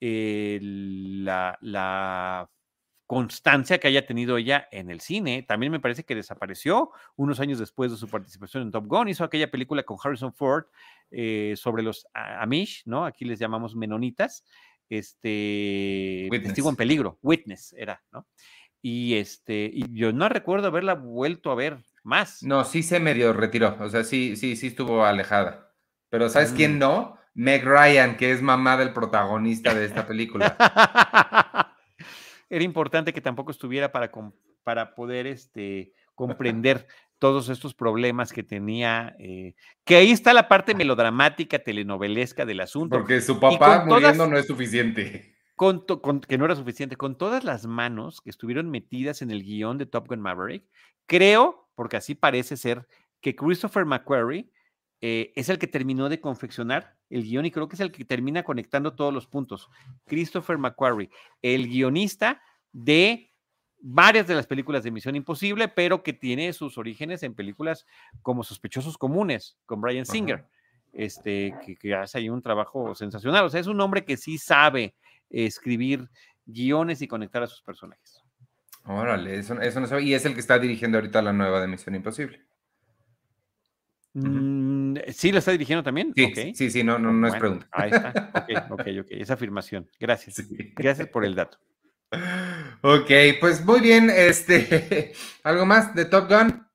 [0.00, 2.48] eh, la,
[3.12, 5.42] constancia que haya tenido ella en el cine.
[5.42, 9.06] También me parece que desapareció unos años después de su participación en Top Gun.
[9.06, 10.64] Hizo aquella película con Harrison Ford
[11.10, 13.04] eh, sobre los Amish, ¿no?
[13.04, 14.46] Aquí les llamamos menonitas.
[14.88, 18.26] Este, testigo en peligro, Witness era, ¿no?
[18.80, 22.42] Y este, y yo no recuerdo haberla vuelto a ver más.
[22.42, 25.70] No, sí se medio retiró, o sea, sí, sí, sí estuvo alejada.
[26.08, 26.78] Pero ¿sabes quién mm.
[26.78, 27.18] no?
[27.34, 30.56] Meg Ryan, que es mamá del protagonista de esta película.
[32.52, 34.12] Era importante que tampoco estuviera para,
[34.62, 36.86] para poder este, comprender
[37.18, 39.54] todos estos problemas que tenía, eh,
[39.86, 42.98] que ahí está la parte melodramática, telenovelesca del asunto.
[42.98, 45.34] Porque su papá muriendo no es suficiente.
[45.56, 45.86] Con,
[46.20, 49.86] que no era suficiente, con todas las manos que estuvieron metidas en el guion de
[49.86, 50.66] Top Gun Maverick,
[51.06, 52.86] creo, porque así parece ser,
[53.22, 54.50] que Christopher McQuarrie
[55.04, 58.04] eh, es el que terminó de confeccionar el guion y creo que es el que
[58.04, 59.68] termina conectando todos los puntos.
[60.06, 61.10] Christopher McQuarrie,
[61.42, 63.32] el guionista de
[63.80, 67.84] varias de las películas de Misión Imposible, pero que tiene sus orígenes en películas
[68.22, 70.46] como Sospechosos Comunes con Brian Singer,
[70.92, 73.44] este, que, hace ahí un trabajo sensacional.
[73.44, 74.94] O sea, es un hombre que sí sabe
[75.30, 76.08] escribir
[76.46, 78.22] guiones y conectar a sus personajes.
[78.84, 80.04] Órale, eso, eso no sabe.
[80.04, 82.40] Y es el que está dirigiendo ahorita la nueva de Misión Imposible.
[84.14, 86.12] Mm, ¿Sí lo está dirigiendo también?
[86.14, 87.66] Sí, sí, sí, no, no, no es pregunta.
[87.72, 88.30] Ahí está.
[88.70, 89.06] Ok, ok, ok.
[89.10, 89.88] Esa afirmación.
[89.98, 90.46] Gracias.
[90.74, 91.58] Gracias por el dato.
[92.82, 93.10] Ok,
[93.40, 94.10] pues muy bien.
[94.10, 95.12] Este,
[95.44, 96.66] ¿algo más de Top Gun?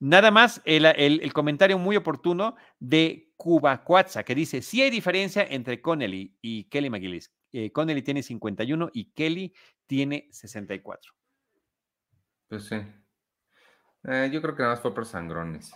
[0.00, 5.80] Nada más el, comentario muy oportuno de Cuba Cuatza, que dice: Sí hay diferencia entre
[5.80, 7.32] Connelly y Kelly McGillis.
[7.52, 9.52] eh, Connelly tiene 51 y Kelly
[9.86, 11.12] tiene 64.
[12.48, 12.76] Pues sí.
[14.04, 15.72] Eh, yo creo que nada más fue por sangrones.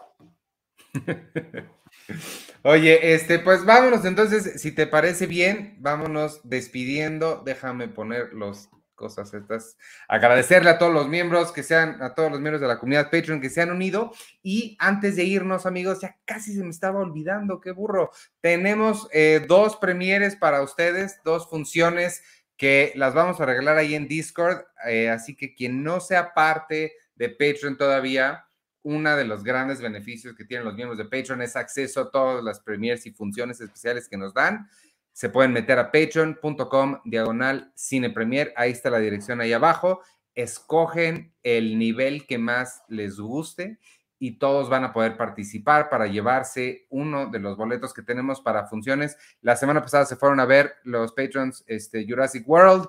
[2.62, 7.43] Oye, este, pues vámonos entonces, si te parece bien, vámonos despidiendo.
[7.44, 9.77] Déjame poner los cosas estas.
[10.06, 13.40] Agradecerle a todos los miembros que sean, a todos los miembros de la comunidad Patreon
[13.40, 14.12] que se han unido.
[14.43, 18.12] Y antes de irnos, amigos, ya casi se me estaba olvidando, qué burro.
[18.40, 22.23] Tenemos eh, dos premieres para ustedes, dos funciones
[22.56, 24.64] que las vamos a regalar ahí en Discord.
[24.89, 28.47] Eh, así que quien no sea parte de Patreon todavía,
[28.82, 32.42] uno de los grandes beneficios que tienen los miembros de Patreon es acceso a todas
[32.42, 34.68] las premiers y funciones especiales que nos dan.
[35.12, 38.52] Se pueden meter a patreon.com diagonal cine premier.
[38.56, 40.00] Ahí está la dirección ahí abajo.
[40.34, 43.78] Escogen el nivel que más les guste
[44.18, 48.68] y todos van a poder participar para llevarse uno de los boletos que tenemos para
[48.68, 49.16] funciones.
[49.40, 52.86] La semana pasada se fueron a ver los patrons este, Jurassic World.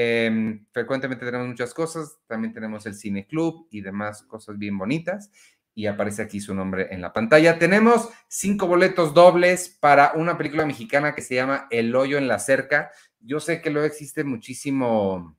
[0.00, 5.32] Em, frecuentemente tenemos muchas cosas, también tenemos el Cine Club y demás cosas bien bonitas.
[5.74, 7.58] Y aparece aquí su nombre en la pantalla.
[7.58, 12.38] Tenemos cinco boletos dobles para una película mexicana que se llama El hoyo en la
[12.38, 12.92] cerca.
[13.18, 15.36] Yo sé que luego existe muchísimo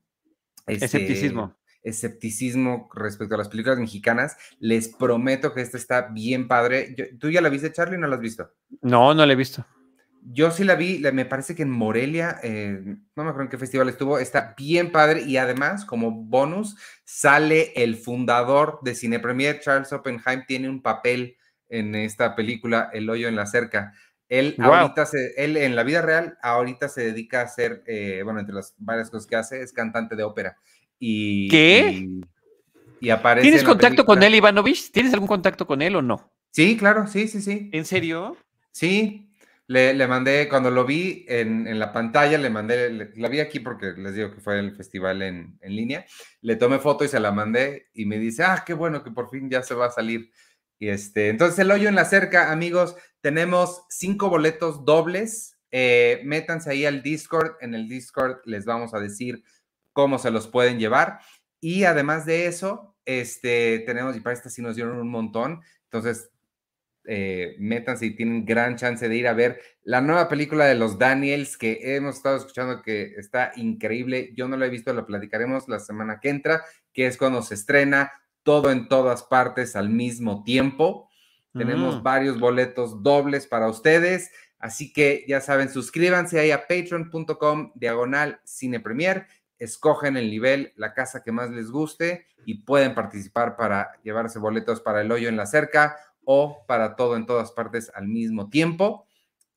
[0.67, 1.55] este, escepticismo.
[1.81, 4.35] Escepticismo respecto a las películas mexicanas.
[4.59, 6.95] Les prometo que esta está bien padre.
[7.17, 8.51] ¿Tú ya la viste, Charlie, o no la has visto?
[8.81, 9.65] No, no la he visto.
[10.21, 13.57] Yo sí la vi, me parece que en Morelia, eh, no me acuerdo en qué
[13.57, 19.59] festival estuvo, está bien padre y además, como bonus, sale el fundador de Cine Premier,
[19.59, 21.37] Charles Oppenheim, tiene un papel
[21.69, 23.93] en esta película, El hoyo en la cerca.
[24.27, 28.39] Él ahorita, se, él en la vida real, ahorita se dedica a hacer, eh, bueno,
[28.39, 30.57] entre las varias cosas que hace, es cantante de ópera.
[30.99, 32.07] Y, ¿Qué?
[32.99, 33.47] Y, aparece.
[33.47, 34.91] ¿Tienes contacto con él, Ivanovich?
[34.91, 36.31] ¿Tienes algún contacto con él o no?
[36.51, 37.69] Sí, claro, sí, sí, sí.
[37.73, 38.37] ¿En serio?
[38.71, 39.28] Sí,
[39.69, 44.15] le, mandé, cuando lo vi en, la pantalla, le mandé, la vi aquí porque les
[44.15, 46.07] digo que fue el festival en, línea,
[46.41, 49.29] le tomé foto y se la mandé y me dice, ah, qué bueno que por
[49.29, 50.31] fin ya se va a salir.
[50.79, 55.55] Y este, entonces el hoyo en la cerca, amigos, tenemos cinco boletos dobles.
[55.69, 59.43] Eh, métanse ahí al Discord, en el Discord les vamos a decir
[59.93, 61.19] cómo se los pueden llevar.
[61.61, 66.31] Y además de eso, este, tenemos, y para esta sí nos dieron un montón, entonces
[67.11, 70.99] eh, métanse y tienen gran chance de ir a ver la nueva película de los
[70.99, 74.31] Daniels que hemos estado escuchando que está increíble.
[74.35, 76.63] Yo no la he visto, la platicaremos la semana que entra,
[76.93, 78.11] que es cuando se estrena
[78.43, 81.09] todo en todas partes al mismo tiempo.
[81.53, 82.03] Tenemos mm.
[82.03, 84.29] varios boletos dobles para ustedes.
[84.59, 89.25] Así que ya saben, suscríbanse ahí a patreon.com diagonal cine premier,
[89.57, 94.79] escogen el nivel, la casa que más les guste y pueden participar para llevarse boletos
[94.79, 95.97] para el hoyo en la cerca
[96.31, 99.07] o para todo en todas partes al mismo tiempo.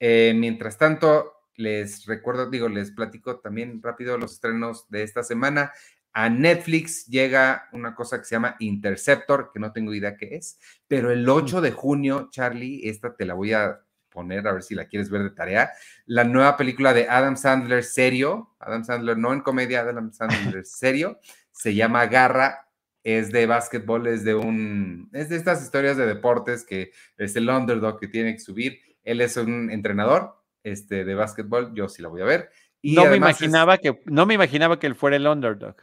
[0.00, 5.70] Eh, mientras tanto, les recuerdo, digo, les platico también rápido los estrenos de esta semana.
[6.14, 10.58] A Netflix llega una cosa que se llama Interceptor, que no tengo idea qué es,
[10.88, 13.78] pero el 8 de junio, Charlie, esta te la voy a
[14.08, 15.72] poner a ver si la quieres ver de tarea.
[16.06, 21.18] La nueva película de Adam Sandler serio, Adam Sandler no en comedia, Adam Sandler serio,
[21.50, 22.71] se llama Garra
[23.04, 27.48] es de básquetbol, es de un, es de estas historias de deportes que es el
[27.48, 28.80] underdog que tiene que subir.
[29.02, 32.50] Él es un entrenador este, de básquetbol, yo sí la voy a ver.
[32.80, 35.76] Y no me imaginaba que, no me imaginaba que él fuera el underdog.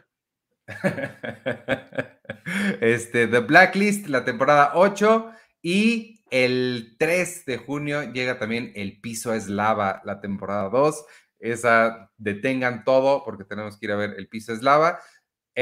[2.80, 5.32] este, The Blacklist, la temporada 8
[5.62, 11.04] y el 3 de junio llega también El Piso es Lava, la temporada 2.
[11.40, 15.00] Esa detengan todo porque tenemos que ir a ver El Piso es Lava.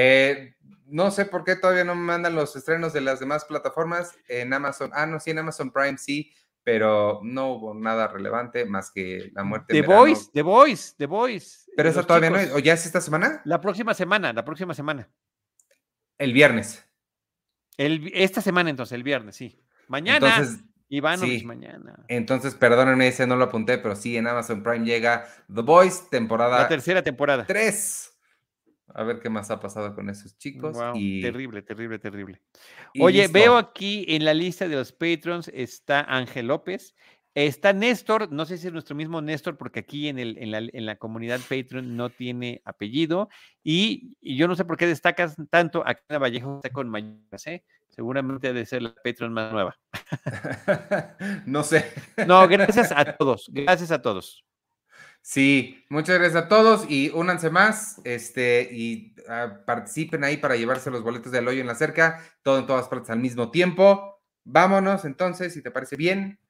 [0.01, 0.55] Eh,
[0.87, 4.17] no sé por qué todavía no me mandan los estrenos de las demás plataformas.
[4.29, 8.93] En Amazon, ah, no, sí, en Amazon Prime sí, pero no hubo nada relevante más
[8.93, 9.75] que la muerte.
[9.75, 11.73] The Voice, The Voice, The Voice.
[11.77, 13.43] Pero eso todavía no es, ¿o ya es esta semana?
[13.45, 15.09] La próxima semana, la próxima semana.
[16.17, 16.87] El viernes.
[17.77, 19.61] El, esta semana entonces, el viernes, sí.
[19.89, 20.29] Mañana.
[20.29, 21.45] Entonces, Iván, sí.
[21.45, 22.05] mañana.
[22.07, 26.57] Entonces, perdónenme, ese no lo apunté, pero sí, en Amazon Prime llega The Voice, temporada.
[26.57, 27.45] La tercera temporada.
[27.47, 28.15] Tres
[28.95, 30.77] a ver qué más ha pasado con esos chicos.
[30.95, 31.21] y...
[31.21, 32.43] Terrible, terrible, terrible.
[33.01, 36.95] Oye, veo aquí en la lista de los patrons está Ángel López,
[37.35, 40.59] está Néstor, no sé si es nuestro mismo Néstor, porque aquí en, el, en, la,
[40.59, 43.29] en la comunidad Patreon no tiene apellido,
[43.63, 47.65] y, yo no sé por qué destacas tanto a Ana Vallejo está con Mañanas, ¿eh?
[47.89, 49.79] Seguramente debe ser la Patreon más nueva.
[51.47, 51.93] no sé.
[52.27, 54.45] no, gracias a todos, gracias a todos.
[55.29, 60.91] Sí, muchas gracias a todos y únanse más este, y ah, participen ahí para llevarse
[60.91, 64.23] los boletos del hoyo en la cerca, todo en todas partes al mismo tiempo.
[64.45, 66.41] Vámonos entonces, si te parece bien.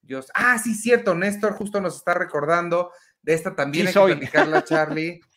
[0.00, 0.30] Dios.
[0.32, 2.90] Ah, sí, cierto, Néstor justo nos está recordando
[3.20, 5.20] De esta también hay que platicarla, Charlie.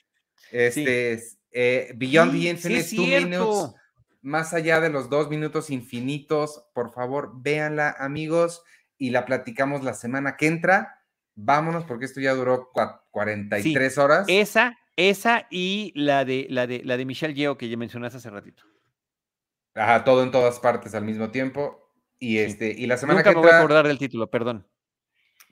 [0.52, 3.76] Este, eh, Beyond the Infinite, Two Minutes,
[4.22, 8.64] más allá de los dos minutos infinitos, por favor, véanla, amigos,
[8.98, 10.95] y la platicamos la semana que entra.
[11.36, 12.72] Vámonos, porque esto ya duró
[13.12, 14.26] 43 horas.
[14.28, 18.30] Esa, esa y la de, la de, la de Michelle Yeo que ya mencionaste hace
[18.30, 18.64] ratito.
[19.74, 21.92] Ajá, todo en todas partes al mismo tiempo.
[22.18, 23.42] Y este, y la semana que entra.
[23.42, 24.66] me voy a acordar del título, perdón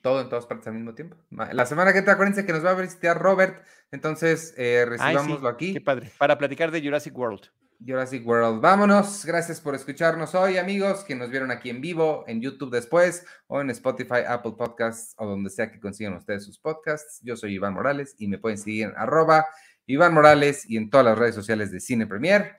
[0.03, 1.15] todo en todas partes al mismo tiempo.
[1.31, 5.73] La semana que entra, acuérdense que nos va a visitar Robert, entonces eh, recibámoslo aquí.
[5.73, 7.47] Qué padre, para platicar de Jurassic World.
[7.85, 8.61] Jurassic World.
[8.61, 13.25] Vámonos, gracias por escucharnos hoy, amigos, que nos vieron aquí en vivo, en YouTube después,
[13.47, 17.19] o en Spotify, Apple Podcasts, o donde sea que consigan ustedes sus podcasts.
[17.23, 19.45] Yo soy Iván Morales y me pueden seguir en arroba
[19.85, 22.57] Iván Morales y en todas las redes sociales de Cine Premier.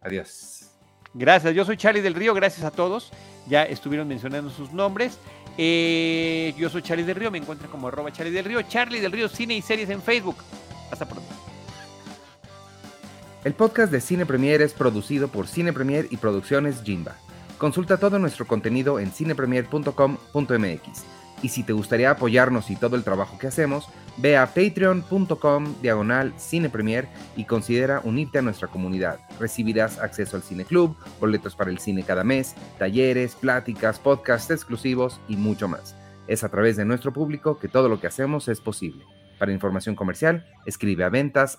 [0.00, 0.70] Adiós.
[1.14, 3.12] Gracias, yo soy Charlie del Río, gracias a todos.
[3.46, 5.18] Ya estuvieron mencionando sus nombres.
[5.56, 9.12] Eh, yo soy Charlie del Río, me encuentran como arroba Charlie del Río, Charlie del
[9.12, 10.36] Río Cine y Series en Facebook.
[10.90, 11.43] Hasta pronto.
[13.44, 17.16] El podcast de Cine Premier es producido por Cine Premier y Producciones Jimba.
[17.58, 21.04] Consulta todo nuestro contenido en cinepremier.com.mx.
[21.42, 26.32] Y si te gustaría apoyarnos y todo el trabajo que hacemos, ve a patreon.com diagonal
[26.38, 27.06] cinepremier
[27.36, 29.18] y considera unirte a nuestra comunidad.
[29.38, 35.20] Recibirás acceso al Cine Club, boletos para el cine cada mes, talleres, pláticas, podcasts exclusivos
[35.28, 35.94] y mucho más.
[36.28, 39.04] Es a través de nuestro público que todo lo que hacemos es posible.
[39.38, 41.58] Para información comercial, escribe a ventas.